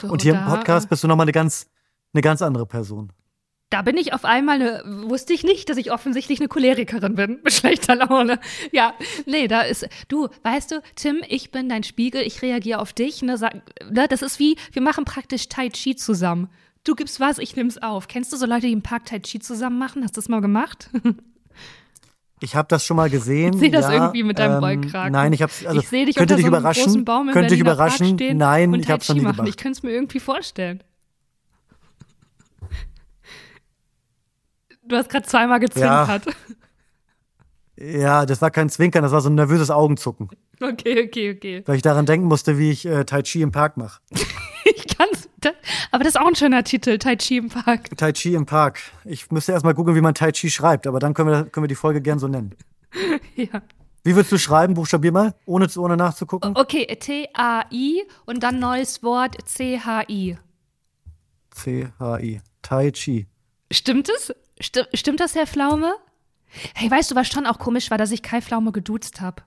So, 0.00 0.08
Und 0.08 0.22
hier 0.22 0.34
im 0.34 0.44
Podcast 0.44 0.88
bist 0.88 1.02
du 1.02 1.08
nochmal 1.08 1.24
eine 1.24 1.32
ganz, 1.32 1.68
eine 2.12 2.22
ganz 2.22 2.42
andere 2.42 2.66
Person. 2.66 3.12
Da 3.70 3.82
bin 3.82 3.98
ich 3.98 4.14
auf 4.14 4.24
einmal, 4.24 4.62
eine, 4.62 4.82
wusste 5.08 5.34
ich 5.34 5.44
nicht, 5.44 5.68
dass 5.68 5.76
ich 5.76 5.92
offensichtlich 5.92 6.40
eine 6.40 6.48
Cholerikerin 6.48 7.14
bin 7.14 7.40
mit 7.44 7.52
schlechter 7.52 7.96
Laune. 7.96 8.40
Ja, 8.72 8.94
nee, 9.26 9.46
da 9.46 9.60
ist, 9.60 9.86
du, 10.08 10.28
weißt 10.42 10.70
du, 10.70 10.82
Tim, 10.96 11.22
ich 11.28 11.50
bin 11.50 11.68
dein 11.68 11.82
Spiegel, 11.82 12.22
ich 12.22 12.40
reagiere 12.40 12.80
auf 12.80 12.94
dich. 12.94 13.20
Ne, 13.20 13.36
sag, 13.36 13.62
ne, 13.90 14.08
das 14.08 14.22
ist 14.22 14.38
wie, 14.38 14.56
wir 14.72 14.80
machen 14.80 15.04
praktisch 15.04 15.48
Tai 15.48 15.68
Chi 15.68 15.96
zusammen. 15.96 16.48
Du 16.84 16.94
gibst 16.94 17.20
was, 17.20 17.38
ich 17.38 17.56
nimm's 17.56 17.76
auf. 17.76 18.08
Kennst 18.08 18.32
du 18.32 18.38
so 18.38 18.46
Leute, 18.46 18.68
die 18.68 18.72
im 18.72 18.82
Park 18.82 19.04
Tai 19.04 19.18
Chi 19.18 19.38
zusammen 19.38 19.78
machen? 19.78 20.02
Hast 20.02 20.16
du 20.16 20.20
das 20.20 20.28
mal 20.28 20.40
gemacht? 20.40 20.90
Ich 22.40 22.54
habe 22.54 22.68
das 22.68 22.84
schon 22.84 22.96
mal 22.96 23.10
gesehen. 23.10 23.54
Ich 23.54 23.60
seh 23.60 23.68
das 23.68 23.86
ja, 23.86 23.94
irgendwie 23.94 24.22
mit 24.22 24.38
deinem 24.38 24.58
ähm, 24.58 24.64
Rollkragen. 24.64 25.12
Nein, 25.12 25.32
ich 25.32 25.42
habe 25.42 25.52
also 25.66 25.80
ich 25.80 25.88
sehe 25.88 26.06
dich 26.06 26.14
könnte 26.14 26.34
unter 26.34 26.36
dich 26.36 26.44
so 26.44 26.52
einem 26.52 26.60
überraschen. 26.60 26.84
großen 26.84 27.04
Baum 27.04 27.28
im 27.28 27.34
könnte 27.34 27.56
Park 27.56 27.60
überraschen. 27.60 28.16
Nein, 28.34 28.72
und 28.72 28.80
ich 28.80 28.90
habe 28.90 29.02
es 29.02 29.08
nie 29.08 29.20
machen. 29.20 29.36
gemacht. 29.36 29.48
Ich 29.48 29.56
könnte 29.56 29.78
es 29.78 29.82
mir 29.82 29.90
irgendwie 29.90 30.20
vorstellen. 30.20 30.82
Du 34.88 34.96
hast 34.96 35.08
gerade 35.10 35.26
zweimal 35.26 35.60
gezwinkert. 35.60 36.26
Ja, 37.76 38.26
das 38.26 38.42
war 38.42 38.50
kein 38.50 38.68
Zwinkern, 38.68 39.02
das 39.04 39.12
war 39.12 39.20
so 39.20 39.28
ein 39.30 39.36
nervöses 39.36 39.70
Augenzucken, 39.70 40.30
Okay, 40.60 41.04
okay, 41.06 41.30
okay. 41.36 41.62
weil 41.64 41.76
ich 41.76 41.82
daran 41.82 42.06
denken 42.06 42.26
musste, 42.26 42.58
wie 42.58 42.70
ich 42.72 42.84
äh, 42.84 43.04
Tai 43.04 43.22
Chi 43.22 43.42
im 43.42 43.52
Park 43.52 43.76
mache. 43.76 44.00
Ich 44.64 44.86
kann's. 44.98 45.28
Aber 45.92 46.04
das 46.04 46.14
ist 46.14 46.20
auch 46.20 46.26
ein 46.26 46.34
schöner 46.34 46.62
Titel, 46.62 46.98
Tai 46.98 47.16
Chi 47.16 47.38
im 47.38 47.48
Park. 47.48 47.96
Tai 47.96 48.12
Chi 48.12 48.34
im 48.34 48.44
Park. 48.44 48.80
Ich 49.04 49.30
müsste 49.30 49.52
erst 49.52 49.64
mal 49.64 49.72
googeln, 49.72 49.96
wie 49.96 50.02
man 50.02 50.12
Tai 50.12 50.30
Chi 50.32 50.50
schreibt, 50.50 50.86
aber 50.86 50.98
dann 50.98 51.14
können 51.14 51.30
wir, 51.30 51.44
können 51.44 51.64
wir 51.64 51.68
die 51.68 51.74
Folge 51.74 52.02
gern 52.02 52.18
so 52.18 52.28
nennen. 52.28 52.54
Ja. 53.36 53.62
Wie 54.04 54.14
würdest 54.14 54.32
du 54.32 54.38
schreiben? 54.38 54.74
Buchstabier 54.74 55.12
mal, 55.12 55.34
ohne, 55.46 55.68
ohne 55.76 55.96
nachzugucken. 55.96 56.54
Okay, 56.56 56.86
T-A-I 56.86 58.02
und 58.26 58.42
dann 58.42 58.58
neues 58.58 59.02
Wort 59.02 59.36
C-H-I. 59.44 60.38
C-H-I. 61.50 62.40
Tai 62.62 62.90
Chi. 62.90 63.26
Stimmt 63.70 64.08
es? 64.08 64.34
Sti 64.60 64.82
stimmt 64.94 65.20
das, 65.20 65.34
Herr 65.34 65.46
Pflaume? 65.46 65.94
Hey, 66.74 66.90
weißt 66.90 67.10
du, 67.10 67.14
was 67.14 67.28
schon 67.28 67.46
auch 67.46 67.58
komisch 67.58 67.90
war, 67.90 67.98
dass 67.98 68.10
ich 68.10 68.22
Kai 68.22 68.40
Pflaume 68.40 68.72
geduzt 68.72 69.20
habe? 69.20 69.42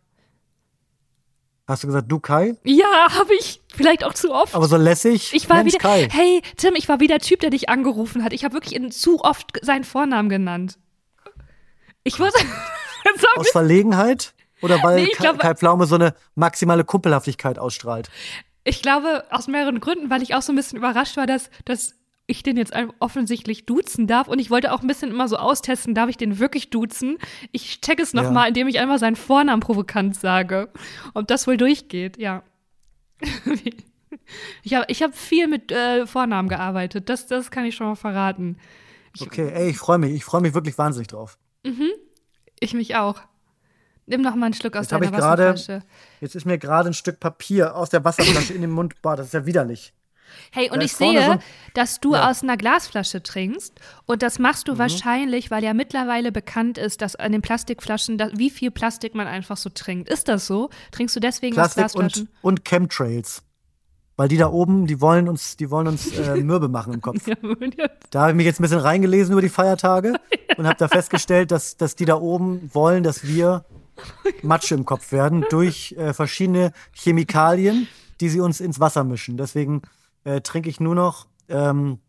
Hast 1.68 1.84
du 1.84 1.88
gesagt, 1.88 2.12
du 2.12 2.20
Kai? 2.20 2.56
Ja, 2.64 3.08
habe 3.12 3.34
ich. 3.36 3.62
Vielleicht 3.74 4.04
auch 4.04 4.14
zu 4.14 4.34
oft. 4.34 4.54
Aber 4.56 4.68
so 4.68 4.76
lässig. 4.78 5.32
ich 5.34 5.50
war 5.50 5.58
Mensch, 5.58 5.74
wieder. 5.74 5.80
Kai. 5.82 6.08
Hey, 6.12 6.42
Tim, 6.58 6.76
ich 6.76 6.90
war 6.90 7.00
wieder 7.00 7.18
der 7.18 7.26
Typ, 7.26 7.40
der 7.40 7.50
dich 7.50 7.70
angerufen 7.70 8.24
hat. 8.24 8.34
Ich 8.34 8.44
habe 8.44 8.54
wirklich 8.54 8.76
in, 8.76 8.92
zu 8.92 9.22
oft 9.22 9.58
seinen 9.62 9.84
Vornamen 9.84 10.30
genannt. 10.30 10.78
Ich 12.04 12.20
muss. 12.20 12.34
Aus 13.36 13.50
Verlegenheit? 13.52 14.34
Oder 14.62 14.84
weil 14.84 15.04
Nee, 15.04 15.12
glaube- 15.18 15.40
Kai 15.40 15.56
Pflaume 15.56 15.86
so 15.88 15.96
eine 15.96 16.14
maximale 16.36 16.84
Kumpelhaftigkeit 16.84 17.58
ausstrahlt? 17.58 18.10
Ich 18.64 18.82
glaube, 18.82 19.24
aus 19.32 19.48
mehreren 19.48 19.80
Gründen, 19.80 20.10
weil 20.10 20.22
ich 20.22 20.36
auch 20.36 20.42
so 20.44 20.52
ein 20.52 20.56
bisschen 20.56 20.78
überrascht 20.78 21.18
war, 21.18 21.26
dass, 21.26 21.50
dass 21.66 21.96
ich 22.32 22.44
den 22.44 22.58
jetzt 22.58 22.74
offensichtlich 23.00 23.66
duzen 23.66 24.08
darf. 24.08 24.28
Und 24.28 24.40
ich 24.40 24.50
wollte 24.50 24.72
auch 24.74 24.82
ein 24.82 24.88
bisschen 24.88 25.10
immer 25.12 25.28
so 25.28 25.38
austesten, 25.38 25.94
darf 25.94 26.10
ich 26.10 26.18
den 26.18 26.40
wirklich 26.40 26.70
duzen? 26.70 27.18
Ich 27.52 27.82
check 27.82 28.00
es 28.00 28.14
Ja. 28.14 28.24
nochmal, 28.24 28.48
indem 28.50 28.68
ich 28.68 28.80
einmal 28.80 28.98
seinen 29.00 29.16
Vornamen 29.16 29.60
provokant 29.62 30.16
sage. 30.16 30.70
Ob 31.14 31.28
das 31.28 31.46
wohl 31.48 31.58
durchgeht, 31.58 32.18
ja. 32.18 32.44
ich 34.64 34.74
habe 34.74 34.86
ich 34.88 35.04
hab 35.04 35.16
viel 35.16 35.48
mit 35.48 35.72
äh, 35.72 36.06
Vornamen 36.08 36.50
gearbeitet. 36.50 37.10
Das, 37.10 37.28
das 37.28 37.52
kann 37.52 37.66
ich 37.66 37.76
schon 37.76 37.88
mal 37.88 37.96
verraten. 37.96 38.58
Okay, 39.20 39.50
ey, 39.54 39.70
ich 39.70 39.78
freue 39.78 39.98
mich. 39.98 40.14
Ich 40.14 40.24
freue 40.24 40.42
mich 40.42 40.54
wirklich 40.54 40.78
wahnsinnig 40.78 41.08
drauf. 41.10 41.38
Ich 42.60 42.74
mich 42.74 42.96
auch. 42.96 43.22
Nimm 44.08 44.22
noch 44.22 44.36
mal 44.36 44.48
einen 44.48 44.54
Schluck 44.54 44.76
aus 44.76 44.84
Jetzt 44.86 44.92
deiner 44.94 45.06
ich 45.06 45.12
gerade- 45.12 45.46
Wasserflasche. 45.54 45.86
Jetzt 46.22 46.36
ist 46.36 46.46
mir 46.46 46.58
gerade 46.58 46.90
ein 46.90 46.94
Stück 46.94 47.20
Papier 47.20 47.76
aus 47.76 47.90
der 47.90 48.04
Wasserflasche 48.04 48.54
in 48.54 48.62
den 48.62 48.72
Mund. 48.72 49.02
Boah, 49.02 49.16
das 49.16 49.28
ist 49.28 49.34
ja 49.34 49.46
widerlich. 49.46 49.94
Hey, 50.52 50.70
und 50.70 50.78
Da 50.80 50.86
ich 50.86 50.94
sehe, 50.94 51.24
so 51.26 51.38
dass 51.74 52.00
du 52.00 52.14
Ja. 52.14 52.30
aus 52.30 52.44
einer 52.44 52.58
Glasflasche 52.58 53.24
trinkst. 53.24 53.74
Und 54.06 54.22
das 54.24 54.40
machst 54.40 54.68
Mhm. 54.68 54.74
du 54.74 54.78
wahrscheinlich, 54.80 55.52
weil 55.52 55.64
ja 55.64 55.74
mittlerweile 55.74 56.32
bekannt 56.32 56.78
ist, 56.78 57.02
dass 57.02 57.16
an 57.16 57.32
den 57.32 57.42
Plastikflaschen, 57.42 58.18
da, 58.18 58.30
wie 58.34 58.50
viel 58.50 58.72
Plastik 58.72 59.16
man 59.16 59.28
einfach 59.28 59.58
so 59.58 59.70
trinkt. 59.70 60.10
Ist 60.10 60.28
das 60.28 60.48
so? 60.48 60.70
Trinkst 60.92 61.16
du 61.16 61.20
deswegen 61.20 61.54
Plastik 61.56 61.86
aus 61.86 61.94
Glasflaschen? 61.94 62.30
und, 62.42 62.54
und 62.60 62.66
Chemtrails. 62.66 63.44
Weil 64.18 64.28
die 64.28 64.38
da 64.38 64.52
oben, 64.52 64.86
die 64.88 65.02
wollen 65.02 65.28
uns, 65.30 65.58
die 65.58 65.72
wollen 65.72 65.88
uns 65.88 66.12
äh, 66.12 66.36
mürbe 66.44 66.68
machen 66.68 66.94
im 66.94 67.02
Kopf. 67.02 67.26
Da 68.12 68.22
habe 68.22 68.32
ich 68.32 68.36
mich 68.38 68.46
jetzt 68.46 68.60
ein 68.60 68.64
bisschen 68.64 68.80
reingelesen 68.80 69.32
über 69.32 69.42
die 69.42 69.50
Feiertage 69.50 70.14
und 70.58 70.68
habe 70.68 70.76
da 70.78 70.88
festgestellt, 70.88 71.50
dass, 71.50 71.78
dass 71.78 71.96
die 71.96 72.06
da 72.06 72.16
oben 72.16 72.70
wollen, 72.74 73.04
dass 73.04 73.26
wir 73.26 73.66
Matsche 74.44 74.76
im 74.76 74.86
Kopf 74.86 75.12
werden 75.12 75.46
durch 75.50 75.94
äh, 75.98 76.14
verschiedene 76.14 76.72
Chemikalien, 76.94 77.88
die 78.20 78.30
sie 78.30 78.40
uns 78.42 78.60
ins 78.60 78.80
Wasser 78.80 79.04
mischen. 79.04 79.38
Deswegen 79.38 79.82
äh, 80.24 80.42
trinke 80.42 80.70
ich 80.70 80.80
nur 80.80 80.96
noch 80.96 81.28
ähm, 81.50 82.00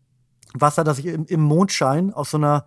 Wasser, 0.53 0.83
das 0.83 0.99
ich 0.99 1.05
im, 1.07 1.25
im 1.25 1.41
Mondschein 1.41 2.13
aus 2.13 2.31
so 2.31 2.37
einer 2.37 2.65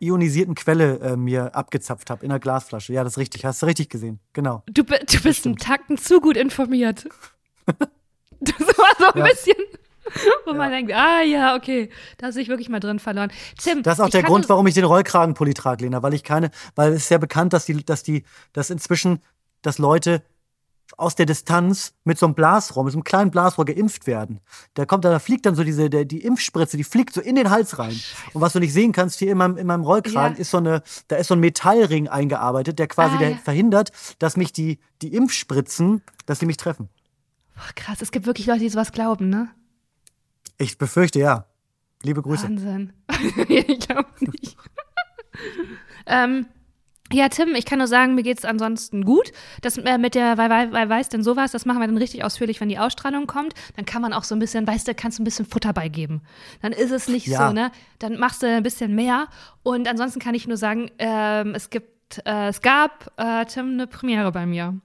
ionisierten 0.00 0.54
Quelle 0.54 0.98
äh, 1.00 1.16
mir 1.16 1.54
abgezapft 1.54 2.10
habe 2.10 2.24
in 2.24 2.30
einer 2.30 2.40
Glasflasche. 2.40 2.92
Ja, 2.92 3.04
das 3.04 3.14
ist 3.14 3.18
richtig. 3.18 3.44
Hast 3.44 3.62
du 3.62 3.66
richtig 3.66 3.88
gesehen. 3.88 4.18
Genau. 4.32 4.62
Du, 4.66 4.82
du 4.82 5.20
bist 5.22 5.46
einen 5.46 5.56
Takten 5.56 5.96
zu 5.96 6.20
gut 6.20 6.36
informiert. 6.36 7.06
Das 8.40 8.58
war 8.58 8.86
so 8.98 9.12
ein 9.12 9.18
Ja. 9.20 9.24
bisschen, 9.26 9.54
wo 10.46 10.52
man 10.54 10.72
denkt, 10.72 10.92
ah 10.92 11.22
ja, 11.22 11.54
okay, 11.54 11.90
da 12.18 12.26
hast 12.26 12.34
du 12.34 12.40
dich 12.40 12.48
wirklich 12.48 12.68
mal 12.68 12.80
drin 12.80 12.98
verloren. 12.98 13.30
Tim, 13.56 13.84
Das 13.84 13.94
ist 13.94 14.00
auch 14.00 14.06
ich 14.06 14.10
der 14.12 14.24
Grund, 14.24 14.48
warum 14.48 14.66
ich 14.66 14.74
den 14.74 14.82
Rollkragenpulli 14.84 15.54
trage, 15.54 15.84
Lena, 15.84 16.02
weil 16.02 16.12
ich 16.12 16.24
keine, 16.24 16.50
weil 16.74 16.90
es 16.92 17.04
ist 17.04 17.10
ja 17.10 17.18
bekannt, 17.18 17.52
dass 17.52 17.66
die, 17.66 17.84
dass 17.84 18.02
die, 18.02 18.24
dass 18.52 18.70
inzwischen, 18.70 19.20
dass 19.62 19.78
Leute 19.78 20.22
aus 20.96 21.14
der 21.14 21.26
Distanz 21.26 21.94
mit 22.04 22.18
so 22.18 22.26
einem 22.26 22.34
Blasrohr, 22.34 22.84
mit 22.84 22.92
so 22.92 22.98
einem 22.98 23.04
kleinen 23.04 23.30
Blasrohr 23.30 23.64
geimpft 23.64 24.06
werden. 24.06 24.40
Da 24.74 24.84
kommt, 24.86 25.04
da 25.04 25.18
fliegt 25.18 25.46
dann 25.46 25.54
so 25.54 25.64
diese, 25.64 25.88
der, 25.90 26.04
die 26.04 26.22
Impfspritze, 26.24 26.76
die 26.76 26.84
fliegt 26.84 27.14
so 27.14 27.20
in 27.20 27.34
den 27.34 27.50
Hals 27.50 27.78
rein. 27.78 27.98
Und 28.32 28.40
was 28.40 28.52
du 28.52 28.60
nicht 28.60 28.72
sehen 28.72 28.92
kannst 28.92 29.18
hier 29.18 29.32
in 29.32 29.38
meinem, 29.38 29.56
in 29.56 29.66
meinem 29.66 29.82
Rollkragen, 29.84 30.36
Ja. 30.36 30.40
ist 30.40 30.50
so 30.50 30.58
eine, 30.58 30.82
da 31.08 31.16
ist 31.16 31.28
so 31.28 31.34
ein 31.34 31.40
Metallring 31.40 32.08
eingearbeitet, 32.08 32.78
der 32.78 32.86
quasi 32.88 33.16
Ah, 33.16 33.18
der 33.18 33.30
ja. 33.30 33.36
verhindert, 33.38 33.90
dass 34.18 34.36
mich 34.36 34.52
die, 34.52 34.78
die 35.02 35.14
Impfspritzen, 35.14 36.02
dass 36.26 36.38
die 36.38 36.46
mich 36.46 36.56
treffen. 36.56 36.88
Boah, 37.54 37.72
krass, 37.74 37.98
es 38.00 38.10
gibt 38.12 38.26
wirklich 38.26 38.46
Leute, 38.46 38.60
die 38.60 38.68
sowas 38.68 38.92
glauben, 38.92 39.28
ne? 39.28 39.50
Ich 40.58 40.78
befürchte, 40.78 41.18
ja. 41.18 41.46
Liebe 42.02 42.22
Grüße. 42.22 42.44
Wahnsinn. 42.44 42.92
ich 43.48 43.80
glaube 43.80 44.08
nicht. 44.20 44.56
ähm, 46.06 46.46
ja, 47.12 47.28
Tim, 47.28 47.54
ich 47.54 47.64
kann 47.64 47.78
nur 47.78 47.88
sagen, 47.88 48.14
mir 48.14 48.22
geht's 48.22 48.44
ansonsten 48.44 49.04
gut. 49.04 49.32
Das 49.60 49.76
äh, 49.78 49.98
mit 49.98 50.14
der, 50.14 50.38
weil, 50.38 50.50
weil, 50.50 50.72
weil 50.72 50.88
weiß 50.88 51.08
denn 51.08 51.22
sowas, 51.22 51.52
das 51.52 51.64
machen 51.66 51.80
wir 51.80 51.86
dann 51.86 51.96
richtig 51.98 52.24
ausführlich, 52.24 52.60
wenn 52.60 52.68
die 52.68 52.78
Ausstrahlung 52.78 53.26
kommt. 53.26 53.54
Dann 53.76 53.84
kann 53.84 54.02
man 54.02 54.12
auch 54.12 54.24
so 54.24 54.34
ein 54.34 54.38
bisschen, 54.38 54.66
weißt 54.66 54.88
du, 54.88 54.94
kannst 54.94 55.18
du 55.18 55.22
ein 55.22 55.24
bisschen 55.24 55.46
Futter 55.46 55.72
beigeben. 55.72 56.22
Dann 56.62 56.72
ist 56.72 56.90
es 56.90 57.08
nicht 57.08 57.26
Ja. 57.26 57.48
so, 57.48 57.54
ne? 57.54 57.70
Dann 57.98 58.18
machst 58.18 58.42
du 58.42 58.46
ein 58.46 58.62
bisschen 58.62 58.94
mehr. 58.94 59.28
Und 59.62 59.88
ansonsten 59.88 60.20
kann 60.20 60.34
ich 60.34 60.46
nur 60.46 60.56
sagen, 60.56 60.90
ähm, 60.98 61.54
es 61.54 61.70
gibt, 61.70 62.22
äh, 62.26 62.48
es 62.48 62.60
gab, 62.62 63.12
äh, 63.16 63.44
Tim, 63.46 63.72
eine 63.72 63.86
Premiere 63.86 64.32
bei 64.32 64.46
mir. 64.46 64.80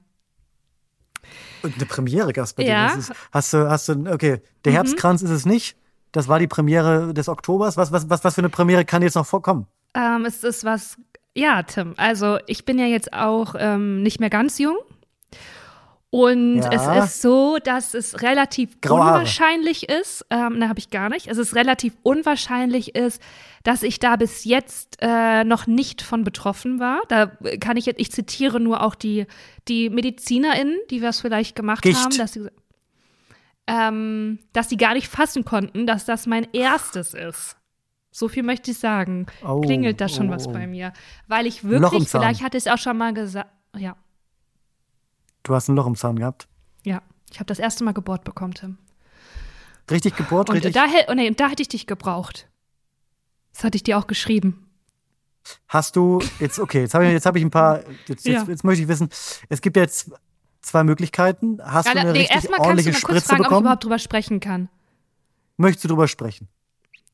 Und 1.63 1.75
eine 1.75 1.85
Premiere 1.85 2.31
gab's 2.33 2.53
bei 2.53 2.63
dir. 2.63 2.69
Ja. 2.69 2.87
Das 2.87 3.09
ist, 3.09 3.13
hast 3.31 3.53
du, 3.53 3.69
hast 3.69 3.89
du, 3.89 4.11
okay, 4.11 4.41
der 4.65 4.73
Herbstkranz 4.73 5.21
ist 5.21 5.29
es 5.31 5.45
nicht. 5.45 5.75
Das 6.11 6.27
war 6.27 6.39
die 6.39 6.47
Premiere 6.47 7.13
des 7.13 7.27
Oktobers. 7.27 7.77
Was, 7.77 7.91
was, 7.91 8.09
was, 8.09 8.23
was 8.23 8.35
für 8.35 8.41
eine 8.41 8.49
Premiere 8.49 8.85
kann 8.85 9.01
jetzt 9.01 9.15
noch 9.15 9.25
vorkommen? 9.25 9.67
Ähm, 9.93 10.25
es 10.25 10.43
ist 10.43 10.63
was, 10.63 10.97
ja, 11.37 11.63
Tim. 11.63 11.93
Also 11.97 12.39
ich 12.47 12.65
bin 12.65 12.79
ja 12.79 12.85
jetzt 12.85 13.13
auch 13.13 13.55
ähm, 13.57 14.01
nicht 14.03 14.19
mehr 14.19 14.29
ganz 14.29 14.57
jung. 14.59 14.77
Und 16.09 16.61
Ja. 16.61 16.69
es 16.71 17.05
ist 17.05 17.21
so, 17.21 17.57
dass 17.61 17.93
es 17.93 18.21
relativ 18.21 18.79
Graue 18.79 19.01
unwahrscheinlich 19.01 19.89
ist, 19.89 20.25
ähm, 20.29 20.57
ne, 20.57 20.69
habe 20.69 20.79
ich 20.79 20.89
gar 20.89 21.09
nicht, 21.09 21.27
es 21.27 21.37
ist 21.37 21.53
relativ 21.53 21.93
unwahrscheinlich 22.01 22.95
ist, 22.95 23.21
dass 23.63 23.83
ich 23.83 23.99
da 23.99 24.15
bis 24.15 24.45
jetzt 24.45 24.97
äh, 25.01 25.43
noch 25.43 25.67
nicht 25.67 26.01
von 26.01 26.23
betroffen 26.23 26.79
war. 26.79 27.01
Da 27.09 27.25
kann 27.59 27.75
ich 27.75 27.85
jetzt, 27.85 27.99
ich 27.99 28.09
zitiere 28.11 28.61
nur 28.61 28.83
auch 28.83 28.95
die, 28.95 29.25
die 29.67 29.89
MedizinerInnen, 29.89 30.77
die 30.89 31.01
das 31.01 31.19
vielleicht 31.19 31.57
gemacht 31.57 31.81
Gicht. 31.83 31.99
haben, 32.01 32.17
dass 32.17 32.31
sie, 32.33 32.47
ähm, 33.67 34.39
dass 34.53 34.69
sie 34.69 34.77
gar 34.77 34.93
nicht 34.93 35.09
fassen 35.09 35.43
konnten, 35.43 35.85
dass 35.85 36.05
das 36.05 36.25
mein 36.25 36.47
erstes 36.53 37.13
ist. 37.13 37.56
So 38.17 38.27
viel 38.27 38.41
möchte 38.41 38.71
ich 38.71 38.79
sagen. 38.79 39.27
Oh, 39.45 39.61
Klingelt 39.61 40.01
da 40.01 40.09
schon 40.09 40.29
oh, 40.29 40.31
was 40.31 40.47
oh. 40.47 40.51
bei 40.51 40.65
mir. 40.65 40.91
Weil 41.27 41.45
ich 41.45 41.63
wirklich, 41.63 42.09
vielleicht 42.09 42.41
hatte 42.41 42.57
ich 42.57 42.65
es 42.65 42.73
auch 42.73 42.79
schon 42.79 42.97
mal 42.97 43.13
gesagt, 43.13 43.47
ja, 43.75 43.95
Du 45.43 45.53
hast 45.53 45.67
ein 45.67 45.75
Loch 45.75 45.85
im 45.85 45.95
Zahn 45.95 46.15
gehabt. 46.17 46.47
ja, 46.83 47.03
ich 47.31 47.35
habe 47.39 47.45
das 47.45 47.59
erste 47.59 47.83
Mal 47.83 47.93
gebohrt 47.93 48.23
bekommen, 48.23 48.55
Tim. 48.55 48.79
Richtig 49.91 50.15
gebohrt, 50.15 50.49
Und 50.49 50.55
richtig. 50.55 50.73
da, 50.73 50.85
oh 51.09 51.13
nee, 51.13 51.29
da 51.29 51.47
hätte 51.49 51.61
ich 51.61 51.67
dich 51.67 51.85
gebraucht. 51.85 52.49
Das 53.53 53.63
hatte 53.63 53.75
ich 53.75 53.83
dir 53.83 53.99
auch 53.99 54.07
geschrieben. 54.07 54.67
Hast 55.67 55.95
du 55.95 56.19
jetzt, 56.39 56.57
okay, 56.57 56.81
jetzt 56.81 56.95
habe 56.95 57.05
ich, 57.05 57.11
jetzt 57.11 57.27
hab 57.27 57.35
ich 57.35 57.43
ein 57.43 57.51
paar, 57.51 57.81
jetzt, 58.07 58.25
Ja. 58.25 58.39
jetzt, 58.39 58.47
jetzt 58.47 58.63
möchte 58.63 58.81
ich 58.81 58.87
wissen, 58.87 59.09
es 59.47 59.61
gibt 59.61 59.77
jetzt 59.77 60.09
zwei 60.61 60.83
Möglichkeiten. 60.83 61.59
Hast 61.63 61.85
Ja, 61.85 61.93
du 61.93 61.99
eine 61.99 62.11
nee, 62.13 62.19
richtig 62.21 62.35
erstmal 62.35 62.57
kannst 62.57 62.65
du 62.65 62.69
ordentliche 62.69 62.89
mal 62.93 63.01
kurz 63.01 63.09
Spritze 63.09 63.27
fragen, 63.27 63.41
ob 63.41 63.45
ich 63.45 63.47
bekommen? 63.49 63.63
überhaupt 63.65 63.83
drüber 63.83 63.99
sprechen 63.99 64.39
kann. 64.39 64.69
Möchtest 65.57 65.83
du 65.83 65.89
drüber 65.89 66.07
sprechen? 66.07 66.47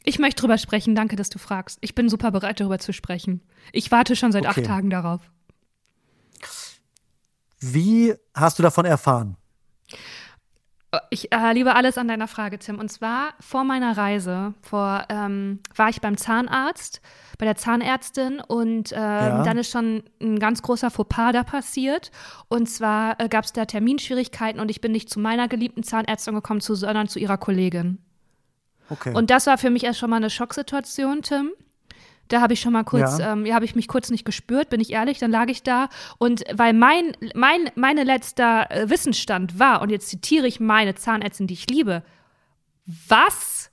Ich 0.04 0.20
möchte 0.20 0.42
drüber 0.42 0.58
sprechen, 0.58 0.96
danke, 0.96 1.16
dass 1.16 1.30
du 1.30 1.40
fragst. 1.40 1.80
Ich 1.82 1.96
bin 1.96 2.10
super 2.10 2.32
bereit, 2.32 2.60
darüber 2.60 2.80
zu 2.80 2.92
sprechen. 2.94 3.42
Ich 3.72 3.92
warte 3.92 4.16
schon 4.16 4.32
seit 4.32 4.46
Okay. 4.46 4.62
acht 4.62 4.66
Tagen 4.68 4.90
darauf. 4.90 5.22
Wie 7.60 8.14
hast 8.36 8.60
du 8.60 8.64
davon 8.64 8.86
erfahren? 8.86 9.38
Ich 11.10 11.32
äh, 11.32 11.54
liebe 11.54 11.76
alles 11.76 11.98
an 11.98 12.08
deiner 12.08 12.28
Frage, 12.28 12.60
Tim. 12.60 12.78
Und 12.78 12.92
zwar 12.92 13.34
vor 13.40 13.64
meiner 13.64 13.98
Reise 13.98 14.54
vor, 14.62 15.06
ähm, 15.10 15.60
war 15.76 15.90
ich 15.90 16.02
beim 16.02 16.18
Zahnarzt, 16.18 17.02
bei 17.40 17.46
der 17.46 17.56
Zahnärztin 17.56 18.40
und 18.40 18.92
ähm, 18.92 19.44
dann 19.44 19.58
ist 19.58 19.72
schon 19.72 20.04
ein 20.22 20.38
ganz 20.38 20.62
großer 20.62 20.92
Fauxpas 20.92 21.32
da 21.32 21.44
passiert. 21.44 22.12
Und 22.48 22.70
zwar 22.70 23.20
äh, 23.20 23.28
gab 23.28 23.46
es 23.46 23.54
da 23.54 23.66
Terminschwierigkeiten 23.66 24.60
und 24.62 24.70
ich 24.70 24.82
bin 24.82 24.92
nicht 24.92 25.10
zu 25.10 25.20
meiner 25.20 25.48
geliebten 25.48 25.82
Zahnärztin 25.82 26.36
gekommen, 26.36 26.62
zu, 26.62 26.76
sondern 26.76 27.08
zu 27.08 27.18
ihrer 27.18 27.38
Kollegin. 27.38 27.98
Okay. 28.90 29.14
Und 29.14 29.30
das 29.30 29.48
war 29.48 29.58
für 29.58 29.70
mich 29.70 29.84
erst 29.84 30.00
schon 30.00 30.10
mal 30.10 30.18
eine 30.18 30.30
Schocksituation, 30.30 31.22
Tim. 31.22 31.52
Da 32.30 32.42
habe 32.42 32.54
ich 32.54 32.62
schon 32.62 32.74
mal 32.74 32.84
kurz, 32.84 33.20
Ja. 33.20 33.34
ähm, 33.34 33.46
ja, 33.46 33.56
habe 33.56 33.66
ich 33.66 33.76
mich 33.76 33.88
kurz 33.88 34.10
nicht 34.10 34.26
gespürt, 34.26 34.70
bin 34.70 34.80
ich 34.80 34.92
ehrlich, 34.94 35.20
dann 35.20 35.30
lag 35.32 35.48
ich 35.50 35.62
da 35.62 35.90
und 36.18 36.44
weil 36.54 36.74
mein, 36.74 37.16
mein, 37.36 37.70
meine 37.76 38.04
letzter 38.04 38.72
äh, 38.72 38.90
Wissensstand 38.90 39.60
war, 39.60 39.82
und 39.82 39.90
jetzt 39.90 40.08
zitiere 40.08 40.48
ich 40.48 40.60
meine 40.60 40.96
Zahnärztin, 40.96 41.48
die 41.48 41.54
ich 41.54 41.70
liebe, 41.70 42.04
was? 42.86 43.70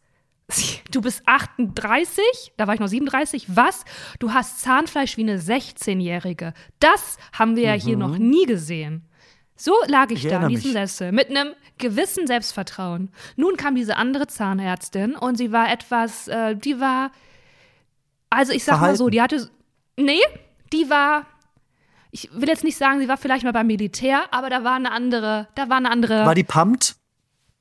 Du 0.90 1.00
bist 1.00 1.22
38, 1.26 2.24
da 2.56 2.66
war 2.66 2.74
ich 2.74 2.80
noch 2.80 2.88
37, 2.88 3.46
was? 3.54 3.84
Du 4.18 4.32
hast 4.32 4.60
Zahnfleisch 4.60 5.16
wie 5.16 5.22
eine 5.22 5.38
16-Jährige. 5.38 6.52
Das 6.80 7.16
haben 7.32 7.54
wir 7.54 7.62
ja 7.62 7.72
hier 7.74 7.96
noch 7.96 8.18
nie 8.18 8.46
gesehen. 8.46 9.06
So 9.60 9.74
lag 9.88 10.10
ich, 10.10 10.24
Ich 10.24 10.30
da 10.30 10.42
in 10.44 10.48
diesem 10.48 10.72
mich. 10.72 10.72
Sessel 10.72 11.12
mit 11.12 11.28
einem 11.28 11.52
gewissen 11.76 12.26
Selbstvertrauen. 12.26 13.10
Nun 13.36 13.58
kam 13.58 13.74
diese 13.74 13.96
andere 13.96 14.26
Zahnärztin 14.26 15.14
und 15.14 15.36
sie 15.36 15.52
war 15.52 15.70
etwas, 15.70 16.28
äh, 16.28 16.56
die 16.56 16.80
war, 16.80 17.10
also 18.30 18.52
ich 18.52 18.64
sag 18.64 18.80
mal 18.80 18.96
so, 18.96 19.10
Verhalten. 19.10 19.10
die 19.10 19.20
hatte, 19.20 19.50
nee, 19.98 20.20
die 20.72 20.88
war, 20.88 21.26
ich 22.10 22.30
will 22.32 22.48
jetzt 22.48 22.64
nicht 22.64 22.78
sagen, 22.78 23.00
sie 23.00 23.08
war 23.08 23.18
vielleicht 23.18 23.44
mal 23.44 23.52
beim 23.52 23.66
Militär, 23.66 24.22
aber 24.30 24.48
da 24.48 24.64
war 24.64 24.76
eine 24.76 24.92
andere, 24.92 25.48
da 25.54 25.68
war 25.68 25.76
eine 25.76 25.90
andere. 25.90 26.24
War 26.24 26.34
die 26.34 26.44
pumped? 26.44 26.96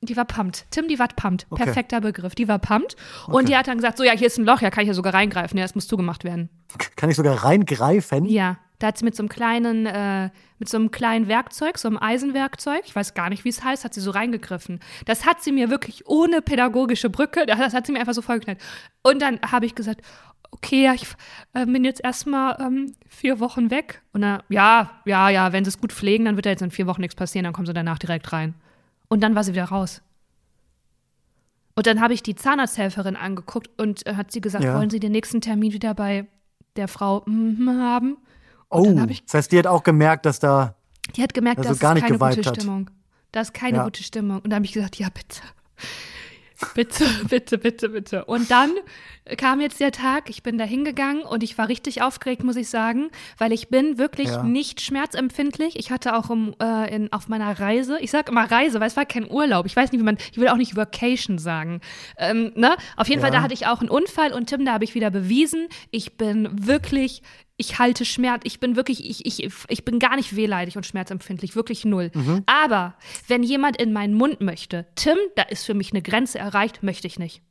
Die 0.00 0.16
war 0.16 0.24
pumped. 0.24 0.64
Tim, 0.70 0.88
die 0.88 0.98
war 0.98 1.08
pumped. 1.08 1.46
Okay. 1.50 1.64
Perfekter 1.64 2.00
Begriff. 2.00 2.34
Die 2.34 2.48
war 2.48 2.58
pumped. 2.58 2.96
Und 3.26 3.50
die 3.50 3.56
hat 3.58 3.68
dann 3.68 3.76
gesagt, 3.76 3.98
so, 3.98 4.04
ja, 4.04 4.12
hier 4.12 4.28
ist 4.28 4.38
ein 4.38 4.46
Loch, 4.46 4.62
ja, 4.62 4.70
kann 4.70 4.84
ich 4.84 4.88
ja 4.88 4.94
sogar 4.94 5.12
reingreifen. 5.12 5.58
Ja, 5.58 5.64
das 5.64 5.74
muss 5.74 5.86
zugemacht 5.86 6.24
werden. 6.24 6.48
Kann 6.96 7.10
ich 7.10 7.16
sogar 7.16 7.44
reingreifen? 7.44 8.24
Ja, 8.24 8.56
da 8.80 8.88
hat 8.88 8.98
sie 8.98 9.04
mit 9.04 9.14
so 9.14 9.22
einem 9.22 9.28
kleinen, 9.28 9.86
äh, 9.86 10.30
mit 10.58 10.68
so 10.68 10.76
einem 10.76 10.90
kleinen 10.90 11.28
Werkzeug, 11.28 11.78
so 11.78 11.86
einem 11.86 11.98
Eisenwerkzeug, 11.98 12.82
ich 12.84 12.96
weiß 12.96 13.14
gar 13.14 13.28
nicht, 13.28 13.44
wie 13.44 13.50
es 13.50 13.62
heißt, 13.62 13.84
hat 13.84 13.94
sie 13.94 14.00
so 14.00 14.10
reingegriffen. 14.10 14.80
Das 15.04 15.24
hat 15.26 15.42
sie 15.42 15.52
mir 15.52 15.70
wirklich 15.70 16.06
ohne 16.08 16.42
pädagogische 16.42 17.10
Brücke, 17.10 17.46
das 17.46 17.72
hat 17.72 17.86
sie 17.86 17.92
mir 17.92 18.00
einfach 18.00 18.14
so 18.14 18.22
vollgeknallt. 18.22 18.60
Und 19.02 19.22
dann 19.22 19.38
habe 19.42 19.66
ich 19.66 19.74
gesagt, 19.74 20.00
okay, 20.50 20.84
ja, 20.84 20.94
ich 20.94 21.06
äh, 21.52 21.66
bin 21.66 21.84
jetzt 21.84 22.02
erstmal 22.02 22.56
ähm, 22.60 22.94
vier 23.08 23.38
Wochen 23.38 23.70
weg. 23.70 24.02
Und 24.12 24.22
dann, 24.22 24.42
ja, 24.48 24.90
ja, 25.04 25.28
ja, 25.28 25.52
wenn 25.52 25.64
sie 25.64 25.68
es 25.68 25.80
gut 25.80 25.92
pflegen, 25.92 26.24
dann 26.24 26.36
wird 26.36 26.46
da 26.46 26.50
jetzt 26.50 26.62
in 26.62 26.70
vier 26.70 26.86
Wochen 26.86 27.02
nichts 27.02 27.14
passieren, 27.14 27.44
dann 27.44 27.52
kommen 27.52 27.66
sie 27.66 27.72
danach 27.72 27.98
direkt 27.98 28.32
rein. 28.32 28.54
Und 29.08 29.22
dann 29.22 29.34
war 29.34 29.44
sie 29.44 29.52
wieder 29.52 29.66
raus. 29.66 30.02
Und 31.74 31.86
dann 31.86 32.00
habe 32.00 32.14
ich 32.14 32.22
die 32.22 32.34
Zahnarzthelferin 32.34 33.16
angeguckt 33.16 33.70
und 33.78 34.06
äh, 34.06 34.14
hat 34.14 34.32
sie 34.32 34.40
gesagt, 34.40 34.64
Ja. 34.64 34.74
wollen 34.76 34.90
Sie 34.90 35.00
den 35.00 35.12
nächsten 35.12 35.40
Termin 35.40 35.72
wieder 35.72 35.94
bei 35.94 36.26
der 36.76 36.88
Frau 36.88 37.22
mhm, 37.26 37.70
haben? 37.80 38.16
Oh, 38.70 38.96
ich- 39.08 39.24
das 39.24 39.34
heißt, 39.34 39.52
die 39.52 39.58
hat 39.58 39.66
auch 39.66 39.82
gemerkt, 39.82 40.24
dass 40.26 40.38
da. 40.38 40.74
Die 41.16 41.22
hat 41.22 41.34
gemerkt, 41.34 41.58
Also 41.58 41.70
das 41.70 41.78
gar 41.80 41.90
ist 41.92 42.02
nicht 42.02 42.06
keine 42.06 42.18
gute 42.36 42.48
hat. 42.48 42.56
Stimmung. 42.56 42.90
Das 43.32 43.48
ist 43.48 43.52
keine 43.54 43.78
Ja. 43.78 43.84
gute 43.84 44.02
Stimmung. 44.02 44.36
Und 44.38 44.46
dann 44.46 44.54
habe 44.56 44.64
ich 44.64 44.72
gesagt, 44.72 44.96
ja, 44.96 45.08
bitte. 45.08 45.40
Bitte, 46.74 47.04
bitte, 47.26 47.56
bitte, 47.56 47.88
bitte. 47.88 48.24
Und 48.26 48.50
dann 48.50 48.70
kam 49.38 49.62
jetzt 49.62 49.80
der 49.80 49.92
Tag, 49.92 50.28
ich 50.28 50.42
bin 50.42 50.58
da 50.58 50.64
hingegangen 50.64 51.22
und 51.22 51.42
ich 51.42 51.56
war 51.56 51.68
richtig 51.68 52.02
aufgeregt, 52.02 52.44
muss 52.44 52.56
ich 52.56 52.68
sagen, 52.68 53.08
weil 53.38 53.52
ich 53.52 53.68
bin 53.70 53.96
wirklich 53.96 54.28
Ja. 54.28 54.42
nicht 54.42 54.82
schmerzempfindlich. 54.82 55.78
Ich 55.78 55.90
hatte 55.90 56.14
auch 56.14 56.28
im, 56.28 56.54
äh, 56.60 56.94
in, 56.94 57.10
auf 57.14 57.28
meiner 57.28 57.58
Reise, 57.58 57.98
ich 58.00 58.10
sage 58.10 58.30
immer 58.30 58.50
Reise, 58.50 58.78
weil 58.78 58.88
es 58.88 58.96
war 58.98 59.06
kein 59.06 59.30
Urlaub. 59.30 59.64
Ich 59.64 59.74
weiß 59.74 59.90
nicht, 59.90 60.02
wie 60.02 60.04
man, 60.04 60.18
ich 60.32 60.36
will 60.36 60.48
auch 60.48 60.56
nicht 60.58 60.76
Vacation 60.76 61.38
sagen. 61.38 61.80
Ähm, 62.18 62.52
ne? 62.56 62.76
Auf 62.98 63.08
jeden 63.08 63.22
Fall, 63.22 63.30
Ja. 63.32 63.38
da 63.38 63.42
hatte 63.42 63.54
ich 63.54 63.66
auch 63.66 63.80
einen 63.80 63.88
Unfall 63.88 64.34
und 64.34 64.50
Tim, 64.50 64.66
da 64.66 64.74
habe 64.74 64.84
ich 64.84 64.94
wieder 64.94 65.10
bewiesen, 65.10 65.66
ich 65.90 66.18
bin 66.18 66.66
wirklich, 66.66 67.22
ich 67.60 67.78
halte 67.78 68.06
Schmerz, 68.06 68.40
ich 68.44 68.58
bin 68.58 68.74
wirklich, 68.74 69.08
ich, 69.08 69.26
ich, 69.26 69.52
ich 69.68 69.84
bin 69.84 69.98
gar 69.98 70.16
nicht 70.16 70.34
wehleidig 70.34 70.76
und 70.76 70.86
schmerzempfindlich, 70.86 71.54
wirklich 71.54 71.84
null. 71.84 72.10
Mhm. 72.14 72.42
Aber 72.46 72.94
wenn 73.28 73.42
jemand 73.42 73.76
in 73.76 73.92
meinen 73.92 74.14
Mund 74.14 74.40
möchte, 74.40 74.86
Tim, 74.96 75.16
da 75.36 75.42
ist 75.42 75.64
für 75.66 75.74
mich 75.74 75.92
eine 75.92 76.00
Grenze 76.00 76.38
erreicht, 76.38 76.82
möchte 76.82 77.06
ich 77.06 77.18
nicht. 77.18 77.42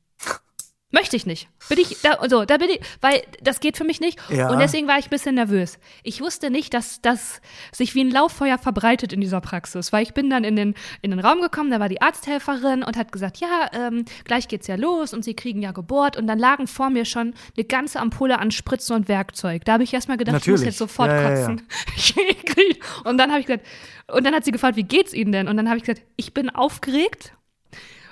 Möchte 0.92 1.16
ich 1.16 1.28
nicht. 1.28 1.50
Bin 1.70 1.78
ich, 1.78 2.02
da, 2.02 2.18
so, 2.28 2.46
da 2.46 2.58
bin 2.58 2.70
ich, 2.70 2.80
weil 3.00 3.22
das 3.44 3.60
geht 3.60 3.78
für 3.78 3.84
mich 3.84 4.00
nicht. 4.00 4.20
Ja. 4.30 4.50
Und 4.50 4.58
deswegen 4.58 4.88
war 4.88 4.98
ich 4.98 5.06
ein 5.06 5.12
bisschen 5.12 5.36
nervös. 5.36 5.78
Ich 6.02 6.20
wusste 6.20 6.50
nicht, 6.50 6.74
dass 6.74 7.00
das 7.02 7.42
sich 7.72 7.94
wie 7.94 8.04
ein 8.04 8.10
Lauffeuer 8.10 8.58
verbreitet 8.58 9.14
in 9.14 9.22
dieser 9.22 9.40
Praxis, 9.40 9.94
weil 9.94 10.02
ich 10.02 10.16
bin 10.16 10.32
dann 10.32 10.44
in 10.44 10.56
den, 10.56 10.74
in 11.04 11.12
den 11.12 11.20
Raum 11.20 11.42
gekommen, 11.42 11.70
da 11.70 11.80
war 11.80 11.90
die 11.90 12.02
Arzthelferin 12.02 12.82
und 12.84 12.98
hat 12.98 13.12
gesagt, 13.12 13.38
ja, 13.38 13.70
ähm, 13.74 14.06
gleich 14.24 14.48
geht's 14.48 14.66
ja 14.66 14.76
los 14.76 15.14
und 15.14 15.24
sie 15.24 15.36
kriegen 15.36 15.62
ja 15.62 15.74
gebohrt 15.74 16.18
und 16.18 16.26
dann 16.26 16.40
lagen 16.40 16.66
vor 16.66 16.90
mir 16.90 17.06
schon 17.06 17.36
eine 17.56 17.66
ganze 17.66 18.00
Ampulle 18.00 18.40
an 18.40 18.50
Spritzen 18.50 18.96
und 18.96 19.08
Werkzeug. 19.08 19.66
Da 19.66 19.74
habe 19.74 19.84
ich 19.84 19.94
erstmal 19.94 20.18
gedacht, 20.18 20.38
ich 20.42 20.48
muss 20.48 20.62
Natürlich. 20.62 20.66
jetzt 20.74 20.80
sofort 20.80 21.10
Ja, 21.10 21.22
ja, 21.22 21.30
ja. 21.30 21.36
kotzen. 21.46 21.68
Krieg- 22.46 22.84
und 23.04 23.18
dann 23.20 23.30
habe 23.30 23.42
ich 23.42 23.46
gesagt, 23.46 23.66
und 24.12 24.24
dann 24.26 24.34
hat 24.34 24.44
sie 24.44 24.52
gefragt, 24.52 24.76
wie 24.76 24.84
geht's 24.84 25.14
Ihnen 25.14 25.32
denn? 25.32 25.48
Und 25.48 25.56
dann 25.56 25.68
habe 25.70 25.78
ich 25.78 25.84
gesagt, 25.84 26.02
ich 26.16 26.34
bin 26.34 26.50
aufgeregt, 26.50 27.34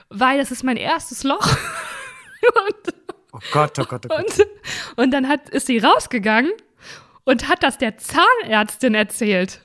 weil 0.10 0.38
das 0.38 0.52
ist 0.52 0.64
mein 0.64 0.78
erstes 0.78 1.24
Loch. 1.24 1.48
und 2.68 2.96
Oh 3.34 3.40
Gott, 3.52 3.78
oh 3.78 3.84
Gott, 3.84 4.06
oh 4.06 4.10
Gott. 4.10 4.26
und, 4.40 4.48
und 4.96 5.12
dann 5.12 5.28
hat, 5.28 5.50
ist 5.50 5.68
sie 5.68 5.78
rausgegangen 5.78 6.52
und 7.24 7.48
hat 7.48 7.62
das 7.62 7.78
der 7.78 7.98
Zahnärztin 7.98 8.96
erzählt. 8.96 9.62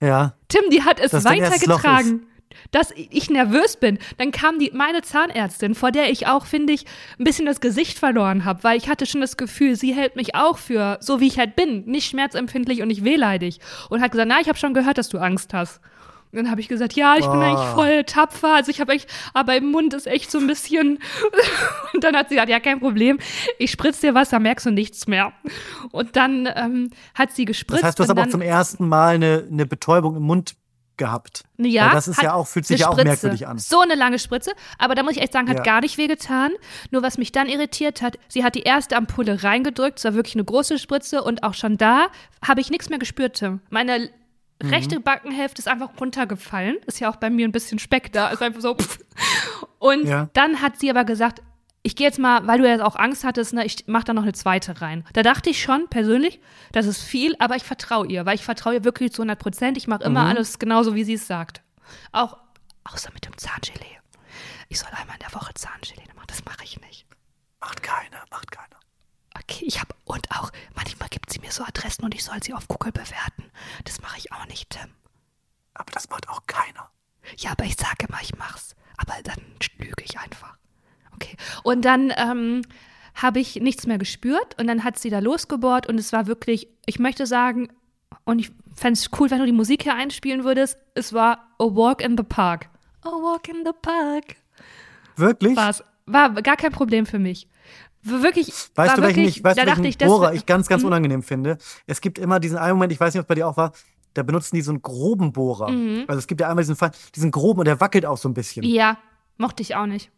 Ja. 0.00 0.34
Tim, 0.48 0.62
die 0.70 0.82
hat 0.82 1.00
es 1.00 1.12
Loch 1.12 1.24
weitergetragen, 1.24 2.26
dass 2.70 2.92
ich 2.92 3.28
nervös 3.28 3.76
bin. 3.76 3.98
Dann 4.18 4.30
kam 4.30 4.58
die, 4.58 4.70
meine 4.72 5.02
Zahnärztin, 5.02 5.74
vor 5.74 5.90
der 5.90 6.10
ich 6.10 6.26
auch, 6.26 6.46
finde 6.46 6.72
ich, 6.72 6.86
ein 7.18 7.24
bisschen 7.24 7.44
das 7.44 7.60
Gesicht 7.60 7.98
verloren 7.98 8.44
habe, 8.44 8.64
weil 8.64 8.78
ich 8.78 8.88
hatte 8.88 9.04
schon 9.04 9.20
das 9.20 9.36
Gefühl, 9.36 9.76
sie 9.76 9.92
hält 9.94 10.16
mich 10.16 10.34
auch 10.34 10.56
für 10.56 10.98
so, 11.00 11.20
wie 11.20 11.26
ich 11.26 11.38
halt 11.38 11.56
bin, 11.56 11.84
nicht 11.84 12.08
schmerzempfindlich 12.08 12.80
und 12.82 12.88
nicht 12.88 13.04
wehleidig. 13.04 13.60
Und 13.90 14.00
hat 14.00 14.12
gesagt, 14.12 14.28
na, 14.28 14.40
ich 14.40 14.48
habe 14.48 14.58
schon 14.58 14.74
gehört, 14.74 14.96
dass 14.96 15.08
du 15.08 15.18
Angst 15.18 15.52
hast. 15.52 15.80
Dann 16.36 16.50
habe 16.50 16.60
ich 16.60 16.68
gesagt, 16.68 16.94
ja, 16.94 17.14
ich 17.14 17.26
bin 17.26 17.40
Boah. 17.40 17.44
eigentlich 17.44 17.68
voll 17.74 18.04
tapfer. 18.04 18.54
Also 18.54 18.70
ich 18.70 18.80
habe 18.80 18.92
echt, 18.92 19.08
aber 19.34 19.56
im 19.56 19.70
Mund 19.70 19.94
ist 19.94 20.06
echt 20.06 20.30
so 20.30 20.38
ein 20.38 20.46
bisschen. 20.46 20.98
Und 21.94 22.04
dann 22.04 22.16
hat 22.16 22.28
sie 22.28 22.36
gesagt, 22.36 22.50
ja, 22.50 22.60
kein 22.60 22.80
Problem. 22.80 23.18
Ich 23.58 23.70
spritze 23.70 24.08
dir 24.08 24.14
was, 24.14 24.30
da 24.30 24.38
merkst 24.38 24.66
du 24.66 24.70
nichts 24.70 25.06
mehr. 25.06 25.32
Und 25.90 26.16
dann 26.16 26.48
ähm, 26.54 26.90
hat 27.14 27.32
sie 27.32 27.44
gespritzt. 27.44 27.82
Das 27.82 27.88
heißt, 27.88 27.98
du 27.98 28.02
hast 28.04 28.10
aber 28.10 28.22
auch 28.22 28.28
zum 28.28 28.42
ersten 28.42 28.88
Mal 28.88 29.16
eine, 29.16 29.46
eine 29.50 29.66
Betäubung 29.66 30.16
im 30.16 30.22
Mund 30.22 30.54
gehabt. 30.96 31.44
Ja, 31.58 31.86
Weil 31.86 31.90
das 31.92 32.08
ist 32.08 32.22
ja 32.22 32.32
auch, 32.34 32.46
fühlt 32.46 32.66
sich 32.66 32.80
ja 32.80 32.88
auch 32.88 32.96
merkwürdig 32.96 33.46
an. 33.46 33.58
So 33.58 33.80
eine 33.80 33.94
lange 33.94 34.18
Spritze. 34.18 34.52
Aber 34.78 34.94
da 34.94 35.02
muss 35.02 35.12
ich 35.12 35.22
echt 35.22 35.32
sagen, 35.32 35.48
hat 35.48 35.58
Ja. 35.58 35.62
gar 35.62 35.80
nicht 35.80 35.98
wehgetan. 35.98 36.52
Nur 36.90 37.02
was 37.02 37.18
mich 37.18 37.32
dann 37.32 37.48
irritiert 37.48 38.02
hat, 38.02 38.18
sie 38.28 38.44
hat 38.44 38.54
die 38.54 38.62
erste 38.62 38.96
Ampulle 38.96 39.42
reingedrückt. 39.42 39.98
Es 39.98 40.04
war 40.04 40.14
wirklich 40.14 40.34
eine 40.36 40.44
große 40.44 40.78
Spritze. 40.78 41.22
Und 41.22 41.42
auch 41.42 41.54
schon 41.54 41.76
da 41.76 42.06
habe 42.46 42.60
ich 42.60 42.70
nichts 42.70 42.88
mehr 42.88 42.98
gespürt. 42.98 43.42
Meine 43.70 44.08
Mhm. 44.62 44.68
rechte 44.70 45.00
Backenhälfte 45.00 45.60
ist 45.60 45.68
einfach 45.68 45.90
runtergefallen. 46.00 46.76
Ist 46.86 47.00
ja 47.00 47.10
auch 47.10 47.16
bei 47.16 47.30
mir 47.30 47.46
ein 47.46 47.52
bisschen 47.52 47.78
Speck 47.78 48.12
da. 48.12 48.28
Ist 48.28 48.42
einfach 48.42 48.60
so. 48.60 48.74
pff. 48.74 48.98
Und 49.78 50.06
Ja. 50.06 50.28
dann 50.32 50.62
hat 50.62 50.78
sie 50.80 50.90
aber 50.90 51.04
gesagt, 51.04 51.42
ich 51.82 51.94
gehe 51.94 52.06
jetzt 52.06 52.18
mal, 52.18 52.46
weil 52.46 52.58
du 52.58 52.68
ja 52.68 52.84
auch 52.84 52.96
Angst 52.96 53.22
hattest, 53.22 53.52
ne, 53.54 53.64
ich 53.64 53.84
mach 53.86 54.02
da 54.02 54.12
noch 54.12 54.22
eine 54.24 54.32
zweite 54.32 54.80
rein. 54.80 55.04
Da 55.12 55.22
dachte 55.22 55.50
ich 55.50 55.62
schon 55.62 55.86
persönlich, 55.88 56.40
das 56.72 56.86
ist 56.86 57.02
viel, 57.02 57.36
aber 57.38 57.54
ich 57.54 57.62
vertraue 57.62 58.08
ihr, 58.08 58.26
weil 58.26 58.34
ich 58.34 58.44
vertraue 58.44 58.74
ihr 58.74 58.84
wirklich 58.84 59.12
zu 59.12 59.22
100 59.22 59.38
Prozent. 59.38 59.76
Ich 59.76 59.86
mache 59.86 60.02
immer 60.02 60.22
Mhm. 60.22 60.30
alles 60.30 60.58
genauso, 60.58 60.94
wie 60.96 61.04
sie 61.04 61.14
es 61.14 61.26
sagt. 61.28 61.62
Auch 62.12 62.38
außer 62.84 63.10
mit 63.14 63.24
dem 63.26 63.36
Zahngelee. 63.38 63.98
Ich 64.68 64.80
soll 64.80 64.88
einmal 65.00 65.14
in 65.16 65.26
der 65.28 65.32
Woche 65.40 65.54
Zahngelee 65.54 66.02
machen, 66.16 66.26
das 66.26 66.44
mache 66.44 66.64
ich 66.64 66.80
nicht. 66.80 67.06
Macht 67.60 67.82
keiner, 67.84 68.24
macht 68.32 68.50
keiner. 68.50 68.66
Okay, 69.42 69.64
ich 69.66 69.80
habe 69.80 69.94
und 70.04 70.30
auch 70.30 70.50
manchmal 70.74 71.08
gibt 71.08 71.30
sie 71.30 71.40
mir 71.40 71.52
so 71.52 71.64
Adressen 71.64 72.04
und 72.04 72.14
ich 72.14 72.24
soll 72.24 72.42
sie 72.42 72.54
auf 72.54 72.68
Google 72.68 72.92
bewerten. 72.92 73.50
Das 73.84 74.00
mache 74.00 74.18
ich 74.18 74.32
auch 74.32 74.46
nicht, 74.46 74.70
Tim. 74.70 74.90
Aber 75.74 75.90
das 75.92 76.08
macht 76.08 76.28
auch 76.28 76.46
keiner. 76.46 76.90
Ja, 77.38 77.52
aber 77.52 77.64
ich 77.64 77.76
sage 77.76 78.06
immer, 78.08 78.18
ich 78.22 78.36
mach's. 78.36 78.74
Aber 78.96 79.14
dann 79.22 79.40
lüge 79.78 80.02
ich 80.04 80.18
einfach. 80.18 80.56
Okay. 81.14 81.36
Und 81.62 81.84
dann 81.84 82.12
ähm, 82.16 82.62
habe 83.14 83.40
ich 83.40 83.56
nichts 83.56 83.86
mehr 83.86 83.98
gespürt 83.98 84.58
und 84.58 84.66
dann 84.66 84.84
hat 84.84 84.98
sie 84.98 85.10
da 85.10 85.18
losgebohrt 85.18 85.86
und 85.86 85.98
es 85.98 86.12
war 86.12 86.26
wirklich, 86.26 86.68
ich 86.86 86.98
möchte 86.98 87.26
sagen, 87.26 87.68
und 88.24 88.38
ich 88.38 88.50
fände 88.74 88.98
es 88.98 89.10
cool, 89.18 89.30
wenn 89.30 89.38
du 89.38 89.46
die 89.46 89.52
Musik 89.52 89.82
hier 89.82 89.94
einspielen 89.94 90.44
würdest, 90.44 90.78
es 90.94 91.12
war 91.12 91.48
A 91.58 91.64
Walk 91.64 92.02
in 92.02 92.16
the 92.16 92.22
Park. 92.22 92.68
A 93.02 93.08
Walk 93.08 93.48
in 93.48 93.64
the 93.64 93.72
Park. 93.80 94.36
Wirklich? 95.16 95.56
War's. 95.56 95.82
War 96.06 96.30
gar 96.42 96.56
kein 96.56 96.72
Problem 96.72 97.06
für 97.06 97.18
mich. 97.18 97.48
Wirklich, 98.08 98.52
Weißt 98.74 98.96
du, 98.98 99.02
welchen, 99.02 99.16
wirklich, 99.16 99.38
ich, 99.38 99.44
weißt 99.44 99.58
da 99.58 99.62
du, 99.62 99.66
welchen 99.68 99.82
dachte 99.82 99.88
ich, 99.88 99.98
Bohrer 99.98 100.32
ich 100.34 100.46
ganz, 100.46 100.68
ganz 100.68 100.82
Mhm. 100.82 100.88
unangenehm 100.88 101.22
finde? 101.22 101.58
Es 101.86 102.00
gibt 102.00 102.18
immer 102.18 102.40
diesen 102.40 102.56
einen 102.58 102.74
Moment, 102.74 102.92
ich 102.92 103.00
weiß 103.00 103.12
nicht, 103.14 103.20
ob 103.20 103.24
es 103.24 103.28
bei 103.28 103.34
dir 103.34 103.48
auch 103.48 103.56
war, 103.56 103.72
da 104.14 104.22
benutzen 104.22 104.56
die 104.56 104.62
so 104.62 104.70
einen 104.70 104.80
groben 104.82 105.32
Bohrer. 105.32 105.70
Mhm. 105.70 106.04
Also 106.06 106.18
es 106.18 106.26
gibt 106.26 106.40
ja 106.40 106.48
einmal 106.48 106.62
diesen 106.62 106.76
Fall, 106.76 106.92
diesen 107.14 107.30
groben 107.30 107.60
und 107.60 107.66
der 107.66 107.80
wackelt 107.80 108.06
auch 108.06 108.16
so 108.18 108.28
ein 108.28 108.34
bisschen. 108.34 108.64
Ja, 108.64 108.96
mochte 109.36 109.62
ich 109.62 109.74
auch 109.76 109.86
nicht. 109.86 110.10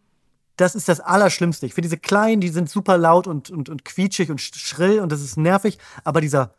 Das 0.57 0.75
ist 0.75 0.89
das 0.89 1.01
Allerschlimmste. 1.01 1.67
Ich 1.67 1.75
finde 1.75 1.87
diese 1.89 1.99
kleinen, 1.99 2.41
die 2.41 2.49
sind 2.49 2.69
super 2.69 2.99
laut 2.99 3.27
und, 3.27 3.49
und, 3.51 3.69
und 3.69 3.85
quietschig 3.85 4.31
und 4.31 4.41
sch- 4.41 4.57
schrill 4.59 5.01
und 5.01 5.11
das 5.13 5.21
ist 5.21 5.37
nervig. 5.37 5.79
Aber 6.05 6.21
dieser, 6.21 6.53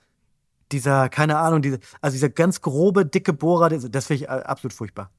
dieser, 0.71 1.09
keine 1.09 1.37
Ahnung, 1.37 1.61
diese, 1.61 1.79
also 2.01 2.13
dieser 2.15 2.29
ganz 2.29 2.61
grobe, 2.61 3.05
dicke 3.05 3.33
Bohrer, 3.33 3.69
das, 3.69 3.89
das 3.89 4.07
finde 4.07 4.23
ich 4.23 4.29
äh, 4.29 4.33
absolut 4.43 4.73
furchtbar. 4.73 5.11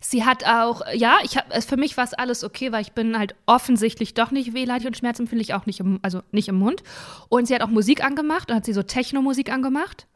Sie 0.00 0.24
hat 0.24 0.44
auch, 0.44 0.82
ja, 0.94 1.18
ich 1.22 1.36
hab, 1.36 1.46
es- 1.54 1.64
für 1.64 1.76
mich 1.76 1.96
war 1.96 2.04
es 2.04 2.14
alles 2.14 2.44
okay, 2.44 2.72
weil 2.72 2.82
ich 2.82 2.92
bin 2.92 3.18
halt 3.18 3.34
offensichtlich 3.46 4.14
doch 4.14 4.30
nicht 4.30 4.54
wehleidig 4.54 4.86
und 4.86 4.96
schmerzempfindlich 4.96 5.54
auch 5.54 5.66
nicht 5.66 5.80
im, 5.80 5.98
also 6.02 6.22
nicht 6.32 6.48
im 6.48 6.56
Mund. 6.56 6.82
Und 7.28 7.46
sie 7.48 7.54
hat 7.54 7.62
auch 7.62 7.68
Musik 7.68 8.04
angemacht 8.04 8.50
und 8.50 8.56
hat 8.56 8.64
sie 8.64 8.72
so 8.72 8.82
Techno-Musik 8.82 9.52
angemacht. 9.52 10.06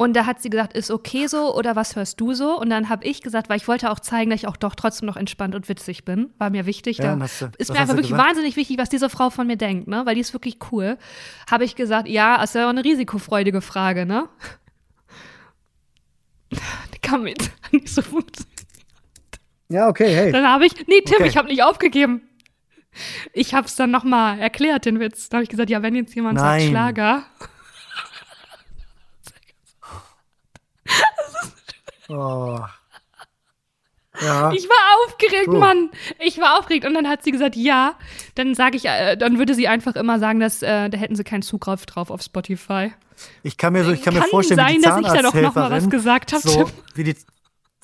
Und 0.00 0.14
da 0.14 0.26
hat 0.26 0.40
sie 0.40 0.48
gesagt, 0.48 0.74
ist 0.76 0.92
okay 0.92 1.26
so 1.26 1.52
oder 1.56 1.74
was 1.74 1.96
hörst 1.96 2.20
du 2.20 2.32
so? 2.32 2.56
Und 2.56 2.70
dann 2.70 2.88
habe 2.88 3.04
ich 3.04 3.20
gesagt, 3.20 3.48
weil 3.48 3.56
ich 3.56 3.66
wollte 3.66 3.90
auch 3.90 3.98
zeigen, 3.98 4.30
dass 4.30 4.38
ich 4.42 4.46
auch 4.46 4.56
doch 4.56 4.76
trotzdem 4.76 5.06
noch 5.06 5.16
entspannt 5.16 5.56
und 5.56 5.68
witzig 5.68 6.04
bin. 6.04 6.30
War 6.38 6.50
mir 6.50 6.66
wichtig. 6.66 6.98
Ja, 6.98 7.16
da 7.16 7.16
du- 7.16 7.48
ist 7.58 7.72
mir 7.72 7.80
einfach 7.80 7.94
wirklich 7.96 8.10
gesagt? 8.10 8.28
wahnsinnig 8.28 8.54
wichtig, 8.54 8.78
was 8.78 8.88
diese 8.90 9.10
Frau 9.10 9.30
von 9.30 9.48
mir 9.48 9.56
denkt, 9.56 9.88
ne? 9.88 10.06
Weil 10.06 10.14
die 10.14 10.20
ist 10.20 10.32
wirklich 10.32 10.58
cool. 10.70 10.98
Habe 11.50 11.64
ich 11.64 11.74
gesagt, 11.74 12.06
ja, 12.06 12.40
ist 12.40 12.54
ja 12.54 12.66
auch 12.66 12.70
eine 12.70 12.84
risikofreudige 12.84 13.60
Frage, 13.60 14.06
ne? 14.06 14.28
Die 16.52 17.18
mir 17.18 17.30
jetzt 17.30 17.50
nicht 17.72 17.88
so 17.88 18.02
funktionieren. 18.02 18.54
Ja, 19.68 19.88
okay, 19.88 20.14
hey. 20.14 20.32
Dann 20.32 20.46
habe 20.46 20.66
ich, 20.66 20.72
nee, 20.86 21.00
Tim, 21.04 21.16
Okay. 21.16 21.28
ich 21.28 21.36
habe 21.36 21.48
nicht 21.48 21.62
aufgegeben. 21.62 22.22
Ich 23.32 23.54
habe 23.54 23.66
es 23.66 23.76
dann 23.76 23.90
nochmal 23.90 24.38
erklärt, 24.40 24.86
den 24.86 24.98
Witz. 24.98 25.28
Da 25.28 25.36
habe 25.36 25.44
ich 25.44 25.50
gesagt, 25.50 25.68
ja, 25.70 25.82
wenn 25.82 25.94
jetzt 25.94 26.14
jemand 26.14 26.38
Nein. 26.38 26.60
sagt 26.60 26.70
Schlager. 26.70 27.22
Oh. 32.08 32.58
Ja. 34.20 34.50
Ich 34.52 34.68
war 34.68 35.06
aufgeregt, 35.06 35.46
So. 35.46 35.58
Mann. 35.58 35.90
Ich 36.18 36.38
war 36.38 36.58
aufgeregt. 36.58 36.84
Und 36.86 36.94
dann 36.94 37.06
hat 37.08 37.22
sie 37.22 37.30
gesagt, 37.30 37.54
ja. 37.54 37.94
Dann 38.34 38.54
sage 38.54 38.76
ich, 38.76 38.86
äh, 38.86 39.16
dann 39.16 39.38
würde 39.38 39.54
sie 39.54 39.68
einfach 39.68 39.94
immer 39.94 40.18
sagen, 40.18 40.40
dass 40.40 40.62
äh, 40.62 40.88
da 40.88 40.98
hätten 40.98 41.14
sie 41.14 41.22
keinen 41.24 41.42
Zugriff 41.42 41.86
drauf 41.86 42.10
auf 42.10 42.22
Spotify. 42.22 42.92
Ich 43.42 43.56
kann 43.58 43.72
mir 43.74 43.84
so, 43.84 43.92
ich 43.92 44.02
kann, 44.02 44.14
mir 44.14 44.20
Kann 44.20 44.30
vorstellen, 44.30 44.60
wie 44.66 44.74
die 44.76 44.80
sein, 44.80 45.02
dass 45.02 45.12
ich 45.14 45.20
da 45.20 45.22
doch 45.22 45.34
noch 45.34 45.54
mal 45.54 45.70
was 45.70 45.88
gesagt 45.90 46.32
hab, 46.32 46.40
So, 46.40 46.64
Tim. 46.64 46.72
wie 46.94 47.04
die, 47.04 47.16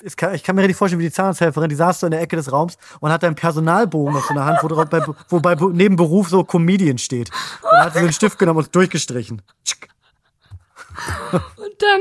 es 0.05 0.17
kann, 0.17 0.35
ich 0.35 0.43
kann 0.43 0.55
mir 0.55 0.63
richtig 0.63 0.77
vorstellen, 0.77 1.01
wie 1.01 1.07
die 1.07 1.13
Zahnarzthelferin, 1.13 1.69
die 1.69 1.75
saß 1.75 2.01
so 2.01 2.07
in 2.07 2.11
der 2.11 2.21
Ecke 2.21 2.37
des 2.37 2.53
Raums 2.53 2.77
und 3.01 3.11
hat 3.11 3.25
einen 3.25 3.35
Personalbogen 3.35 4.15
auf 4.15 4.27
so 4.27 4.35
einer 4.35 4.45
Hand, 4.45 4.59
wo, 4.63 4.69
drauf, 4.69 4.89
bei, 4.89 5.55
neben 5.73 5.97
Beruf 5.97 6.29
so 6.29 6.45
Comedian 6.45 6.99
steht. 6.99 7.31
Und 7.63 7.73
dann 7.73 7.81
hat 7.87 7.93
sie 7.95 7.99
so 7.99 8.05
einen 8.05 8.13
Stift 8.13 8.39
genommen 8.39 8.59
und 8.59 8.75
durchgestrichen. 8.75 9.43
Und 11.33 11.75
dann, 11.79 12.01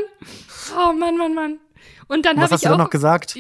oh 0.78 0.94
Mann, 0.94 1.18
Mann, 1.18 1.34
Mann. 1.34 1.60
Und 2.08 2.26
dann 2.26 2.38
Was 2.38 2.44
habe 2.44 2.54
hast 2.54 2.62
ich 2.62 2.64
du 2.64 2.70
dann 2.70 2.80
noch 2.80 2.90
gesagt? 2.90 3.36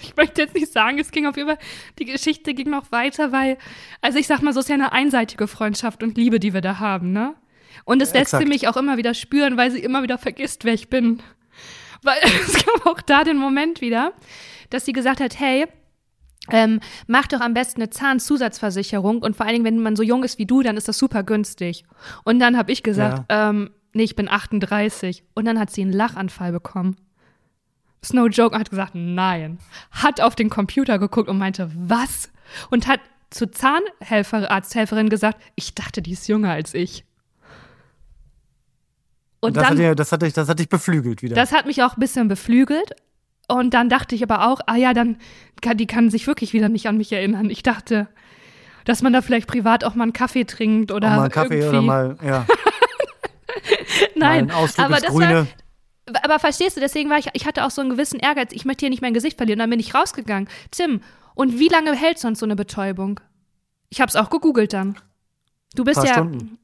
Ich 0.00 0.16
möchte 0.16 0.42
jetzt 0.42 0.54
nicht 0.54 0.72
sagen, 0.72 0.98
es 0.98 1.10
ging 1.10 1.26
auf 1.26 1.36
jeden 1.36 1.48
Fall, 1.48 1.58
die 1.98 2.04
Geschichte 2.04 2.54
ging 2.54 2.70
noch 2.70 2.92
weiter, 2.92 3.32
weil, 3.32 3.58
also 4.00 4.18
ich 4.18 4.28
sag 4.28 4.42
mal, 4.42 4.52
so 4.52 4.60
ist 4.60 4.68
ja 4.68 4.76
eine 4.76 4.92
einseitige 4.92 5.48
Freundschaft 5.48 6.02
und 6.02 6.16
Liebe, 6.16 6.38
die 6.38 6.54
wir 6.54 6.60
da 6.60 6.78
haben, 6.78 7.12
ne? 7.12 7.34
Und 7.84 8.02
es 8.02 8.12
lässt 8.12 8.34
Exakt. 8.34 8.42
sie 8.42 8.48
mich 8.48 8.68
auch 8.68 8.76
immer 8.76 8.96
wieder 8.96 9.14
spüren, 9.14 9.56
weil 9.56 9.70
sie 9.70 9.80
immer 9.80 10.02
wieder 10.02 10.18
vergisst, 10.18 10.64
wer 10.64 10.74
ich 10.74 10.88
bin. 10.88 11.22
Weil 12.02 12.18
es 12.22 12.64
gab 12.64 12.86
auch 12.86 13.00
da 13.00 13.24
den 13.24 13.36
Moment 13.36 13.80
wieder, 13.80 14.12
dass 14.70 14.84
sie 14.84 14.92
gesagt 14.92 15.20
hat, 15.20 15.38
hey, 15.38 15.66
ähm, 16.50 16.80
mach 17.06 17.26
doch 17.26 17.40
am 17.40 17.54
besten 17.54 17.82
eine 17.82 17.90
Zahnzusatzversicherung 17.90 19.20
und 19.20 19.36
vor 19.36 19.44
allen 19.46 19.54
Dingen, 19.54 19.64
wenn 19.64 19.82
man 19.82 19.96
so 19.96 20.02
jung 20.02 20.24
ist 20.24 20.38
wie 20.38 20.46
du, 20.46 20.62
dann 20.62 20.76
ist 20.76 20.88
das 20.88 20.98
super 20.98 21.22
günstig. 21.22 21.84
Und 22.24 22.38
dann 22.38 22.56
habe 22.56 22.72
ich 22.72 22.82
gesagt, 22.82 23.24
ähm, 23.28 23.70
nee, 23.92 24.04
ich 24.04 24.16
bin 24.16 24.28
38. 24.28 25.24
Und 25.34 25.44
dann 25.44 25.58
hat 25.58 25.70
sie 25.70 25.82
einen 25.82 25.92
Lachanfall 25.92 26.52
bekommen. 26.52 26.96
Snow 28.04 28.28
Joke 28.28 28.54
und 28.54 28.60
hat 28.60 28.70
gesagt, 28.70 28.92
nein. 28.94 29.58
Hat 29.90 30.20
auf 30.20 30.36
den 30.36 30.50
Computer 30.50 30.98
geguckt 30.98 31.28
und 31.28 31.38
meinte, 31.38 31.70
was? 31.74 32.30
Und 32.70 32.86
hat 32.86 33.00
zur 33.30 33.52
Zahnhelfer, 33.52 34.50
Arzthelferin 34.50 35.08
gesagt, 35.10 35.42
ich 35.54 35.74
dachte, 35.74 36.00
die 36.00 36.12
ist 36.12 36.28
jünger 36.28 36.52
als 36.52 36.74
ich. 36.74 37.04
Und 39.40 39.56
das, 39.56 39.68
dann, 39.68 39.78
hat, 39.82 39.98
das, 39.98 40.12
hat 40.12 40.22
dich, 40.22 40.32
das 40.32 40.48
hat 40.48 40.58
dich 40.58 40.68
beflügelt 40.68 41.22
wieder. 41.22 41.34
das 41.34 41.52
hat 41.52 41.66
mich 41.66 41.82
auch 41.82 41.96
ein 41.96 42.00
bisschen 42.00 42.28
beflügelt. 42.28 42.92
Und 43.46 43.72
dann 43.72 43.88
dachte 43.88 44.14
ich 44.14 44.22
aber 44.22 44.46
auch, 44.48 44.60
ah 44.66 44.76
ja, 44.76 44.92
dann 44.92 45.16
kann, 45.62 45.76
die 45.76 45.86
kann 45.86 46.10
sich 46.10 46.26
wirklich 46.26 46.52
wieder 46.52 46.68
nicht 46.68 46.86
an 46.86 46.98
mich 46.98 47.12
erinnern. 47.12 47.48
Ich 47.48 47.62
dachte, 47.62 48.08
dass 48.84 49.02
man 49.02 49.12
da 49.12 49.22
vielleicht 49.22 49.46
privat 49.46 49.84
auch 49.84 49.94
mal 49.94 50.04
einen 50.04 50.12
Kaffee 50.12 50.44
trinkt 50.44 50.92
oder 50.92 51.08
Auch 51.08 51.16
mal 51.16 51.22
einen 51.22 51.30
Kaffee 51.30 51.60
irgendwie. 51.60 51.78
oder 51.78 51.82
mal, 51.82 52.18
ja, 52.22 52.46
Nein, 54.14 54.46
mal 54.46 54.68
aber 54.76 55.00
das 55.00 55.10
Grüne. 55.10 55.46
war, 56.06 56.24
aber 56.24 56.38
verstehst 56.38 56.76
du, 56.76 56.80
deswegen 56.80 57.10
war 57.10 57.18
ich, 57.18 57.28
ich 57.32 57.46
hatte 57.46 57.64
auch 57.64 57.70
so 57.70 57.80
einen 57.80 57.90
gewissen 57.90 58.18
Ehrgeiz, 58.18 58.50
ich 58.52 58.64
möchte 58.64 58.80
hier 58.80 58.90
nicht 58.90 59.02
mein 59.02 59.14
Gesicht 59.14 59.36
verlieren. 59.36 59.58
Dann 59.58 59.70
bin 59.70 59.80
ich 59.80 59.94
rausgegangen. 59.94 60.48
Tim, 60.70 61.00
und 61.34 61.58
wie 61.58 61.68
lange 61.68 61.94
hält 61.94 62.18
sonst 62.18 62.40
so 62.40 62.46
eine 62.46 62.56
Betäubung? 62.56 63.20
Ich 63.90 64.00
habe 64.00 64.08
es 64.08 64.16
auch 64.16 64.30
gegoogelt 64.30 64.72
dann. 64.72 64.96
Du 65.74 65.84
bist 65.84 66.02
ja. 66.02 66.12
Stunden. 66.12 66.58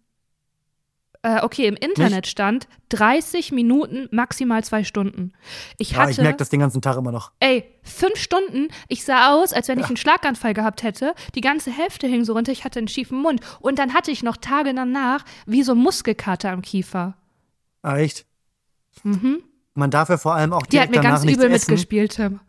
Äh, 1.25 1.41
okay, 1.43 1.67
im 1.67 1.75
Internet 1.75 2.27
stand 2.27 2.69
30 2.91 3.51
Minuten, 3.51 4.09
maximal 4.13 4.63
zwei 4.63 4.85
Stunden. 4.85 5.33
Ich 5.79 5.93
ja, 5.93 5.99
hatte, 6.01 6.11
ich 6.11 6.19
merke 6.19 6.37
das 6.37 6.51
den 6.51 6.61
ganzen 6.61 6.83
Tag 6.83 6.99
immer 6.99 7.13
noch. 7.13 7.33
ey, 7.41 7.65
fünf 7.83 8.17
Stunden. 8.17 8.69
Ich 8.89 9.05
sah 9.05 9.33
aus, 9.33 9.55
als 9.55 9.69
wenn 9.69 9.81
ich 9.81 9.87
einen 9.87 9.97
Schlaganfall 9.97 10.53
gehabt 10.53 10.83
hätte. 10.83 11.15
Die 11.35 11.41
ganze 11.41 11.71
Hälfte 11.71 12.07
hing 12.07 12.25
so 12.25 12.35
runter. 12.35 12.53
Ich 12.53 12.65
hatte 12.65 12.79
einen 12.79 12.89
schiefen 12.89 13.23
Mund. 13.23 13.41
Und 13.61 13.79
dann 13.79 13.95
hatte 13.95 14.11
ich 14.11 14.23
noch 14.23 14.37
Tage 14.37 14.75
danach 14.75 15.25
wie 15.47 15.63
so 15.63 15.75
Muskelkater 15.75 16.51
am 16.51 16.61
Kiefer. 16.61 17.15
Ah, 17.81 17.97
echt? 17.97 18.27
Mhm. 19.03 19.43
Man 19.73 19.91
darf 19.91 20.11
ja 20.11 20.19
vor 20.19 20.35
allem 20.35 20.53
auch 20.53 20.67
Die 20.67 20.79
hat 20.79 20.89
direkt 20.89 20.91
mir 20.91 21.03
danach 21.03 21.23
ganz 21.23 21.33
übel 21.33 21.51
essen. 21.51 21.71
mitgespielt, 21.73 22.13
Tim. 22.17 22.41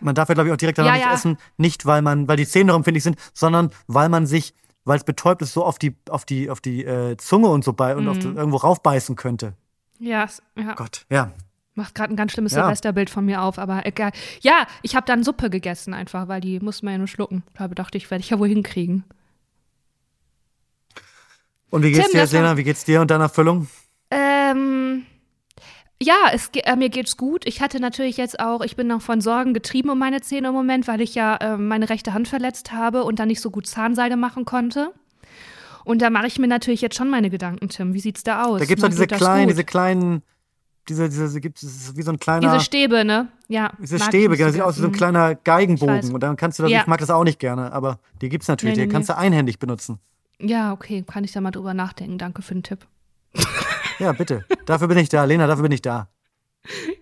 Man 0.00 0.14
darf 0.14 0.28
ja, 0.28 0.34
glaube 0.34 0.48
ich, 0.48 0.52
auch 0.52 0.58
direkt 0.58 0.78
danach 0.78 0.90
Ja, 0.90 0.96
nichts 0.96 1.08
ja. 1.08 1.14
essen. 1.14 1.38
Nicht, 1.56 1.86
weil 1.86 2.02
man, 2.02 2.26
weil 2.26 2.36
die 2.36 2.46
Zähne 2.46 2.66
noch 2.72 2.76
empfindlich 2.76 3.04
sind, 3.04 3.16
sondern 3.32 3.70
weil 3.86 4.08
man 4.08 4.26
sich, 4.26 4.54
weil 4.90 4.98
es 4.98 5.04
betäubt 5.04 5.40
ist, 5.40 5.52
so 5.54 5.64
auf 5.64 5.78
die, 5.78 5.94
auf 6.10 6.24
die, 6.24 6.50
auf 6.50 6.60
die 6.60 6.84
äh, 6.84 7.16
Zunge 7.16 7.48
und 7.48 7.64
so 7.64 7.72
bei 7.72 7.94
und 7.96 8.08
auf 8.08 8.16
Mhm. 8.16 8.20
die, 8.20 8.26
irgendwo 8.28 8.56
raufbeißen 8.58 9.14
könnte. 9.16 9.54
Ja, 10.00 10.26
ja. 10.56 10.74
Gott, 10.74 11.06
ja. 11.10 11.30
macht 11.74 11.94
gerade 11.94 12.12
ein 12.12 12.16
ganz 12.16 12.32
schlimmes 12.32 12.52
Ja. 12.52 12.64
Silvesterbild 12.64 13.08
von 13.08 13.24
mir 13.24 13.40
auf, 13.42 13.58
aber 13.58 13.86
egal. 13.86 14.10
Ja, 14.40 14.66
ich 14.82 14.96
habe 14.96 15.06
dann 15.06 15.22
Suppe 15.22 15.48
gegessen 15.48 15.94
einfach, 15.94 16.26
weil 16.28 16.40
die 16.40 16.58
musste 16.60 16.84
man 16.84 16.92
ja 16.92 16.98
nur 16.98 17.06
schlucken. 17.06 17.42
Da 17.56 17.68
dachte 17.68 17.96
ich, 17.96 18.10
werde 18.10 18.20
ich 18.22 18.30
ja 18.30 18.38
wohl 18.38 18.48
hinkriegen. 18.48 19.04
Und 21.70 21.82
wie 21.84 21.92
geht's 21.92 22.10
Tim, 22.10 22.26
dir, 22.26 22.26
Lena? 22.26 22.56
Wie 22.56 22.64
geht's 22.64 22.84
dir 22.84 23.00
und 23.00 23.10
deiner 23.10 23.28
Füllung? 23.28 23.68
Ähm, 24.10 25.06
ja, 26.02 26.16
es, 26.32 26.50
äh, 26.54 26.76
mir 26.76 26.88
geht's 26.88 27.16
gut. 27.16 27.46
Ich 27.46 27.60
hatte 27.60 27.80
natürlich 27.80 28.16
jetzt 28.16 28.40
auch, 28.40 28.62
ich 28.62 28.76
bin 28.76 28.86
noch 28.86 29.02
von 29.02 29.20
Sorgen 29.20 29.52
getrieben 29.54 29.90
um 29.90 29.98
meine 29.98 30.20
Zähne 30.20 30.48
im 30.48 30.54
Moment, 30.54 30.88
weil 30.88 31.00
ich 31.00 31.14
ja 31.14 31.36
äh, 31.36 31.56
meine 31.56 31.88
rechte 31.90 32.14
Hand 32.14 32.28
verletzt 32.28 32.72
habe 32.72 33.04
und 33.04 33.18
dann 33.18 33.28
nicht 33.28 33.40
so 33.40 33.50
gut 33.50 33.66
Zahnseide 33.66 34.16
machen 34.16 34.44
konnte. 34.44 34.92
Und 35.84 36.02
da 36.02 36.10
mache 36.10 36.26
ich 36.26 36.38
mir 36.38 36.46
natürlich 36.46 36.80
jetzt 36.80 36.96
schon 36.96 37.10
meine 37.10 37.30
Gedanken, 37.30 37.68
Tim. 37.68 37.94
Wie 37.94 38.00
sieht's 38.00 38.22
da 38.22 38.44
aus? 38.44 38.60
Da 38.60 38.66
gibt's 38.66 38.82
doch 38.82 38.88
diese 38.90 39.06
kleinen, 39.06 39.44
gut? 39.46 39.52
diese 39.52 39.64
kleinen, 39.64 40.22
diese, 40.88 41.08
diese, 41.08 41.40
gibt's, 41.40 41.62
das 41.62 41.70
ist 41.70 41.96
wie 41.96 42.02
so 42.02 42.12
ein 42.12 42.18
kleiner, 42.18 42.52
Diese 42.52 42.64
Stäbe, 42.64 43.04
ne? 43.04 43.28
Ja. 43.48 43.72
diese 43.78 43.98
Stäbe, 43.98 44.36
genau, 44.36 44.50
sieht 44.50 44.62
aus 44.62 44.76
wie 44.76 44.80
so 44.82 44.86
ein 44.88 44.92
gern. 44.92 45.12
kleiner. 45.12 45.34
Geigenbogen. 45.34 46.12
Und 46.14 46.22
dann 46.22 46.36
kannst 46.36 46.58
du 46.58 46.62
das, 46.64 46.72
Ja. 46.72 46.80
ich 46.82 46.86
mag 46.86 47.00
das 47.00 47.10
auch 47.10 47.24
nicht 47.24 47.38
gerne, 47.38 47.72
aber 47.72 47.98
die 48.20 48.28
gibt's 48.28 48.48
natürlich, 48.48 48.76
Nee, 48.76 48.82
die 48.82 48.86
nee, 48.88 48.92
kannst 48.92 49.08
du 49.08 49.16
einhändig 49.16 49.58
benutzen. 49.58 49.98
Ja, 50.38 50.72
okay, 50.72 51.02
kann 51.06 51.24
ich 51.24 51.32
da 51.32 51.40
mal 51.40 51.50
drüber 51.50 51.74
nachdenken. 51.74 52.18
Danke 52.18 52.42
für 52.42 52.54
den 52.54 52.62
Tipp. 52.62 52.86
Ja, 54.00 54.12
bitte. 54.12 54.44
dafür 54.66 54.88
bin 54.88 54.98
ich 54.98 55.08
da, 55.08 55.24
Lena, 55.24 55.46
dafür 55.46 55.62
bin 55.62 55.72
ich 55.72 55.82
da. 55.82 56.08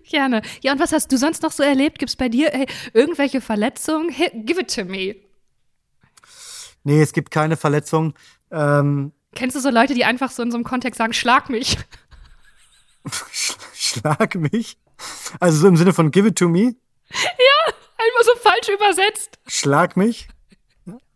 Gerne. 0.09 0.41
Ja, 0.61 0.71
und 0.73 0.79
was 0.79 0.91
hast 0.93 1.11
du 1.11 1.17
sonst 1.17 1.41
noch 1.43 1.51
so 1.51 1.63
erlebt? 1.63 1.99
Gibt's 1.99 2.15
bei 2.15 2.29
dir 2.29 2.53
ey, 2.53 2.67
irgendwelche 2.93 3.41
Verletzungen? 3.41 4.09
Hey, 4.09 4.31
give 4.45 4.59
it 4.61 4.73
to 4.73 4.85
me. 4.85 5.15
Nee, 6.83 7.01
es 7.01 7.11
gibt 7.13 7.31
keine 7.31 7.57
Verletzung. 7.57 8.13
Ähm, 8.51 9.11
Kennst 9.35 9.55
du 9.55 9.59
so 9.59 9.69
Leute, 9.69 9.93
die 9.93 10.05
einfach 10.05 10.31
so 10.31 10.43
in 10.43 10.51
so 10.51 10.57
einem 10.57 10.63
Kontext 10.63 10.97
sagen, 10.97 11.13
schlag 11.13 11.49
mich? 11.49 11.77
schlag 13.73 14.35
mich. 14.35 14.77
Also 15.39 15.59
so 15.59 15.67
im 15.67 15.77
Sinne 15.77 15.93
von 15.93 16.11
give 16.11 16.27
it 16.27 16.37
to 16.37 16.47
me. 16.47 16.75
Einfach 17.99 18.23
so 18.23 18.31
falsch 18.39 18.69
übersetzt. 18.69 19.39
Schlag 19.47 19.97
mich. 19.97 20.29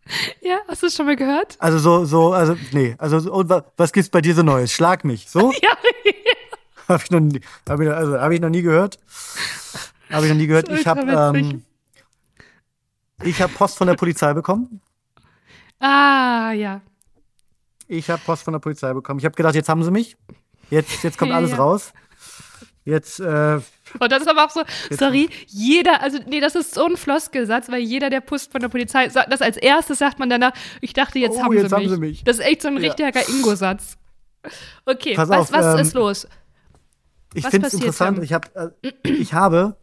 Ja, 0.42 0.58
hast 0.68 0.82
du 0.82 0.86
es 0.88 0.94
schon 0.96 1.06
mal 1.06 1.16
gehört? 1.16 1.56
Also 1.58 1.78
so, 1.78 2.04
so, 2.04 2.32
also, 2.32 2.56
nee. 2.72 2.94
Also, 2.98 3.18
so, 3.20 3.32
und 3.32 3.48
wa- 3.48 3.64
was 3.76 3.92
gibt's 3.92 4.10
bei 4.10 4.20
dir 4.20 4.34
so 4.34 4.42
Neues? 4.42 4.70
Schlag 4.72 5.04
mich. 5.04 5.28
So? 5.30 5.52
Ja. 5.62 5.70
Habe 6.88 7.02
ich, 7.02 7.10
noch 7.10 7.20
nie- 7.20 7.40
hab 7.66 7.80
ich, 7.80 7.88
noch- 7.88 7.94
also, 7.96 8.20
hab 8.20 8.30
ich 8.30 8.40
noch 8.40 8.50
nie 8.50 8.60
gehört. 8.60 8.98
Habe 10.10 10.26
ich 10.26 10.32
noch 10.32 10.38
nie 10.38 10.46
gehört. 10.46 10.68
Ich 10.68 10.86
habe 10.86 11.00
ähm, 11.34 11.64
ich 13.22 13.40
hab 13.40 13.54
Post 13.54 13.78
von 13.78 13.86
der 13.86 13.94
Polizei 13.94 14.34
bekommen. 14.34 14.82
Ah, 15.80 16.52
ja. 16.52 16.82
Ich 17.88 18.10
habe 18.10 18.20
Post 18.24 18.42
von 18.42 18.52
der 18.52 18.58
Polizei 18.60 18.92
bekommen. 18.92 19.18
Ich 19.18 19.24
habe 19.24 19.34
gedacht, 19.34 19.54
jetzt 19.54 19.70
haben 19.70 19.82
sie 19.82 19.90
mich. 19.90 20.16
Jetzt, 20.68 21.02
jetzt 21.02 21.16
kommt 21.16 21.32
alles 21.32 21.52
ja. 21.52 21.56
raus. 21.56 21.92
Jetzt, 22.84 23.18
äh, 23.18 23.60
Und 24.00 24.10
das 24.12 24.22
ist 24.22 24.28
aber 24.28 24.44
auch 24.44 24.50
so, 24.50 24.62
sorry, 24.90 25.28
jeder, 25.46 26.02
also 26.02 26.18
nee, 26.26 26.40
das 26.40 26.54
ist 26.54 26.74
so 26.74 26.84
ein 26.86 26.96
Floskelsatz, 26.96 27.68
weil 27.70 27.80
jeder, 27.80 28.10
der 28.10 28.20
Pust 28.20 28.50
von 28.52 28.60
der 28.60 28.68
Polizei 28.68 29.08
sagt, 29.08 29.32
das 29.32 29.40
als 29.42 29.56
erstes 29.56 29.98
sagt 29.98 30.18
man 30.18 30.28
danach, 30.30 30.52
ich 30.80 30.92
dachte, 30.92 31.18
jetzt, 31.18 31.36
Oh, 31.36 31.42
haben, 31.44 31.52
jetzt 31.54 31.68
sie 31.70 31.74
haben 31.76 31.88
sie 31.88 31.96
mich. 31.98 32.24
Das 32.24 32.38
ist 32.38 32.44
echt 32.44 32.62
so 32.62 32.68
ein 32.68 32.76
Ja. 32.78 32.80
richtiger 32.92 33.28
Ingo-Satz. 33.28 33.96
Okay, 34.84 35.14
Pass 35.14 35.28
was, 35.28 35.38
auf, 35.38 35.52
was 35.52 35.74
ähm, 35.74 35.80
ist 35.80 35.94
los? 35.94 36.26
ich 37.34 37.46
finde 37.46 37.66
es 37.66 37.74
interessant. 37.74 38.22
Ich, 38.22 38.32
hab, 38.32 38.54
äh, 38.56 38.70
ich 39.02 39.32
habe 39.34 39.76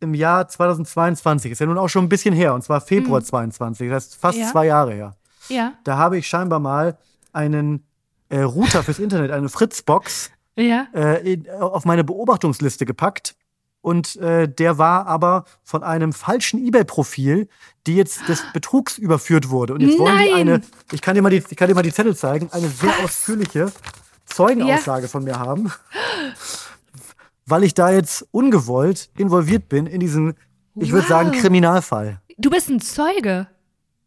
im 0.00 0.14
Jahr 0.14 0.48
2022, 0.48 1.52
ist 1.52 1.58
ja 1.60 1.66
nun 1.66 1.76
auch 1.78 1.88
schon 1.88 2.04
ein 2.04 2.08
bisschen 2.08 2.34
her, 2.34 2.54
und 2.54 2.62
zwar 2.62 2.80
Februar 2.80 3.22
22, 3.22 3.88
das 3.90 4.04
heißt 4.04 4.16
fast 4.16 4.38
Mhm. 4.38 4.44
Ja. 4.44 4.50
zwei 4.50 4.66
Jahre 4.66 4.92
her. 4.94 5.16
Ja, 5.48 5.72
Da 5.84 5.96
habe 5.98 6.16
ich 6.18 6.26
scheinbar 6.28 6.60
mal 6.60 6.96
einen 7.32 7.84
äh, 8.28 8.40
Router 8.42 8.82
fürs 8.84 8.98
Internet, 9.00 9.30
eine 9.32 9.48
Fritzbox, 9.48 10.30
ja. 10.68 10.86
äh, 10.94 11.32
in, 11.34 11.48
auf 11.50 11.84
meine 11.84 12.04
Beobachtungsliste 12.04 12.86
gepackt. 12.86 13.36
Und 13.82 14.16
äh, 14.16 14.46
der 14.46 14.76
war 14.76 15.06
aber 15.06 15.44
von 15.62 15.82
einem 15.82 16.12
falschen 16.12 16.64
eBay-Profil, 16.66 17.48
die 17.86 17.96
jetzt 17.96 18.28
des 18.28 18.42
Betrugs 18.52 18.98
überführt 18.98 19.48
wurde. 19.48 19.72
Und 19.72 19.80
jetzt 19.80 19.98
wollen 19.98 20.18
die 20.18 20.32
eine, 20.34 20.60
ich 20.92 21.00
kann 21.00 21.14
dir 21.14 21.22
mal 21.22 21.30
die, 21.30 21.42
ich 21.48 21.56
kann 21.56 21.66
dir 21.68 21.74
mal 21.74 21.82
die 21.82 21.92
Zettel 21.92 22.14
zeigen, 22.14 22.50
eine 22.52 22.68
sehr 22.68 22.92
ausführliche 23.02 23.72
Zeugenaussage 24.26 25.08
von 25.08 25.24
mir 25.24 25.38
haben. 25.38 25.72
Weil 27.46 27.64
ich 27.64 27.74
da 27.74 27.90
jetzt 27.90 28.26
ungewollt 28.32 29.10
involviert 29.16 29.68
bin 29.68 29.86
in 29.86 30.00
diesen, 30.00 30.34
ich 30.76 30.92
würde 30.92 31.04
Wow. 31.04 31.08
sagen, 31.08 31.32
Kriminalfall. 31.32 32.20
Du 32.38 32.50
bist 32.50 32.68
ein 32.68 32.80
Zeuge. 32.80 33.48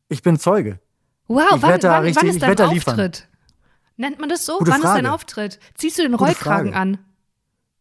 Ich 0.08 0.22
bin 0.22 0.39
Zeuge. 0.39 0.80
Wow, 1.28 1.45
Ich 1.56 1.62
wann, 1.64 1.80
da 1.80 1.89
wann, 1.93 2.04
richtig- 2.04 2.22
wann 2.22 2.30
ist 2.30 2.36
ich 2.36 2.41
dein 2.41 2.56
da 2.56 2.72
liefern. 2.72 3.12
Nennt 3.98 4.20
man 4.20 4.30
das 4.30 4.46
so? 4.46 4.58
Gute 4.58 4.72
wann 4.72 4.78
ist 4.82 4.86
dein 4.86 5.04
Frage. 5.06 5.12
Auftritt? 5.12 5.60
Ziehst 5.76 5.98
du 5.98 6.04
den 6.04 6.14
Gute 6.14 6.26
Rollkragen 6.26 6.74
Frage. 6.74 6.82
an? 6.82 6.98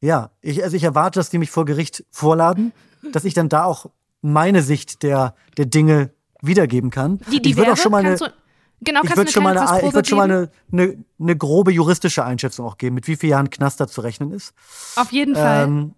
Ja, 0.00 0.30
ich, 0.40 0.62
also 0.62 0.76
ich 0.76 0.84
erwarte, 0.84 1.18
dass 1.20 1.30
die 1.30 1.38
mich 1.38 1.50
vor 1.50 1.64
Gericht 1.64 2.04
vorladen, 2.10 2.72
dass 3.12 3.24
ich 3.24 3.34
dann 3.34 3.48
da 3.48 3.64
auch 3.64 3.86
meine 4.20 4.62
Sicht 4.62 5.02
der, 5.02 5.34
der 5.56 5.66
Dinge 5.66 6.10
wiedergeben 6.42 6.90
kann. 6.90 7.20
Die, 7.30 7.40
die 7.40 7.50
ich 7.50 7.56
würde 7.56 7.72
auch 7.72 7.76
schon 7.76 7.92
mal 7.92 7.98
eine, 7.98 8.16
kannst 8.16 8.22
du, 8.26 8.32
genau, 8.80 9.00
ich 9.04 9.16
würde 9.16 9.30
schon 9.30 9.42
mal 9.42 9.56
eine 9.56 9.86
ich 9.86 9.94
würde 9.94 10.08
schon 10.08 10.18
mal 10.18 10.24
eine, 10.24 10.50
eine, 10.72 11.04
eine 11.18 11.36
grobe 11.36 11.72
juristische 11.72 12.24
Einschätzung 12.24 12.66
auch 12.66 12.78
geben, 12.78 12.96
mit 12.96 13.06
wie 13.06 13.16
vielen 13.16 13.30
Jahren 13.30 13.50
Knast 13.50 13.80
da 13.80 13.86
zu 13.86 14.00
rechnen 14.00 14.32
ist. 14.32 14.54
Auf 14.96 15.12
jeden 15.12 15.34
Fall. 15.34 15.64
Ähm, 15.64 15.94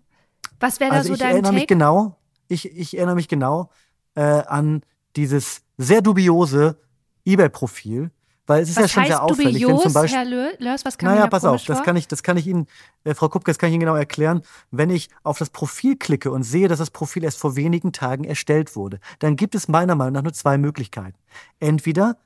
Was 0.61 0.81
wäre 0.81 0.91
da 0.91 0.97
also 0.99 1.09
so 1.09 1.15
ich 1.15 1.21
dein 1.21 1.33
erinnere 1.33 1.53
mich 1.53 1.63
Take? 1.63 1.75
genau, 1.75 2.19
ich, 2.49 2.71
ich 2.77 2.97
erinnere 2.97 3.17
mich 3.17 3.29
genau 3.29 3.71
äh, 4.15 4.21
an 4.23 4.83
dieses 5.17 5.63
sehr 5.79 6.03
dubiose 6.03 6.79
eBay-Profil, 7.27 8.11
weil 8.47 8.63
es 8.63 8.69
ist 8.71 8.77
ja 8.77 8.85
Was 8.85 8.91
schon 8.91 9.03
heißt 9.03 9.11
sehr 9.13 9.23
auffällig, 9.23 9.55
wenn 9.63 9.69
dubios, 9.69 9.83
zum 9.83 9.93
Beispiel 9.93 10.19
Herr 10.19 10.27
Lö- 10.27 10.63
Lörs? 10.63 10.85
Was 10.85 10.99
kam 10.99 11.11
naja, 11.11 11.27
pass 11.29 11.45
auf, 11.45 11.65
das 11.65 11.83
kann 11.83 11.97
ich, 11.97 12.09
das 12.09 12.23
kann 12.23 12.37
ich 12.37 12.47
Ihnen, 12.47 12.67
äh, 13.05 13.15
Frau 13.15 13.29
Kupke, 13.29 13.51
das 13.51 13.59
kann 13.59 13.69
ich 13.69 13.75
Ihnen 13.75 13.81
genau 13.81 13.95
erklären. 13.97 14.43
Wenn 14.71 14.91
ich 14.91 15.09
auf 15.23 15.39
das 15.39 15.51
Profil 15.51 15.97
klicke 15.97 16.31
und 16.31 16.43
sehe, 16.43 16.69
dass 16.69 16.79
das 16.79 16.91
Profil 16.91 17.25
erst 17.25 17.39
vor 17.39 17.57
wenigen 17.57 17.93
Tagen 17.93 18.25
erstellt 18.25 18.77
wurde, 18.77 19.01
dann 19.19 19.37
gibt 19.37 19.55
es 19.55 19.69
meiner 19.69 19.95
Meinung 19.95 20.13
nach 20.15 20.23
nur 20.23 20.33
zwei 20.33 20.59
Möglichkeiten. 20.59 21.17
Entweder, 21.61 22.17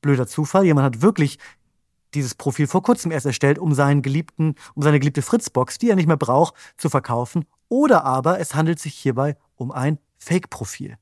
blöder 0.00 0.26
Zufall, 0.26 0.64
jemand 0.64 0.84
hat 0.86 1.02
wirklich 1.02 1.38
dieses 2.14 2.36
Profil 2.36 2.68
vor 2.68 2.82
kurzem 2.84 3.10
erst 3.10 3.26
erstellt, 3.26 3.58
um 3.58 3.74
seinen 3.74 4.00
geliebten, 4.02 4.54
um 4.74 4.82
seine 4.82 5.00
geliebte 5.00 5.20
Fritzbox, 5.22 5.78
die 5.78 5.90
er 5.90 5.96
nicht 5.96 6.06
mehr 6.06 6.16
braucht, 6.16 6.54
zu 6.76 6.88
verkaufen. 6.88 7.44
Oder 7.68 8.04
aber 8.04 8.38
es 8.38 8.54
handelt 8.54 8.78
sich 8.78 8.94
hierbei 8.94 9.36
um 9.56 9.72
ein 9.72 9.98
Fake-Profil. 10.18 10.96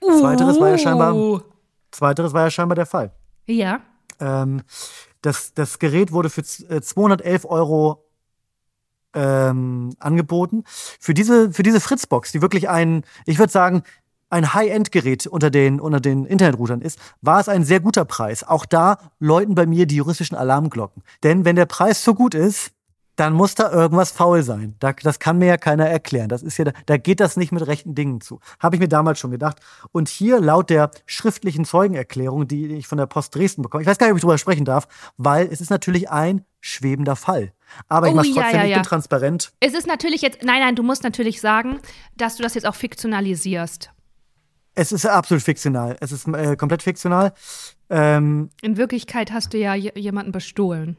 Zweiteres 0.00 0.58
war 0.58 0.70
ja 0.70 0.78
scheinbar- 0.78 1.14
Uh. 1.14 1.40
Zweiteres 1.90 2.32
war 2.32 2.44
ja 2.44 2.50
scheinbar 2.50 2.76
der 2.76 2.86
Fall. 2.86 3.12
Ja. 3.50 3.80
Ähm, 4.20 4.62
das, 5.22 5.54
das 5.54 5.78
Gerät 5.78 6.12
wurde 6.12 6.30
für 6.30 6.42
z- 6.42 6.70
äh, 6.70 6.80
211 6.80 7.44
Euro 7.44 8.04
ähm, 9.14 9.94
angeboten. 9.98 10.64
Für 10.66 11.14
diese, 11.14 11.52
für 11.52 11.62
diese 11.62 11.80
Fritzbox, 11.80 12.32
die 12.32 12.42
wirklich 12.42 12.68
ein, 12.68 13.04
ich 13.26 13.38
würde 13.38 13.52
sagen, 13.52 13.82
ein 14.28 14.54
High-End-Gerät 14.54 15.26
unter 15.26 15.50
den, 15.50 15.80
unter 15.80 15.98
den 15.98 16.24
Internetroutern 16.24 16.80
ist, 16.82 16.98
war 17.20 17.40
es 17.40 17.48
ein 17.48 17.64
sehr 17.64 17.80
guter 17.80 18.04
Preis. 18.04 18.44
Auch 18.44 18.64
da 18.64 18.98
läuten 19.18 19.56
bei 19.56 19.66
mir 19.66 19.86
die 19.86 19.96
juristischen 19.96 20.36
Alarmglocken. 20.36 21.02
Denn 21.24 21.44
wenn 21.44 21.56
der 21.56 21.66
Preis 21.66 22.04
so 22.04 22.14
gut 22.14 22.34
ist, 22.34 22.70
dann 23.20 23.34
muss 23.34 23.54
da 23.54 23.70
irgendwas 23.70 24.10
faul 24.10 24.42
sein. 24.42 24.76
Da, 24.78 24.92
das 24.94 25.18
kann 25.18 25.36
mir 25.38 25.46
ja 25.46 25.56
keiner 25.58 25.86
erklären. 25.86 26.30
Das 26.30 26.42
ist 26.42 26.56
ja, 26.56 26.64
da 26.86 26.96
geht 26.96 27.20
das 27.20 27.36
nicht 27.36 27.52
mit 27.52 27.66
rechten 27.66 27.94
Dingen 27.94 28.20
zu. 28.22 28.40
Habe 28.58 28.76
ich 28.76 28.80
mir 28.80 28.88
damals 28.88 29.18
schon 29.18 29.30
gedacht. 29.30 29.60
Und 29.92 30.08
hier 30.08 30.40
laut 30.40 30.70
der 30.70 30.90
schriftlichen 31.04 31.66
Zeugenerklärung, 31.66 32.48
die 32.48 32.66
ich 32.74 32.86
von 32.86 32.96
der 32.96 33.06
Post 33.06 33.34
Dresden 33.34 33.60
bekomme, 33.62 33.82
ich 33.82 33.88
weiß 33.88 33.98
gar 33.98 34.06
nicht, 34.06 34.12
ob 34.12 34.16
ich 34.16 34.22
darüber 34.22 34.38
sprechen 34.38 34.64
darf, 34.64 34.88
weil 35.18 35.48
es 35.52 35.60
ist 35.60 35.68
natürlich 35.70 36.10
ein 36.10 36.44
schwebender 36.60 37.14
Fall. 37.14 37.52
Aber 37.88 38.06
ich 38.06 38.14
Oh, 38.14 38.16
mache 38.16 38.28
ja, 38.28 38.34
trotzdem, 38.34 38.58
ja, 38.58 38.64
ich 38.64 38.70
ja. 38.70 38.76
bin 38.78 38.84
transparent. 38.84 39.52
Es 39.60 39.74
ist 39.74 39.86
natürlich 39.86 40.22
jetzt, 40.22 40.42
nein, 40.42 40.60
nein, 40.60 40.74
du 40.74 40.82
musst 40.82 41.04
natürlich 41.04 41.40
sagen, 41.40 41.78
dass 42.16 42.36
du 42.36 42.42
das 42.42 42.54
jetzt 42.54 42.66
auch 42.66 42.74
fiktionalisierst. 42.74 43.90
Es 44.74 44.92
ist 44.92 45.04
absolut 45.04 45.42
fiktional. 45.42 45.96
Es 46.00 46.10
ist 46.10 46.26
äh, 46.28 46.56
komplett 46.56 46.82
fiktional. 46.82 47.34
Ähm, 47.90 48.50
In 48.62 48.76
Wirklichkeit 48.78 49.30
hast 49.30 49.52
du 49.52 49.58
ja 49.58 49.74
jemanden 49.74 50.32
bestohlen. 50.32 50.96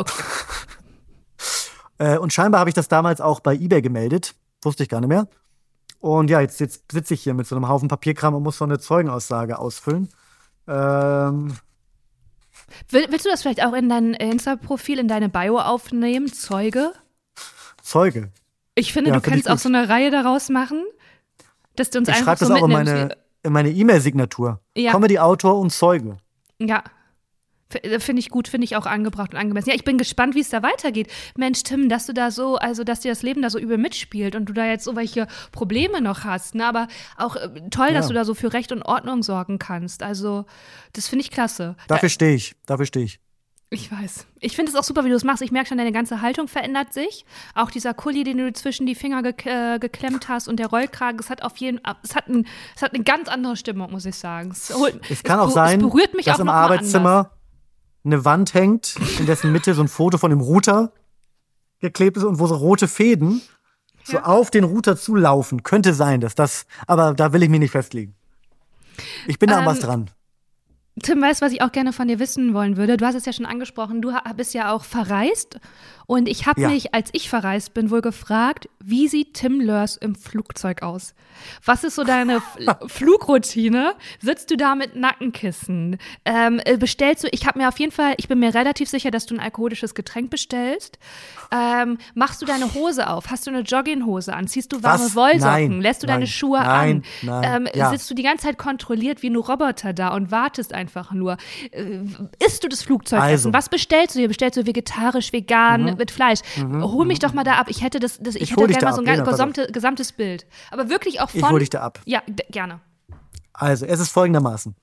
Okay. 0.00 0.22
Äh, 1.98 2.18
und 2.18 2.30
scheinbar 2.30 2.60
habe 2.60 2.68
ich 2.68 2.74
das 2.74 2.88
damals 2.88 3.22
auch 3.22 3.40
bei 3.40 3.54
eBay 3.54 3.80
gemeldet. 3.80 4.34
Wusste 4.62 4.82
ich 4.82 4.90
gar 4.90 5.00
nicht 5.00 5.08
mehr. 5.08 5.28
Und 5.98 6.28
ja, 6.28 6.42
jetzt, 6.42 6.60
jetzt 6.60 6.92
sitze 6.92 7.14
ich 7.14 7.22
hier 7.22 7.32
mit 7.32 7.46
so 7.46 7.56
einem 7.56 7.68
Haufen 7.70 7.88
Papierkram 7.88 8.34
und 8.34 8.42
muss 8.42 8.58
so 8.58 8.66
eine 8.66 8.78
Zeugenaussage 8.78 9.58
ausfüllen. 9.58 10.10
Ähm, 10.68 11.56
Will, 12.90 13.06
willst 13.08 13.24
du 13.24 13.30
das 13.30 13.40
vielleicht 13.40 13.64
auch 13.64 13.72
in 13.72 13.88
dein 13.88 14.12
Insta-Profil, 14.12 14.98
in 14.98 15.08
deine 15.08 15.30
Bio 15.30 15.58
aufnehmen? 15.58 16.30
Zeuge? 16.30 16.92
Zeuge. 17.82 18.30
Ich 18.74 18.92
finde, 18.92 19.10
Ja, 19.10 19.16
du 19.18 19.22
ich 19.24 19.30
kannst 19.32 19.48
auch 19.48 19.58
so 19.58 19.70
eine 19.70 19.88
Reihe 19.88 20.10
daraus 20.10 20.50
machen, 20.50 20.84
dass 21.76 21.88
du 21.90 21.98
uns 22.00 22.08
Ich 22.08 22.14
einfach 22.14 22.36
schreibe 22.36 22.44
so 22.44 22.52
das 22.52 22.62
auch 22.62 22.66
in 22.66 22.72
mitnimmst. 22.74 22.92
meine 22.94 23.16
in 23.42 23.52
meine 23.52 23.70
E-Mail-Signatur. 23.70 24.60
Ja. 24.76 24.92
Comedy-Autor 24.92 25.58
und 25.58 25.70
Zeuge. 25.72 26.18
Ja. 26.58 26.82
Äh, 27.72 27.98
Finde 28.00 28.20
ich 28.20 28.30
gut, 28.30 28.48
finde 28.48 28.64
ich 28.64 28.76
auch 28.76 28.86
angebracht 28.86 29.32
und 29.34 29.40
angemessen. 29.40 29.68
Ja, 29.70 29.74
ich 29.74 29.84
bin 29.84 29.98
gespannt, 29.98 30.34
wie 30.34 30.40
es 30.40 30.48
da 30.50 30.62
weitergeht. 30.62 31.08
Mensch, 31.36 31.62
Tim, 31.64 31.88
dass 31.88 32.06
du 32.06 32.12
da 32.12 32.30
so, 32.30 32.56
also 32.56 32.84
dass 32.84 33.00
dir 33.00 33.10
das 33.10 33.22
Leben 33.22 33.42
da 33.42 33.50
so 33.50 33.58
übel 33.58 33.78
mitspielt 33.78 34.34
und 34.36 34.46
du 34.46 34.52
da 34.52 34.66
jetzt 34.66 34.84
so 34.84 34.94
welche 34.96 35.26
Probleme 35.52 36.00
noch 36.00 36.24
hast. 36.24 36.54
Ne? 36.54 36.64
Aber 36.66 36.86
auch 37.16 37.36
äh, 37.36 37.48
toll, 37.70 37.92
dass 37.92 38.06
Ja. 38.06 38.08
du 38.08 38.14
da 38.14 38.24
so 38.24 38.34
für 38.34 38.52
Recht 38.52 38.72
und 38.72 38.82
Ordnung 38.82 39.22
sorgen 39.22 39.58
kannst. 39.58 40.02
Also, 40.02 40.44
das 40.92 41.08
finde 41.08 41.22
ich 41.24 41.30
klasse. 41.30 41.76
Dafür 41.88 42.08
stehe 42.08 42.34
ich. 42.34 42.54
Dafür 42.66 42.86
stehe 42.86 43.04
ich. 43.04 43.18
Ich 43.68 43.90
weiß. 43.90 44.28
Ich 44.38 44.54
finde 44.54 44.70
es 44.70 44.76
auch 44.78 44.84
super, 44.84 45.04
wie 45.04 45.08
du 45.08 45.16
es 45.16 45.24
machst. 45.24 45.42
Ich 45.42 45.50
merke 45.50 45.68
schon, 45.68 45.76
deine 45.78 45.90
ganze 45.90 46.20
Haltung 46.22 46.46
verändert 46.46 46.92
sich. 46.92 47.24
Auch 47.56 47.72
dieser 47.72 47.94
Kuli, 47.94 48.22
den 48.22 48.38
du 48.38 48.52
zwischen 48.52 48.86
die 48.86 48.94
Finger 48.94 49.24
gek 49.24 49.44
äh, 49.44 49.80
geklemmt 49.80 50.28
hast 50.28 50.46
und 50.46 50.60
der 50.60 50.68
Rollkragen, 50.68 51.18
es 51.18 51.30
hat 51.30 51.42
auf 51.42 51.56
jeden 51.56 51.80
es 52.04 52.14
hat, 52.14 52.28
ein, 52.28 52.46
es 52.76 52.82
hat 52.82 52.94
eine 52.94 53.02
ganz 53.02 53.28
andere 53.28 53.56
Stimmung, 53.56 53.90
muss 53.90 54.04
ich 54.06 54.14
sagen. 54.14 54.50
Es, 54.52 54.72
holt, 54.72 55.00
Es 55.10 55.24
kann 55.24 55.40
auch 55.40 55.48
be- 55.48 55.52
sein, 55.52 55.80
es 55.80 55.84
berührt 55.84 56.14
mich 56.14 56.26
dass 56.26 56.36
auch 56.36 56.40
im 56.42 56.48
Arbeitszimmer 56.48 57.10
anders. 57.16 57.32
Eine 58.06 58.24
Wand 58.24 58.54
hängt, 58.54 58.96
in 59.18 59.26
dessen 59.26 59.52
Mitte 59.52 59.74
so 59.74 59.82
ein 59.82 59.88
Foto 59.88 60.16
von 60.18 60.30
dem 60.30 60.40
Router 60.40 60.92
geklebt 61.80 62.16
ist 62.16 62.22
und 62.24 62.38
wo 62.38 62.46
so 62.46 62.54
rote 62.56 62.88
Fäden 62.88 63.42
so 64.04 64.14
Ja. 64.14 64.24
auf 64.24 64.50
den 64.50 64.64
Router 64.64 64.96
zulaufen. 64.96 65.62
Könnte 65.62 65.92
sein, 65.92 66.20
dass 66.20 66.34
das, 66.34 66.66
aber 66.86 67.12
da 67.14 67.32
will 67.32 67.42
ich 67.42 67.48
mich 67.48 67.60
nicht 67.60 67.72
festlegen. 67.72 68.14
Ich 69.26 69.38
bin 69.38 69.50
da 69.50 69.58
Ähm, 69.60 69.66
was 69.66 69.80
dran. 69.80 70.10
Tim, 71.02 71.20
weißt 71.20 71.42
du, 71.42 71.46
was 71.46 71.52
ich 71.52 71.60
auch 71.60 71.72
gerne 71.72 71.92
von 71.92 72.08
dir 72.08 72.18
wissen 72.18 72.54
wollen 72.54 72.78
würde? 72.78 72.96
Du 72.96 73.04
hast 73.04 73.14
es 73.14 73.26
ja 73.26 73.32
schon 73.32 73.44
angesprochen, 73.44 74.00
du 74.00 74.12
bist 74.36 74.54
ja 74.54 74.72
auch 74.72 74.82
verreist. 74.84 75.60
Und 76.06 76.28
ich 76.28 76.46
habe 76.46 76.60
Ja. 76.60 76.68
mich, 76.68 76.94
als 76.94 77.10
ich 77.12 77.28
verreist 77.28 77.74
bin, 77.74 77.90
wohl 77.90 78.00
gefragt, 78.00 78.68
wie 78.82 79.08
sieht 79.08 79.34
Tim 79.34 79.60
Lörs 79.60 79.96
im 79.96 80.14
Flugzeug 80.14 80.82
aus? 80.82 81.14
Was 81.64 81.84
ist 81.84 81.96
so 81.96 82.04
deine 82.04 82.40
Flugroutine? 82.86 83.94
Sitzt 84.20 84.50
du 84.50 84.56
da 84.56 84.74
mit 84.76 84.94
Nackenkissen? 84.96 85.98
Ähm, 86.24 86.60
äh, 86.64 86.76
bestellst 86.78 87.24
du, 87.24 87.28
ich 87.32 87.46
habe 87.46 87.58
mir 87.58 87.68
auf 87.68 87.78
jeden 87.80 87.92
Fall, 87.92 88.14
ich 88.18 88.28
bin 88.28 88.38
mir 88.38 88.54
relativ 88.54 88.88
sicher, 88.88 89.10
dass 89.10 89.26
du 89.26 89.34
ein 89.34 89.40
alkoholisches 89.40 89.94
Getränk 89.94 90.30
bestellst. 90.30 90.98
Ähm, 91.52 91.98
machst 92.14 92.40
du 92.40 92.46
deine 92.46 92.72
Hose 92.72 93.10
auf? 93.10 93.30
Hast 93.30 93.46
du 93.46 93.50
eine 93.50 93.60
Jogginghose 93.60 94.32
an? 94.32 94.46
Ziehst 94.46 94.72
du 94.72 94.82
warme 94.82 95.04
Was? 95.04 95.16
Wollsocken? 95.16 95.40
Nein, 95.68 95.80
Lässt 95.82 96.02
du 96.02 96.06
deine 96.06 96.20
nein, 96.20 96.26
Schuhe 96.28 96.60
nein, 96.60 97.02
an? 97.22 97.40
nein, 97.42 97.66
ähm, 97.66 97.68
ja. 97.74 97.90
Sitzt 97.90 98.08
du 98.10 98.14
die 98.14 98.22
ganze 98.22 98.46
Zeit 98.46 98.58
kontrolliert 98.58 99.22
wie 99.22 99.28
ein 99.30 99.36
Roboter 99.36 99.92
da 99.92 100.14
und 100.14 100.30
wartest 100.30 100.72
einfach 100.72 100.85
nur? 101.12 101.36
Äh, 101.70 102.00
isst 102.44 102.64
du 102.64 102.68
das 102.68 102.82
Flugzeugessen? 102.82 103.30
Also. 103.30 103.48
Mhm. 103.48 103.54
Was 103.54 103.68
bestellst 103.68 104.14
du 104.14 104.20
dir? 104.20 104.28
Bestellst 104.28 104.56
du 104.56 104.66
vegetarisch, 104.66 105.32
vegan, 105.32 105.96
mit 105.96 106.10
Fleisch? 106.10 106.40
Hol 106.58 107.04
mich 107.06 107.18
doch 107.18 107.32
mal 107.32 107.44
da 107.44 107.54
ab. 107.54 107.66
Ich 107.68 107.82
hätte 107.82 108.00
das, 108.00 108.18
das 108.20 108.34
ich, 108.34 108.42
Ich 108.42 108.50
hätte 108.52 108.66
gerne 108.66 108.84
mal 108.84 108.92
so 108.94 109.02
ein 109.02 109.20
ab, 109.20 109.26
gesamte, 109.26 109.72
gesamtes 109.72 110.12
Bild. 110.12 110.46
Aber 110.70 110.88
wirklich 110.88 111.20
auch 111.20 111.30
von. 111.30 111.40
Ich 111.40 111.48
hol 111.48 111.60
dich 111.60 111.70
da 111.70 111.80
ab. 111.80 112.00
Ja, 112.04 112.22
gerne. 112.50 112.80
Also, 113.52 113.86
es 113.86 114.00
ist 114.00 114.10
folgendermaßen. 114.10 114.74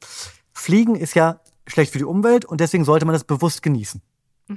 Fliegen 0.51 0.95
ist 0.95 1.13
ja 1.13 1.39
schlecht 1.67 1.91
für 1.91 1.97
die 1.97 2.05
Umwelt 2.05 2.45
und 2.45 2.59
deswegen 2.59 2.85
sollte 2.85 3.05
man 3.05 3.13
das 3.13 3.23
bewusst 3.23 3.63
genießen. 3.63 4.01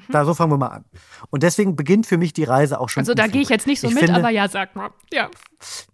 Da, 0.09 0.25
so 0.25 0.35
fangen 0.35 0.51
wir 0.51 0.59
mal 0.59 0.69
an. 0.69 0.85
Und 1.31 1.43
deswegen 1.43 1.77
beginnt 1.77 2.07
für 2.07 2.19
mich 2.19 2.33
die 2.33 2.45
Reise 2.45 2.81
auch 2.81 2.89
schon. 2.89 3.03
Also 3.03 3.15
da 3.15 3.29
gehe 3.29 3.41
ich 3.41 3.49
jetzt 3.49 3.67
nicht 3.67 3.81
so 3.81 3.87
Ich 3.87 3.95
mit, 3.95 4.05
finde, 4.05 4.19
aber 4.19 4.31
ja, 4.31 4.49
sag 4.49 4.75
mal. 4.75 4.91
Ja. 5.13 5.31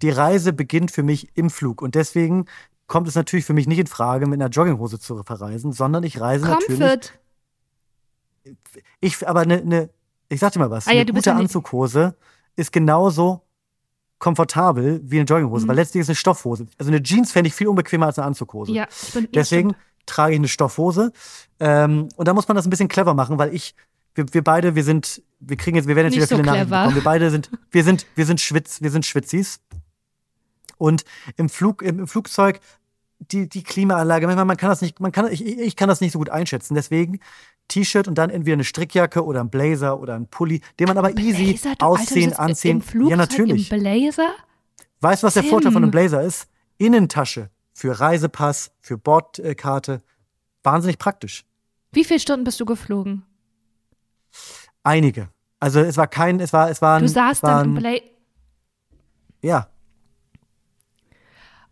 Die 0.00 0.10
Reise 0.10 0.52
beginnt 0.52 0.90
für 0.90 1.02
mich 1.02 1.36
im 1.36 1.50
Flug. 1.50 1.82
Und 1.82 1.94
deswegen 1.94 2.46
kommt 2.92 3.08
es 3.08 3.14
natürlich 3.14 3.46
für 3.46 3.54
mich 3.54 3.66
nicht 3.66 3.78
in 3.78 3.86
Frage, 3.86 4.26
mit 4.26 4.38
einer 4.38 4.50
Jogginghose 4.50 5.00
zu 5.00 5.22
verreisen, 5.22 5.72
sondern 5.72 6.04
ich 6.04 6.20
reise 6.20 6.44
natürlich. 6.44 6.78
Comfort. 6.78 7.10
Ich, 9.00 9.26
aber 9.26 9.40
eine, 9.40 9.62
eine, 9.62 9.90
Ich 10.28 10.40
sag 10.40 10.52
dir 10.52 10.58
mal 10.58 10.70
was. 10.70 10.86
Ah 10.86 10.92
ja, 10.92 11.00
eine 11.00 11.10
gute 11.14 11.30
ja 11.30 11.36
Anzughose 11.36 12.14
ist 12.54 12.70
genauso 12.70 13.40
komfortabel 14.18 15.00
wie 15.04 15.16
eine 15.20 15.24
Jogginghose, 15.24 15.64
Mhm. 15.64 15.68
weil 15.70 15.76
letztlich 15.76 16.02
ist 16.02 16.10
eine 16.10 16.16
Stoffhose. 16.16 16.66
Also 16.76 16.90
eine 16.90 17.02
Jeans 17.02 17.32
fände 17.32 17.48
ich 17.48 17.54
viel 17.54 17.66
unbequemer 17.68 18.04
als 18.04 18.18
eine 18.18 18.26
Anzughose. 18.26 18.72
Ja, 18.72 18.86
ich 18.90 19.14
bin, 19.14 19.22
ja, 19.24 19.28
Deswegen 19.32 19.70
stimmt. 19.70 19.84
trage 20.04 20.34
ich 20.34 20.38
eine 20.38 20.48
Stoffhose. 20.48 21.12
Ähm, 21.60 22.10
und 22.16 22.28
da 22.28 22.34
muss 22.34 22.46
man 22.46 22.56
das 22.56 22.66
ein 22.66 22.70
bisschen 22.70 22.88
clever 22.88 23.14
machen, 23.14 23.38
weil 23.38 23.54
ich, 23.54 23.74
wir, 24.14 24.26
wir 24.34 24.44
beide, 24.44 24.74
wir 24.74 24.84
sind, 24.84 25.22
wir 25.40 25.56
kriegen 25.56 25.76
jetzt, 25.78 25.88
wir 25.88 25.96
werden 25.96 26.08
jetzt 26.12 26.16
Nicht 26.20 26.28
wieder 26.30 26.36
viele 26.36 26.44
so 26.44 26.50
Nachrichten 26.50 26.70
bekommen. 26.70 26.94
Wir 26.94 27.04
beide 27.04 27.30
sind, 27.30 27.50
wir 27.70 27.84
sind, 27.84 28.04
wir 28.16 28.26
sind 28.26 28.38
Schwitz, 28.38 28.82
wir 28.82 28.90
sind 28.90 29.06
Schwitzis. 29.06 29.60
Und 30.76 31.06
im 31.36 31.48
Flug, 31.48 31.80
im 31.80 32.06
Flugzeug, 32.06 32.60
die, 33.30 33.48
die 33.48 33.62
Klimaanlage, 33.62 34.26
man 34.26 34.56
kann 34.56 34.70
das 34.70 34.82
nicht, 34.82 35.00
man 35.00 35.12
kann, 35.12 35.30
ich, 35.30 35.44
ich 35.44 35.76
kann 35.76 35.88
das 35.88 36.00
nicht 36.00 36.12
so 36.12 36.18
gut 36.18 36.30
einschätzen. 36.30 36.74
Deswegen 36.74 37.20
T-Shirt 37.68 38.08
und 38.08 38.16
dann 38.16 38.30
entweder 38.30 38.54
eine 38.54 38.64
Strickjacke 38.64 39.24
oder 39.24 39.40
ein 39.40 39.50
Blazer 39.50 39.98
oder 39.98 40.14
ein 40.14 40.26
Pulli, 40.26 40.60
den 40.78 40.88
man 40.88 40.98
aber 40.98 41.16
easy 41.18 41.52
Blazer, 41.52 41.70
Alter, 41.70 41.78
du 41.78 41.86
ausziehen, 41.86 42.30
sitzt 42.30 42.40
anziehen. 42.40 42.76
Im 42.76 42.82
Flugzeug, 42.82 43.10
ja, 43.10 43.16
natürlich. 43.16 43.72
Im 43.72 43.80
Blazer? 43.80 44.30
Weißt 45.00 45.22
du, 45.22 45.26
was 45.26 45.34
der 45.34 45.42
Tim. 45.42 45.50
Vorteil 45.50 45.72
von 45.72 45.82
einem 45.82 45.90
Blazer 45.90 46.22
ist? 46.22 46.48
Innentasche 46.78 47.50
für 47.72 47.98
Reisepass, 47.98 48.72
für 48.80 48.98
Bordkarte. 48.98 50.02
Wahnsinnig 50.62 50.98
praktisch. 50.98 51.44
Wie 51.92 52.04
viele 52.04 52.20
Stunden 52.20 52.44
bist 52.44 52.60
du 52.60 52.64
geflogen? 52.64 53.24
Einige. 54.82 55.28
Also 55.60 55.80
es 55.80 55.96
war 55.96 56.06
kein, 56.06 56.40
es 56.40 56.52
war, 56.52 56.70
es 56.70 56.82
waren, 56.82 57.02
Du 57.02 57.08
saßt 57.08 57.42
dann 57.42 57.70
im 57.70 57.74
Blazer. 57.76 58.02
Ja, 59.42 59.68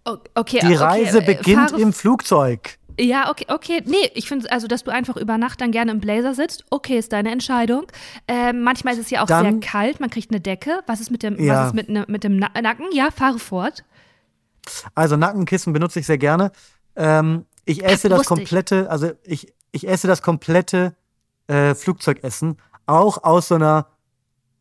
Okay, 0.05 0.61
die 0.63 0.67
okay, 0.67 0.75
Reise 0.77 1.19
äh, 1.23 1.35
beginnt 1.37 1.73
im 1.73 1.93
Flugzeug. 1.93 2.79
Ja, 2.99 3.31
okay, 3.31 3.47
okay. 3.49 3.83
Nee, 3.87 4.11
ich 4.15 4.29
finde, 4.29 4.51
also, 4.51 4.67
dass 4.67 4.85
du 4.85 4.91
einfach 4.91 5.17
über 5.17 5.39
Nacht 5.39 5.61
dann 5.61 5.71
gerne 5.71 5.91
im 5.91 6.01
Blazer 6.01 6.35
sitzt, 6.35 6.65
okay, 6.71 6.99
ist 6.99 7.13
deine 7.13 7.31
Entscheidung. 7.31 7.87
Ähm, 8.29 8.63
manchmal 8.63 8.95
ist 8.95 9.01
es 9.01 9.11
ja 9.11 9.23
auch 9.23 9.27
Dann- 9.27 9.61
sehr 9.61 9.71
kalt, 9.71 10.01
man 10.01 10.11
kriegt 10.11 10.31
eine 10.31 10.41
Decke. 10.41 10.81
Was 10.87 11.01
ist 11.01 11.11
mit 11.11 11.23
dem, 11.23 11.39
Ja. 11.43 11.61
was 11.61 11.67
ist 11.69 11.75
mit, 11.75 11.89
ne, 11.89 12.05
mit 12.09 12.25
dem 12.25 12.37
Na 12.39 12.49
Nacken? 12.61 12.87
Ja, 12.93 13.11
fahre 13.11 13.39
fort. 13.39 13.85
Also 14.95 15.17
Nackenkissen 15.17 15.73
benutze 15.73 16.01
ich 16.01 16.07
sehr 16.07 16.19
gerne. 16.19 16.53
Ähm, 16.97 17.47
ich 17.65 17.85
esse 17.85 18.09
das 18.09 18.23
ich. 18.23 18.27
komplette, 18.27 18.91
also 18.91 19.13
ich, 19.23 19.55
ich 19.73 19.89
esse 19.89 20.07
das 20.07 20.21
komplette 20.21 20.95
äh, 21.47 21.75
Flugzeugessen, 21.75 22.59
auch 22.87 23.25
aus 23.25 23.49
so 23.49 23.55
einer 23.55 23.87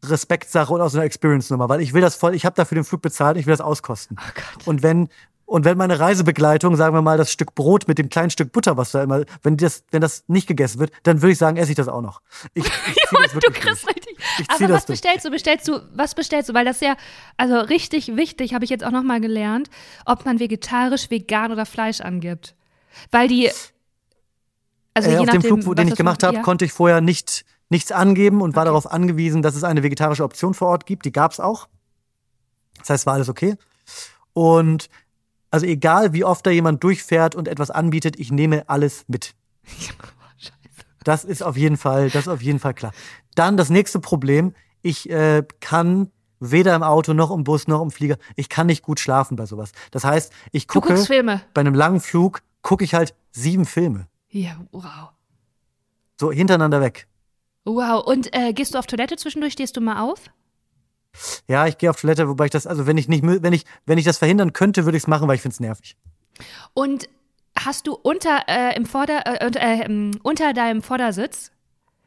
Respektsache 0.05 0.71
und 0.73 0.79
aus 0.79 0.93
so 0.93 0.97
einer 0.97 1.05
Experience-Nummer, 1.05 1.67
weil 1.67 1.81
ich 1.81 1.93
will 1.93 2.01
das 2.01 2.15
voll, 2.15 2.33
ich 2.33 2.45
habe 2.45 2.55
dafür 2.55 2.75
den 2.75 2.85
Flug 2.85 3.01
bezahlt, 3.01 3.35
ich 3.37 3.45
will 3.45 3.51
das 3.53 3.61
auskosten. 3.61 4.15
Oh. 4.19 4.69
Und 4.69 4.81
wenn 4.81 5.09
und 5.49 5.65
wenn 5.65 5.77
meine 5.77 5.99
Reisebegleitung, 5.99 6.75
sagen 6.75 6.93
wir 6.95 7.01
mal, 7.01 7.17
das 7.17 7.31
Stück 7.31 7.55
Brot 7.55 7.87
mit 7.87 7.97
dem 7.97 8.09
kleinen 8.09 8.29
Stück 8.29 8.51
Butter, 8.51 8.77
was 8.77 8.91
da 8.91 9.01
immer, 9.03 9.23
wenn 9.41 9.57
das, 9.57 9.83
wenn 9.91 9.99
das 10.01 10.23
nicht 10.27 10.47
gegessen 10.47 10.79
wird, 10.79 10.91
dann 11.03 11.21
würde 11.21 11.31
ich 11.31 11.37
sagen, 11.39 11.57
esse 11.57 11.71
ich 11.71 11.75
das 11.75 11.87
auch 11.87 12.01
noch. 12.01 12.21
Ich, 12.53 12.65
ich 12.65 12.71
das 13.23 13.31
du 13.33 13.39
kriegst 13.51 13.83
durch. 13.83 13.95
richtig. 13.95 14.17
Ich 14.39 14.49
Aber 14.49 14.69
was 14.69 14.85
durch. 14.85 14.99
bestellst 14.99 15.25
du? 15.25 15.31
Bestellst 15.31 15.67
du, 15.67 15.79
was 15.95 16.13
bestellst 16.13 16.49
du? 16.49 16.53
Weil 16.53 16.65
das 16.65 16.75
ist 16.77 16.81
ja, 16.83 16.95
also 17.37 17.55
richtig 17.59 18.15
wichtig, 18.15 18.53
habe 18.53 18.63
ich 18.63 18.69
jetzt 18.69 18.83
auch 18.83 18.91
nochmal 18.91 19.21
gelernt, 19.21 19.69
ob 20.05 20.25
man 20.25 20.39
vegetarisch, 20.39 21.09
vegan 21.09 21.51
oder 21.51 21.65
Fleisch 21.65 22.01
angibt. 22.01 22.55
Weil 23.11 23.27
die, 23.27 23.49
also 24.93 25.09
äh, 25.09 25.13
je 25.13 25.17
auf 25.19 25.25
nachdem, 25.25 25.41
dem 25.41 25.47
Flug, 25.47 25.65
wo- 25.65 25.73
den 25.73 25.87
ich 25.87 25.95
gemacht 25.95 26.21
habe, 26.23 26.35
ja. 26.37 26.41
konnte 26.43 26.65
ich 26.65 26.73
vorher 26.73 27.01
nicht 27.01 27.45
nichts 27.71 27.91
angeben 27.91 28.41
und 28.41 28.55
war 28.55 28.63
Okay. 28.63 28.69
darauf 28.69 28.91
angewiesen, 28.91 29.41
dass 29.43 29.55
es 29.55 29.63
eine 29.63 29.83
vegetarische 29.83 30.23
Option 30.23 30.53
vor 30.55 30.69
Ort 30.69 30.85
gibt. 30.87 31.05
Die 31.05 31.11
gab 31.11 31.31
es 31.31 31.39
auch. 31.39 31.67
Das 32.79 32.89
heißt, 32.89 33.05
war 33.05 33.13
alles 33.15 33.29
okay. 33.29 33.55
Und 34.33 34.89
also 35.51 35.65
egal, 35.65 36.13
wie 36.13 36.23
oft 36.23 36.45
da 36.45 36.51
jemand 36.51 36.83
durchfährt 36.83 37.35
und 37.35 37.47
etwas 37.47 37.71
anbietet, 37.71 38.19
ich 38.19 38.31
nehme 38.31 38.67
alles 38.69 39.05
mit. 39.07 39.35
Das 41.05 41.23
ist 41.23 41.41
auf 41.41 41.55
jeden 41.55 41.77
Fall, 41.77 42.09
das 42.09 42.23
ist 42.23 42.27
auf 42.27 42.41
jeden 42.41 42.59
Fall 42.59 42.73
klar. 42.73 42.91
Dann 43.33 43.55
das 43.55 43.69
nächste 43.69 44.01
Problem: 44.01 44.53
Ich 44.81 45.09
äh, 45.09 45.43
kann 45.61 46.11
weder 46.39 46.75
im 46.75 46.83
Auto 46.83 47.13
noch 47.13 47.31
im 47.31 47.43
Bus 47.43 47.67
noch 47.67 47.81
im 47.81 47.91
Flieger, 47.91 48.17
ich 48.35 48.49
kann 48.49 48.67
nicht 48.67 48.83
gut 48.83 48.99
schlafen 48.99 49.35
bei 49.35 49.45
sowas. 49.45 49.71
Das 49.91 50.03
heißt, 50.03 50.31
ich 50.51 50.67
gucke 50.67 50.93
bei 51.53 51.61
einem 51.61 51.73
langen 51.73 51.99
Flug 51.99 52.41
gucke 52.61 52.83
ich 52.83 52.93
halt 52.93 53.15
sieben 53.31 53.65
Filme 53.65 54.07
Ja, 54.29 54.59
wow. 54.71 55.09
so 56.19 56.31
hintereinander 56.31 56.81
weg. 56.81 57.07
Wow. 57.65 58.05
Und 58.05 58.33
äh, 58.35 58.53
gehst 58.53 58.73
du 58.73 58.79
auf 58.79 58.87
Toilette 58.87 59.15
zwischendurch? 59.15 59.53
Stehst 59.53 59.77
du 59.77 59.81
mal 59.81 60.01
auf? 60.01 60.29
Ja, 61.47 61.67
ich 61.67 61.77
gehe 61.77 61.89
auf 61.89 61.99
Toilette, 61.99 62.27
wobei 62.29 62.45
ich 62.45 62.51
das, 62.51 62.67
also 62.67 62.85
wenn 62.87 62.97
ich 62.97 63.07
nicht, 63.07 63.23
wenn 63.25 63.53
ich, 63.53 63.65
wenn 63.85 63.97
ich 63.97 64.05
das 64.05 64.17
verhindern 64.17 64.53
könnte, 64.53 64.85
würde 64.85 64.97
ich 64.97 65.03
es 65.03 65.07
machen, 65.07 65.27
weil 65.27 65.35
ich 65.35 65.41
finde 65.41 65.53
es 65.53 65.59
nervig. 65.59 65.97
Und 66.73 67.09
hast 67.57 67.87
du 67.87 67.93
unter, 67.93 68.43
äh, 68.47 68.75
im 68.75 68.85
Vorder, 68.85 69.23
äh, 69.25 69.45
unter, 69.45 69.61
äh, 69.61 69.81
ähm, 69.85 70.11
unter 70.23 70.53
deinem 70.53 70.81
Vordersitz 70.81 71.51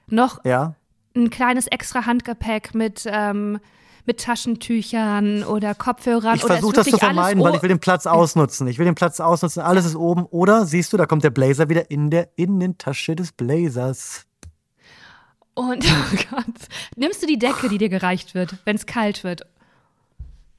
noch 0.07 0.45
Ja. 0.45 0.75
ein 1.17 1.31
kleines 1.31 1.67
extra 1.67 2.07
Handgepäck 2.07 2.75
mit, 2.75 3.03
ähm, 3.07 3.59
mit 4.07 4.21
Taschentüchern 4.21 5.45
oder 5.45 5.75
Kopfhörern? 5.75 6.37
Ich 6.37 6.43
versuche 6.43 6.75
das 6.75 6.87
zu 6.87 6.99
vermeiden, 6.99 7.43
weil 7.43 7.55
ich 7.55 7.63
will 7.63 7.69
den 7.69 7.81
Platz 7.81 8.07
ausnutzen. 8.07 8.67
Ich 8.67 8.79
will 8.79 8.87
den 8.87 8.95
Platz 8.95 9.21
ausnutzen. 9.21 9.63
Alles 9.63 9.85
ist 9.85 9.97
oben. 9.97 10.25
Oder 10.27 10.65
siehst 10.67 10.93
du, 10.93 10.97
da 10.97 11.07
kommt 11.07 11.23
der 11.25 11.31
Blazer 11.31 11.69
wieder 11.69 11.91
in 11.91 12.11
der 12.11 12.31
Innentasche 12.37 13.15
des 13.15 13.33
Blazers. 13.33 14.27
Und, 15.55 15.85
oh 16.13 16.17
Gott. 16.31 16.45
Nimmst 16.97 17.23
du 17.23 17.27
die 17.27 17.39
Decke, 17.39 17.69
die 17.69 17.79
dir 17.79 17.89
gereicht 17.89 18.35
wird, 18.35 18.57
wenn 18.65 18.77
es 18.77 18.87
kalt 18.87 19.25
wird? 19.25 19.43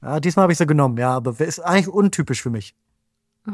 Ja, 0.02 0.20
diesmal 0.20 0.44
habe 0.44 0.52
ich 0.52 0.58
sie 0.58 0.66
genommen, 0.66 0.98
ja, 0.98 1.14
aber 1.16 1.38
ist 1.40 1.60
eigentlich 1.60 1.88
untypisch 1.88 2.42
für 2.42 2.50
mich. 2.50 2.74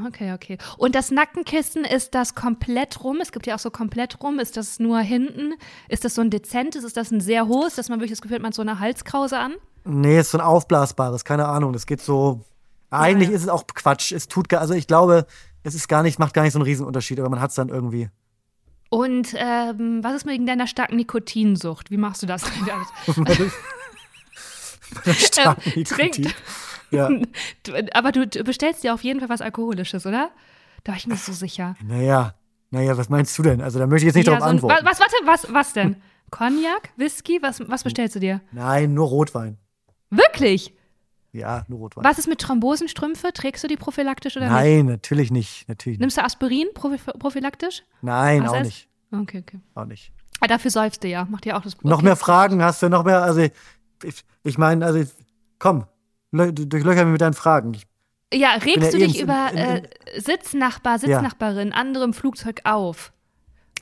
Okay, 0.06 0.32
okay. 0.32 0.56
Und 0.78 0.94
das 0.94 1.10
Nackenkissen, 1.10 1.84
ist 1.84 2.14
das 2.14 2.36
komplett 2.36 3.02
rum? 3.02 3.18
Es 3.20 3.32
gibt 3.32 3.46
ja 3.48 3.56
auch 3.56 3.60
so 3.60 3.70
komplett 3.70 4.22
rum. 4.22 4.38
Ist 4.38 4.56
das 4.56 4.78
nur 4.78 5.00
hinten? 5.00 5.54
Ist 5.88 6.04
das 6.04 6.14
so 6.14 6.20
ein 6.22 6.30
dezentes? 6.30 6.84
Ist 6.84 6.96
das 6.96 7.10
ein 7.10 7.20
sehr 7.20 7.48
hohes, 7.48 7.74
dass 7.74 7.88
man 7.88 7.98
wirklich 7.98 8.12
das 8.12 8.20
Gefühl 8.20 8.36
hat, 8.36 8.42
man 8.42 8.50
hat 8.50 8.54
so 8.54 8.62
eine 8.62 8.78
Halskrause 8.78 9.38
an? 9.38 9.54
Nee, 9.84 10.20
ist 10.20 10.30
so 10.30 10.38
ein 10.38 10.44
aufblasbares, 10.44 11.24
keine 11.24 11.46
Ahnung. 11.46 11.72
Das 11.72 11.86
geht 11.86 12.00
so. 12.00 12.44
Eigentlich 12.90 13.30
ja. 13.30 13.34
ist 13.36 13.42
es 13.42 13.48
auch 13.48 13.66
Quatsch. 13.66 14.12
Es 14.12 14.28
tut, 14.28 14.48
gar- 14.48 14.60
also 14.60 14.74
ich 14.74 14.86
glaube, 14.86 15.26
es 15.64 15.74
ist 15.74 15.88
gar 15.88 16.02
nicht, 16.02 16.18
macht 16.20 16.34
gar 16.34 16.42
nicht 16.42 16.52
so 16.52 16.58
einen 16.58 16.66
Riesenunterschied, 16.66 17.18
aber 17.18 17.28
man 17.28 17.40
hat 17.40 17.50
es 17.50 17.56
dann 17.56 17.68
irgendwie. 17.68 18.10
Und 18.90 19.34
ähm, 19.36 20.02
was 20.02 20.14
ist 20.16 20.26
mit 20.26 20.46
deiner 20.48 20.66
starken 20.66 20.96
Nikotinsucht? 20.96 21.90
Wie 21.90 21.96
machst 21.96 22.22
du 22.22 22.26
das? 22.26 22.42
Stark 25.16 25.64
Ähm, 25.66 25.72
Nikotin. 25.76 26.32
Ja. 26.90 27.08
Aber 27.94 28.12
du, 28.12 28.26
du 28.26 28.42
bestellst 28.44 28.82
dir 28.82 28.92
auf 28.92 29.04
jeden 29.04 29.20
Fall 29.20 29.28
was 29.28 29.40
Alkoholisches, 29.40 30.06
oder? 30.06 30.30
Da 30.84 30.92
war 30.92 30.98
ich 30.98 31.06
mir 31.06 31.16
so 31.16 31.32
sicher. 31.32 31.76
Naja, 31.84 32.34
naja, 32.70 32.96
was 32.96 33.08
meinst 33.08 33.38
du 33.38 33.42
denn? 33.42 33.60
Also 33.60 33.78
da 33.78 33.86
möchte 33.86 34.04
ich 34.04 34.06
jetzt 34.08 34.16
nicht 34.16 34.26
Ja, 34.26 34.32
darauf 34.34 34.48
so 34.48 34.50
antworten. 34.50 34.84
Was, 34.84 34.98
warte, 34.98 35.14
was, 35.24 35.46
was 35.52 35.72
denn? 35.72 35.96
Cognac? 36.30 36.90
Whisky? 36.96 37.38
Was, 37.42 37.60
was 37.68 37.84
bestellst 37.84 38.16
du 38.16 38.20
dir? 38.20 38.40
Nein, 38.52 38.94
nur 38.94 39.06
Rotwein. 39.08 39.58
Wirklich? 40.10 40.74
Ja, 41.32 41.64
nur 41.68 41.78
Rotwein. 41.78 42.04
Was 42.04 42.18
ist 42.18 42.26
mit 42.26 42.40
Thrombosenstrümpfe? 42.40 43.32
Trägst 43.32 43.62
du 43.62 43.68
die 43.68 43.76
prophylaktisch 43.76 44.36
oder 44.36 44.46
nicht? 44.46 44.54
Nein, 44.54 44.86
natürlich 44.86 45.30
nicht. 45.30 45.68
Natürlich 45.68 45.98
nicht. 45.98 46.00
Nimmst 46.00 46.16
du 46.16 46.24
Aspirin 46.24 46.68
prophy 46.74 46.98
prophylaktisch? 47.18 47.84
Nein, 48.02 48.42
Was 48.44 48.50
auch 48.50 48.56
ist? 48.60 48.66
nicht. 48.66 48.88
Okay, 49.12 49.38
okay. 49.46 49.60
Auch 49.74 49.84
nicht. 49.84 50.12
Ah, 50.40 50.46
dafür 50.46 50.70
säufst 50.70 51.04
du 51.04 51.08
ja. 51.08 51.24
Macht 51.26 51.46
ja 51.46 51.56
auch 51.58 51.62
das 51.62 51.80
Noch 51.82 51.98
okay. 51.98 52.04
mehr 52.06 52.16
Fragen 52.16 52.62
hast 52.62 52.82
du, 52.82 52.88
noch 52.88 53.04
mehr, 53.04 53.22
also 53.22 53.40
ich, 53.42 54.24
ich 54.42 54.58
meine, 54.58 54.84
also 54.86 55.04
komm, 55.58 55.84
lö- 56.32 56.50
durchlöcher 56.52 57.04
mich 57.04 57.12
mit 57.12 57.20
deinen 57.20 57.34
Fragen. 57.34 57.74
Ich, 57.74 57.86
Ja, 58.32 58.52
regst 58.54 58.76
ja 58.76 58.90
du 58.90 58.96
eh 58.98 59.06
dich 59.06 59.18
in- 59.18 59.24
über 59.24 59.50
in- 59.52 59.58
äh, 59.58 59.82
Sitznachbar, 60.16 60.98
Sitznachbarin, 60.98 61.72
andere 61.72 62.04
im 62.04 62.12
Flugzeug 62.14 62.60
auf? 62.64 63.12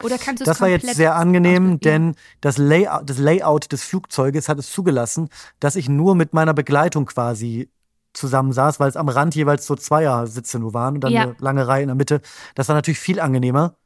Oder 0.03 0.18
kannst 0.18 0.40
du 0.40 0.44
das 0.44 0.61
war 0.61 0.68
jetzt 0.68 0.94
sehr 0.94 1.16
angenehm, 1.16 1.80
denn 1.80 2.14
das 2.40 2.59
Layout, 2.59 3.09
das 3.09 3.18
Layout 3.18 3.72
des 3.72 3.82
Flugzeuges 3.82 4.49
hat 4.49 4.59
es 4.59 4.70
zugelassen, 4.70 5.28
dass 5.61 5.76
ich 5.76 5.88
nur 5.88 6.14
mit 6.14 6.32
meiner 6.34 6.55
Begleitung 6.55 7.07
quasi 7.07 7.68
zusammensaß, 8.14 8.80
weil 8.80 8.88
es 8.88 8.96
am 8.96 9.09
Rand 9.09 9.34
jeweils 9.34 9.66
so 9.66 9.76
Zweiersitze 9.76 10.59
nur 10.59 10.74
waren 10.74 10.94
und 10.96 11.01
dann 11.03 11.12
Ja. 11.12 11.22
eine 11.22 11.36
lange 11.38 11.66
Reihe 11.68 11.82
in 11.82 11.88
der 11.88 11.94
Mitte. 11.94 12.20
Das 12.55 12.68
war 12.68 12.74
natürlich 12.74 12.99
viel 12.99 13.20
angenehmer. 13.20 13.76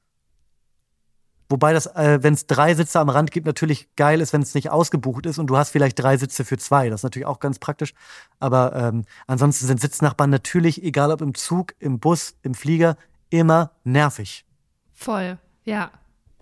Wobei 1.48 1.74
das, 1.74 1.84
äh, 1.84 2.18
wenn 2.22 2.32
es 2.32 2.46
drei 2.46 2.74
Sitze 2.74 2.98
am 2.98 3.10
Rand 3.10 3.30
gibt, 3.30 3.44
natürlich 3.46 3.94
geil 3.94 4.22
ist, 4.22 4.32
wenn 4.32 4.40
es 4.40 4.54
nicht 4.54 4.70
ausgebucht 4.70 5.26
ist 5.26 5.38
und 5.38 5.48
du 5.48 5.56
hast 5.58 5.68
vielleicht 5.68 5.98
drei 5.98 6.16
Sitze 6.16 6.46
für 6.46 6.56
zwei. 6.56 6.88
Das 6.88 7.00
ist 7.00 7.04
natürlich 7.04 7.26
auch 7.26 7.40
ganz 7.40 7.58
praktisch. 7.58 7.92
Aber 8.40 8.74
ähm, 8.74 9.04
ansonsten 9.26 9.66
sind 9.66 9.78
Sitznachbarn 9.78 10.30
natürlich, 10.30 10.82
egal 10.82 11.10
ob 11.12 11.20
im 11.20 11.34
Zug, 11.34 11.74
im 11.78 11.98
Bus, 12.00 12.36
im 12.42 12.54
Flieger, 12.54 12.96
immer 13.28 13.72
nervig. 13.84 14.46
Voll, 14.94 15.36
ja. 15.64 15.90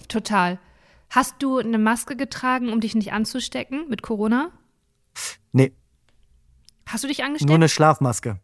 Total. 0.09 0.59
Hast 1.11 1.36
du 1.40 1.59
eine 1.59 1.78
Maske 1.78 2.16
getragen, 2.16 2.72
um 2.72 2.80
dich 2.80 2.94
nicht 2.94 3.12
anzustecken 3.12 3.88
mit 3.88 4.03
Corona? 4.03 4.51
Nee, 5.53 5.72
Hast 6.86 7.05
du 7.05 7.09
dich 7.09 7.22
angesteckt? 7.24 7.48
nur 7.48 7.57
eine 7.57 7.68
Schlafmaske. 7.68 8.38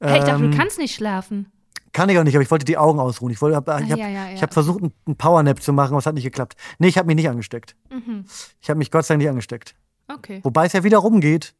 hey, 0.00 0.18
ich 0.18 0.24
dachte, 0.24 0.44
Ähm, 0.44 0.50
du 0.50 0.56
kannst 0.56 0.78
nicht 0.78 0.94
schlafen. 0.94 1.50
Kann 1.92 2.08
ich 2.08 2.18
auch 2.18 2.24
nicht, 2.24 2.34
aber 2.34 2.42
ich 2.42 2.50
wollte 2.50 2.64
die 2.64 2.76
Augen 2.76 2.98
ausruhen. 2.98 3.32
Ich, 3.32 3.40
wollte, 3.40 3.56
hab, 3.56 3.68
ich 3.80 3.90
habe 3.90 4.00
ja, 4.00 4.08
ja, 4.08 4.28
ja. 4.30 4.40
hab 4.42 4.52
versucht, 4.52 4.82
einen- 4.82 5.16
Powernap 5.16 5.62
zu 5.62 5.72
machen, 5.72 5.90
aber 5.90 5.98
es 5.98 6.06
hat 6.06 6.14
nicht 6.14 6.24
geklappt. 6.24 6.56
Nee, 6.80 6.88
ich 6.88 6.98
habe 6.98 7.06
mich 7.06 7.14
nicht 7.16 7.28
angesteckt. 7.28 7.76
Mhm. 7.90 8.24
Ich 8.60 8.68
habe 8.68 8.78
mich 8.78 8.90
Gott 8.90 9.04
sei 9.04 9.14
Dank 9.14 9.20
nicht 9.22 9.30
angesteckt. 9.30 9.76
Okay. 10.08 10.40
Wobei 10.42 10.66
es 10.66 10.72
ja 10.72 10.82
wieder 10.82 10.98
rumgeht. 10.98 11.54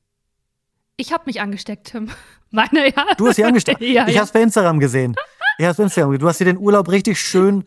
Ich 0.97 1.13
habe 1.13 1.23
mich 1.27 1.41
angesteckt, 1.41 1.89
Tim. 1.89 2.09
Meine, 2.51 2.89
ja. 2.95 3.07
Du 3.17 3.29
hast 3.29 3.37
sie 3.37 3.45
angesteckt. 3.45 3.81
ja, 3.81 4.09
ich 4.09 4.17
habe 4.17 4.27
es 4.27 4.33
bei 4.33 4.43
Instagram 4.43 4.81
gesehen. 4.81 5.15
Ich 5.59 5.65
hab's 5.67 5.77
bei 5.77 5.85
Instagram 5.85 6.11
gesehen. 6.11 6.21
Du 6.21 6.29
hast 6.29 6.41
dir 6.41 6.45
den 6.47 6.59
Urlaub 6.59 6.89
richtig 6.89 7.21
schön 7.21 7.65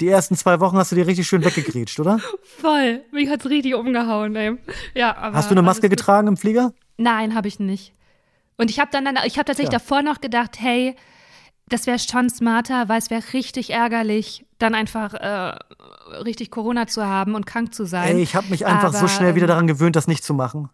Die 0.00 0.08
ersten 0.08 0.36
zwei 0.36 0.60
Wochen 0.60 0.76
hast 0.76 0.92
du 0.92 0.96
dir 0.96 1.06
richtig 1.06 1.26
schön 1.26 1.44
weggegrätscht, 1.44 1.98
oder? 2.00 2.18
Voll. 2.60 3.02
Mich 3.12 3.28
hat's 3.28 3.46
richtig 3.46 3.74
umgehauen, 3.74 4.34
ey. 4.36 4.56
Ja, 4.94 5.16
aber 5.16 5.36
Hast 5.36 5.50
du 5.50 5.54
eine 5.54 5.62
Maske 5.62 5.88
getragen 5.88 6.28
im 6.28 6.36
Flieger? 6.36 6.72
Nein, 6.96 7.34
habe 7.34 7.48
ich 7.48 7.58
nicht. 7.58 7.92
Und 8.56 8.70
ich 8.70 8.78
habe 8.78 8.90
dann, 8.92 9.06
ich 9.24 9.38
habe 9.38 9.44
tatsächlich 9.44 9.72
Ja. 9.72 9.78
davor 9.78 10.02
noch 10.02 10.20
gedacht, 10.20 10.60
hey, 10.60 10.94
das 11.68 11.86
wäre 11.86 11.98
schon 11.98 12.28
smarter, 12.28 12.88
weil 12.88 12.98
es 12.98 13.10
wäre 13.10 13.22
richtig 13.32 13.70
ärgerlich, 13.70 14.44
dann 14.58 14.74
einfach 14.74 15.14
äh, 15.14 15.58
richtig 16.22 16.50
Corona 16.50 16.86
zu 16.86 17.04
haben 17.04 17.34
und 17.34 17.46
krank 17.46 17.74
zu 17.74 17.86
sein. 17.86 18.16
Ey, 18.16 18.22
ich 18.22 18.34
habe 18.34 18.48
mich 18.48 18.66
einfach 18.66 18.92
so 18.92 18.98
Aber, 19.00 19.08
schnell 19.08 19.34
wieder 19.34 19.44
ähm, 19.44 19.48
daran 19.48 19.66
gewöhnt, 19.66 19.96
das 19.96 20.06
nicht 20.06 20.22
zu 20.22 20.34
machen. 20.34 20.68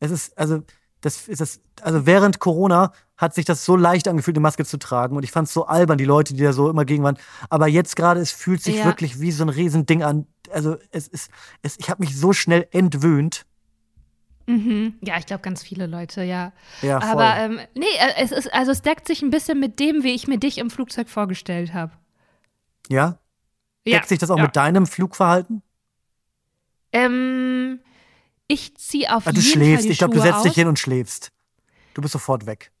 Es 0.00 0.10
ist, 0.10 0.36
also, 0.36 0.62
das 1.00 1.28
ist 1.28 1.40
das, 1.40 1.60
also 1.82 2.04
während 2.04 2.40
Corona 2.40 2.92
hat 3.20 3.34
sich 3.34 3.44
das 3.44 3.64
so 3.64 3.76
leicht 3.76 4.08
angefühlt, 4.08 4.36
eine 4.36 4.42
Maske 4.42 4.64
zu 4.64 4.78
tragen. 4.78 5.16
Und 5.16 5.22
ich 5.24 5.30
fand 5.30 5.46
es 5.48 5.54
so 5.54 5.66
albern, 5.66 5.98
die 5.98 6.04
Leute, 6.06 6.32
die 6.34 6.42
da 6.42 6.52
so 6.52 6.70
immer 6.70 6.84
gegen 6.84 7.02
waren. 7.04 7.18
Aber 7.50 7.66
jetzt 7.68 7.94
gerade, 7.96 8.20
es 8.20 8.32
fühlt 8.32 8.62
sich 8.62 8.76
Ja. 8.76 8.84
wirklich 8.86 9.20
wie 9.20 9.30
so 9.30 9.44
ein 9.44 9.48
Riesending 9.50 10.02
an. 10.02 10.26
Also, 10.50 10.76
es 10.90 11.06
ist, 11.08 11.30
es, 11.62 11.76
ich 11.78 11.90
habe 11.90 12.02
mich 12.02 12.16
so 12.16 12.32
schnell 12.32 12.66
entwöhnt. 12.72 13.44
Mhm. 14.46 14.94
Ja, 15.02 15.18
ich 15.18 15.26
glaube 15.26 15.42
ganz 15.42 15.62
viele 15.62 15.86
Leute, 15.86 16.24
ja. 16.24 16.52
Ja. 16.82 17.00
Aber 17.02 17.36
ähm, 17.36 17.60
nee, 17.74 17.84
äh, 18.00 18.14
es 18.22 18.32
ist, 18.32 18.52
also 18.52 18.72
es 18.72 18.82
deckt 18.82 19.06
sich 19.06 19.22
ein 19.22 19.30
bisschen 19.30 19.60
mit 19.60 19.78
dem, 19.78 20.02
wie 20.02 20.12
ich 20.14 20.26
mir 20.26 20.38
dich 20.38 20.58
im 20.58 20.70
Flugzeug 20.70 21.08
vorgestellt 21.08 21.72
habe. 21.74 21.92
ja? 22.88 23.18
Ja. 23.86 23.96
Deckt 23.98 24.08
sich 24.08 24.18
das 24.18 24.30
auch 24.30 24.36
ja. 24.38 24.42
mit 24.44 24.56
deinem 24.56 24.86
Flugverhalten? 24.86 25.62
Ähm, 26.92 27.80
ich 28.48 28.76
ziehe 28.76 29.14
auf 29.14 29.24
du 29.24 29.30
jeden 29.30 29.42
schläfst. 29.42 29.74
Fall 29.76 29.82
die 29.84 29.88
Ich 29.92 29.98
glaube, 29.98 30.14
du 30.14 30.20
Schuhe 30.20 30.32
setzt 30.32 30.44
dich 30.44 30.50
aus. 30.52 30.56
hin 30.56 30.68
und 30.68 30.78
schläfst. 30.78 31.30
Du 31.94 32.02
bist 32.02 32.12
sofort 32.12 32.46
weg. 32.46 32.72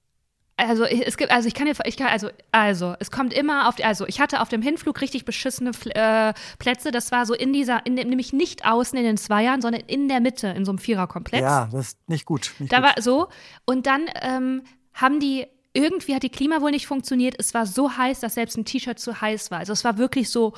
Also 0.68 0.84
es 0.84 1.16
gibt, 1.16 1.30
also 1.32 1.48
ich 1.48 1.54
kann 1.54 1.66
dir, 1.66 1.74
ich 1.84 1.96
kann, 1.96 2.08
also, 2.08 2.28
also 2.52 2.94
es 3.00 3.10
kommt 3.10 3.32
immer 3.32 3.68
auf, 3.68 3.76
die, 3.76 3.84
also 3.84 4.06
ich 4.06 4.20
hatte 4.20 4.40
auf 4.40 4.48
dem 4.48 4.62
Hinflug 4.62 5.00
richtig 5.00 5.24
beschissene 5.24 5.70
äh, 5.94 6.32
Plätze. 6.58 6.90
Das 6.90 7.10
war 7.12 7.26
so 7.26 7.34
in 7.34 7.52
dieser, 7.52 7.84
in 7.86 7.96
dem, 7.96 8.08
nämlich 8.08 8.32
nicht 8.32 8.64
außen 8.66 8.96
in 8.98 9.04
den 9.04 9.16
Zweiern, 9.16 9.60
sondern 9.62 9.82
in 9.86 10.08
der 10.08 10.20
Mitte 10.20 10.48
in 10.48 10.64
so 10.64 10.72
einem 10.72 10.78
Viererkomplex. 10.78 11.42
Ja, 11.42 11.68
das 11.72 11.88
ist 11.88 12.08
nicht 12.08 12.26
gut. 12.26 12.52
Nicht 12.58 12.72
Da 12.72 12.78
gut. 12.78 12.86
war 12.86 13.02
so 13.02 13.28
und 13.64 13.86
dann 13.86 14.02
ähm, 14.22 14.62
haben 14.94 15.20
die 15.20 15.46
irgendwie 15.72 16.14
hat 16.16 16.24
die 16.24 16.30
Klima 16.30 16.60
wohl 16.60 16.72
nicht 16.72 16.86
funktioniert. 16.88 17.36
Es 17.38 17.54
war 17.54 17.64
so 17.64 17.96
heiß, 17.96 18.20
dass 18.20 18.34
selbst 18.34 18.56
ein 18.58 18.64
T-Shirt 18.64 18.98
zu 18.98 19.20
heiß 19.20 19.50
war. 19.52 19.58
Also 19.60 19.72
es 19.72 19.84
war 19.84 19.98
wirklich 19.98 20.28
so 20.28 20.52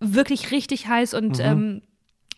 wirklich 0.00 0.50
richtig 0.52 0.88
heiß 0.88 1.12
Mhm. 1.12 1.18
und 1.18 1.40
ähm, 1.40 1.82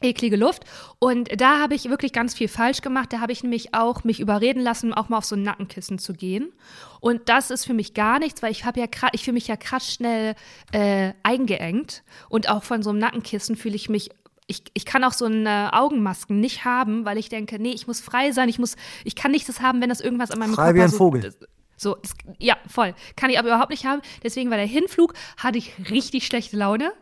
eklige 0.00 0.36
Luft. 0.36 0.64
Und 0.98 1.28
da 1.40 1.60
habe 1.60 1.74
ich 1.74 1.88
wirklich 1.88 2.12
ganz 2.12 2.34
viel 2.34 2.48
falsch 2.48 2.80
gemacht. 2.80 3.12
Da 3.12 3.20
habe 3.20 3.32
ich 3.32 3.42
nämlich 3.42 3.74
auch 3.74 4.04
mich 4.04 4.20
überreden 4.20 4.60
lassen, 4.62 4.94
auch 4.94 5.08
mal 5.08 5.18
auf 5.18 5.24
so 5.24 5.36
ein 5.36 5.42
Nackenkissen 5.42 5.98
zu 5.98 6.12
gehen. 6.12 6.52
Und 7.00 7.28
das 7.28 7.50
ist 7.50 7.64
für 7.64 7.74
mich 7.74 7.94
gar 7.94 8.18
nichts, 8.18 8.42
weil 8.42 8.52
ich 8.52 8.64
habe 8.64 8.80
ja 8.80 8.86
ich 9.12 9.24
fühle 9.24 9.34
mich 9.34 9.48
ja 9.48 9.56
krass 9.56 9.92
schnell 9.92 10.34
äh, 10.72 11.12
eingeengt. 11.22 12.02
Und 12.28 12.48
auch 12.48 12.62
von 12.62 12.82
so 12.82 12.90
einem 12.90 12.98
Nackenkissen 12.98 13.56
fühle 13.56 13.76
ich 13.76 13.88
mich. 13.88 14.10
Ich, 14.46 14.64
ich 14.74 14.84
kann 14.84 15.04
auch 15.04 15.12
so 15.12 15.26
eine 15.26 15.72
Augenmasken 15.74 16.40
nicht 16.40 16.64
haben, 16.64 17.04
weil 17.04 17.18
ich 17.18 17.28
denke, 17.28 17.60
nee, 17.60 17.70
ich 17.70 17.86
muss 17.86 18.00
frei 18.00 18.32
sein, 18.32 18.48
ich 18.48 18.58
muss, 18.58 18.74
ich 19.04 19.14
kann 19.14 19.30
nicht 19.30 19.48
das 19.48 19.60
haben, 19.60 19.80
wenn 19.80 19.90
das 19.90 20.00
irgendwas 20.00 20.32
an 20.32 20.40
meinem 20.40 20.54
Frei 20.54 20.64
Körper 20.64 20.78
wie 20.78 20.82
ein 20.82 20.88
so, 20.88 20.96
Vogel. 20.96 21.34
So, 21.76 21.94
das, 21.94 22.14
ja, 22.38 22.56
voll. 22.66 22.94
Kann 23.14 23.30
ich 23.30 23.38
aber 23.38 23.48
überhaupt 23.48 23.70
nicht 23.70 23.86
haben. 23.86 24.02
Deswegen 24.24 24.50
war 24.50 24.56
der 24.56 24.66
Hinflug, 24.66 25.14
hatte 25.36 25.58
ich 25.58 25.72
richtig 25.88 26.26
schlechte 26.26 26.56
Laune. 26.56 26.92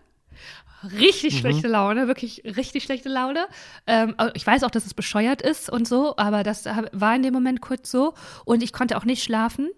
Richtig 0.85 1.35
Mhm. 1.35 1.39
schlechte 1.39 1.69
Laune, 1.69 2.07
wirklich 2.07 2.43
richtig 2.45 2.85
schlechte 2.85 3.09
Laune. 3.09 3.49
Ähm, 3.87 4.15
ich 4.35 4.47
weiß 4.47 4.63
auch, 4.65 4.71
dass 4.71 4.87
es 4.87 4.95
bescheuert 4.95 5.43
ist 5.43 5.71
und 5.71 5.89
so, 5.89 6.17
aber 6.17 6.43
das 6.43 6.67
war 6.93 7.15
in 7.17 7.23
dem 7.23 7.35
Moment 7.35 7.61
kurz 7.61 7.91
so. 7.91 8.15
Und 8.45 8.63
ich 8.63 8.73
konnte 8.73 8.97
auch 8.97 9.05
nicht 9.05 9.23
schlafen. 9.23 9.71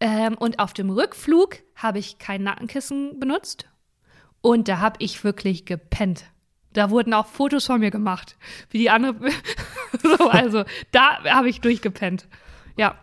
Ähm, 0.00 0.34
und 0.38 0.58
auf 0.58 0.72
dem 0.72 0.90
Rückflug 0.90 1.56
habe 1.74 1.98
ich 1.98 2.18
kein 2.18 2.42
Nackenkissen 2.44 3.18
benutzt. 3.20 3.66
Und 4.40 4.68
da 4.68 4.78
habe 4.78 4.96
ich 5.00 5.22
wirklich 5.24 5.66
gepennt. 5.66 6.24
Da 6.72 6.90
wurden 6.90 7.12
auch 7.14 7.26
Fotos 7.26 7.66
von 7.66 7.80
mir 7.80 7.90
gemacht, 7.90 8.36
wie 8.70 8.78
die 8.78 8.90
andere. 8.90 9.30
so, 10.02 10.28
also, 10.30 10.64
da 10.92 11.24
habe 11.24 11.48
ich 11.48 11.60
durchgepennt. 11.60 12.28
Ja. 12.76 12.94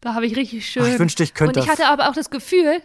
Da 0.00 0.14
habe 0.14 0.26
ich 0.26 0.36
richtig 0.36 0.68
schön. 0.68 0.84
Ach, 0.84 0.92
ich 0.92 0.98
wünschte, 0.98 1.22
ich 1.24 1.34
könnte 1.34 1.58
Und 1.58 1.64
ich 1.64 1.70
hatte 1.70 1.86
aber 1.88 2.08
auch 2.08 2.14
das 2.14 2.30
Gefühl, 2.30 2.80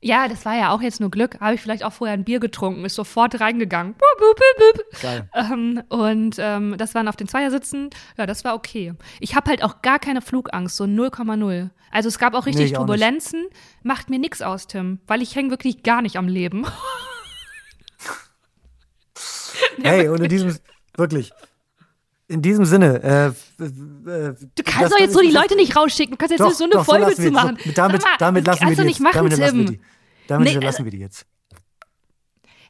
ja, 0.00 0.28
das 0.28 0.44
war 0.44 0.56
ja 0.56 0.70
auch 0.70 0.80
jetzt 0.80 1.00
nur 1.00 1.10
Glück, 1.10 1.40
habe 1.40 1.54
ich 1.54 1.60
vielleicht 1.60 1.82
auch 1.82 1.92
vorher 1.92 2.14
ein 2.14 2.24
Bier 2.24 2.38
getrunken, 2.38 2.84
ist 2.84 2.94
sofort 2.94 3.40
reingegangen. 3.40 3.94
Bup, 3.94 4.18
bup, 4.18 4.40
bup. 4.58 5.00
Geil. 5.02 5.28
Ähm, 5.34 5.82
und 5.88 6.36
ähm, 6.38 6.76
das 6.78 6.94
waren 6.94 7.08
auf 7.08 7.16
den 7.16 7.26
Zweiersitzen. 7.26 7.90
Ja, 8.16 8.26
das 8.26 8.44
war 8.44 8.54
okay. 8.54 8.94
Ich 9.20 9.34
habe 9.34 9.50
halt 9.50 9.64
auch 9.64 9.82
gar 9.82 9.98
keine 9.98 10.22
Flugangst, 10.22 10.76
so 10.76 10.84
0,0. 10.84 11.70
Also 11.90 12.08
es 12.08 12.18
gab 12.18 12.34
auch 12.34 12.46
richtig 12.46 12.66
ich 12.66 12.76
auch 12.76 12.86
nicht. 12.86 12.86
Turbulenzen. 12.86 13.46
Macht 13.82 14.10
mir 14.10 14.18
nix 14.18 14.42
aus, 14.42 14.66
Tim, 14.66 15.00
weil 15.06 15.22
ich 15.22 15.34
hänge 15.34 15.50
wirklich 15.50 15.82
gar 15.82 16.02
nicht 16.02 16.16
am 16.16 16.28
Leben. 16.28 16.66
Hey, 19.82 20.08
und 20.08 20.20
in 20.22 20.28
diesem, 20.28 20.56
wirklich, 20.96 21.32
in 22.28 22.42
diesem 22.42 22.64
Sinne, 22.66 23.02
äh, 23.02 23.26
äh, 23.28 23.32
Du 24.54 24.62
kannst 24.62 24.92
doch 24.92 24.98
jetzt 24.98 25.14
so 25.14 25.20
die 25.20 25.30
Leute 25.30 25.56
nicht 25.56 25.74
rausschicken. 25.74 26.12
Du 26.12 26.16
kannst 26.18 26.32
jetzt 26.32 26.40
doch, 26.40 26.52
so 26.52 26.64
eine 26.64 26.74
doch, 26.74 26.84
Folge 26.84 27.08
wir 27.08 27.16
zu 27.16 27.30
machen. 27.30 27.58
So, 27.64 27.72
damit, 27.72 28.02
mal, 28.02 28.10
damit 28.18 28.46
lassen 28.46 28.68
wir 28.68 28.76
die 28.76 28.82
jetzt. 28.82 29.00
machen, 29.00 29.14
damit 29.14 29.38
lassen 29.38 29.58
wir 29.58 29.64
die. 29.66 29.80
Damit 30.28 30.54
Nee, 30.54 30.60
lassen 30.60 30.84
wir 30.84 30.92
die 30.92 30.98
jetzt. 30.98 31.26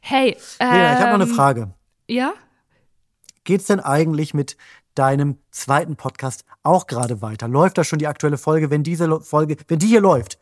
Hey, 0.01 0.37
ähm, 0.59 0.71
Lena, 0.71 0.93
ich 0.93 0.99
habe 0.99 1.17
noch 1.17 1.25
eine 1.25 1.27
Frage. 1.27 1.73
Ja? 2.07 2.33
Geht's 3.43 3.65
denn 3.65 3.81
eigentlich 3.81 4.33
mit 4.33 4.55
deinem 4.95 5.37
zweiten 5.51 5.97
Podcast 5.97 6.45
auch 6.63 6.87
gerade 6.87 7.21
weiter? 7.21 7.49
Läuft 7.49 7.77
da 7.77 7.83
schon 7.83 7.99
die 7.99 8.07
aktuelle 8.07 8.37
Folge? 8.37 8.71
Wenn 8.71 8.83
diese 8.83 9.19
Folge, 9.19 9.57
wenn 9.67 9.79
die 9.79 9.87
hier 9.87 10.01
läuft, 10.01 10.39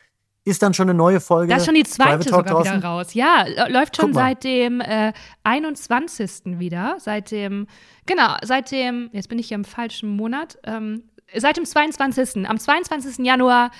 ist 0.48 0.64
dann 0.64 0.74
schon 0.74 0.90
eine 0.90 0.98
neue 0.98 1.20
Folge? 1.20 1.50
Da 1.50 1.58
ist 1.58 1.66
schon 1.66 1.76
die 1.76 1.84
zweite 1.84 2.24
sogar 2.24 2.44
draußen? 2.44 2.78
wieder 2.78 2.88
raus. 2.88 3.14
Ja, 3.14 3.46
läuft 3.68 3.98
schon 3.98 4.14
seit 4.14 4.46
dem 4.46 4.80
äh, 4.80 5.12
21. 5.44 6.60
wieder. 6.60 6.96
Seit 7.00 7.32
dem, 7.32 7.68
genau, 8.06 8.36
seit 8.44 8.72
dem, 8.72 9.10
jetzt 9.12 9.28
bin 9.28 9.40
ich 9.40 9.50
hier 9.50 9.56
im 9.56 9.66
falschen 9.66 10.10
Monat, 10.10 10.58
ähm, 10.64 11.04
seit 11.36 11.58
dem 11.58 11.66
22. 11.66 12.48
Am 12.48 12.58
22. 12.58 13.26
Januar 13.26 13.72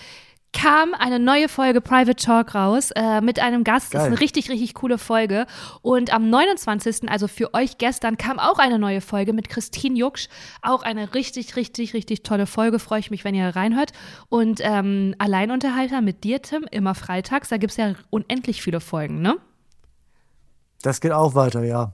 kam 0.58 0.96
eine 0.96 1.20
neue 1.20 1.50
Folge 1.50 1.82
Private 1.82 2.16
Talk 2.16 2.56
raus 2.56 2.90
äh, 2.96 3.22
mit 3.22 3.40
einem 3.40 3.64
Gast. 3.64 3.94
Das 3.94 4.02
ist 4.02 4.06
Geil. 4.06 4.12
eine 4.14 4.20
richtig, 4.20 4.50
richtig 4.50 4.74
coole 4.74 4.98
Folge. 4.98 5.46
Und 5.84 6.12
am 6.12 6.32
29., 6.32 7.10
also 7.10 7.28
für 7.28 7.54
euch 7.54 7.78
gestern, 7.78 8.18
kam 8.18 8.40
auch 8.40 8.58
eine 8.58 8.80
neue 8.80 9.02
Folge 9.02 9.34
mit 9.34 9.50
Christine 9.50 9.96
Jucksch. 9.96 10.30
Auch 10.64 10.82
eine 10.82 11.14
richtig, 11.14 11.56
richtig, 11.56 11.94
richtig 11.94 12.24
tolle 12.24 12.48
Folge. 12.48 12.80
Freue 12.80 13.00
ich 13.00 13.12
mich, 13.12 13.24
wenn 13.24 13.36
ihr 13.36 13.56
reinhört. 13.56 13.92
Und 14.30 14.60
ähm, 14.64 15.14
Alleinunterhalter 15.20 16.02
mit 16.02 16.24
dir, 16.24 16.42
Tim, 16.42 16.66
immer 16.72 16.96
freitags. 16.96 17.50
Da 17.50 17.58
gibt 17.58 17.72
es 17.72 17.78
ja 17.78 17.94
unendlich 18.10 18.64
viele 18.64 18.80
Folgen, 18.80 19.22
ne? 19.22 19.38
Das 20.82 21.02
geht 21.02 21.12
auch 21.12 21.36
weiter, 21.36 21.64
ja. 21.64 21.94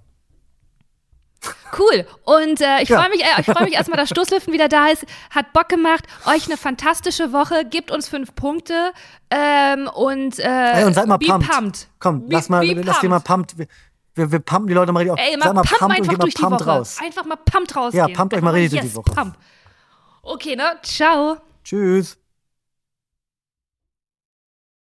Cool. 1.77 2.05
Und 2.23 2.61
äh, 2.61 2.81
ich 2.81 2.89
Ja. 2.89 2.99
freue 3.01 3.09
mich, 3.09 3.23
äh, 3.23 3.39
ich 3.41 3.45
freue 3.45 3.63
mich 3.65 3.73
erstmal, 3.73 3.97
dass 3.97 4.09
Stoßlüften 4.09 4.53
wieder 4.53 4.67
da 4.69 4.87
ist. 4.89 5.05
Hat 5.31 5.53
Bock 5.53 5.69
gemacht. 5.69 6.05
Euch 6.25 6.45
eine 6.45 6.57
fantastische 6.57 7.33
Woche. 7.33 7.65
Gebt 7.65 7.89
uns 7.91 8.07
fünf 8.07 8.35
Punkte. 8.35 8.91
Ähm, 9.31 9.87
und, 9.93 10.39
äh, 10.39 10.43
Ey, 10.73 10.83
und 10.85 10.93
seid 10.93 11.07
mal 11.07 11.17
pumped. 11.17 11.49
pumped. 11.49 11.87
Komm, 11.99 12.27
Be- 12.27 12.33
lass 12.35 12.49
mal, 12.49 12.63
lass 12.65 12.99
dir 12.99 13.09
mal 13.09 13.19
pumped. 13.19 13.55
Wir, 14.15 14.31
wir, 14.31 14.39
pumpen 14.39 14.67
die 14.67 14.73
Leute 14.75 14.91
mal 14.91 14.99
richtig 14.99 15.13
auf. 15.13 15.19
Ey, 15.19 15.35
mal 15.37 15.53
mal 15.53 15.63
pump 15.63 15.79
pumped 15.79 15.81
und 15.81 15.91
einfach 15.91 16.09
geht 16.11 16.17
mal 16.19 16.23
durch 16.23 16.33
die 16.35 16.41
pumped 16.43 16.59
Woche. 16.61 16.69
raus. 16.69 16.97
Einfach 17.01 17.25
mal 17.25 17.37
pumpt 17.37 17.75
rausgehen. 17.75 18.07
Ja, 18.09 18.15
pumpt 18.15 18.33
euch 18.35 18.41
mal 18.41 18.51
richtig 18.51 18.79
durch 18.81 18.81
die 18.81 18.87
yes, 18.87 18.95
Woche. 18.95 19.11
Pump. 19.15 19.35
Okay, 20.21 20.55
ne? 20.55 20.77
Ciao. 20.83 21.37
Tschüss. 21.63 22.17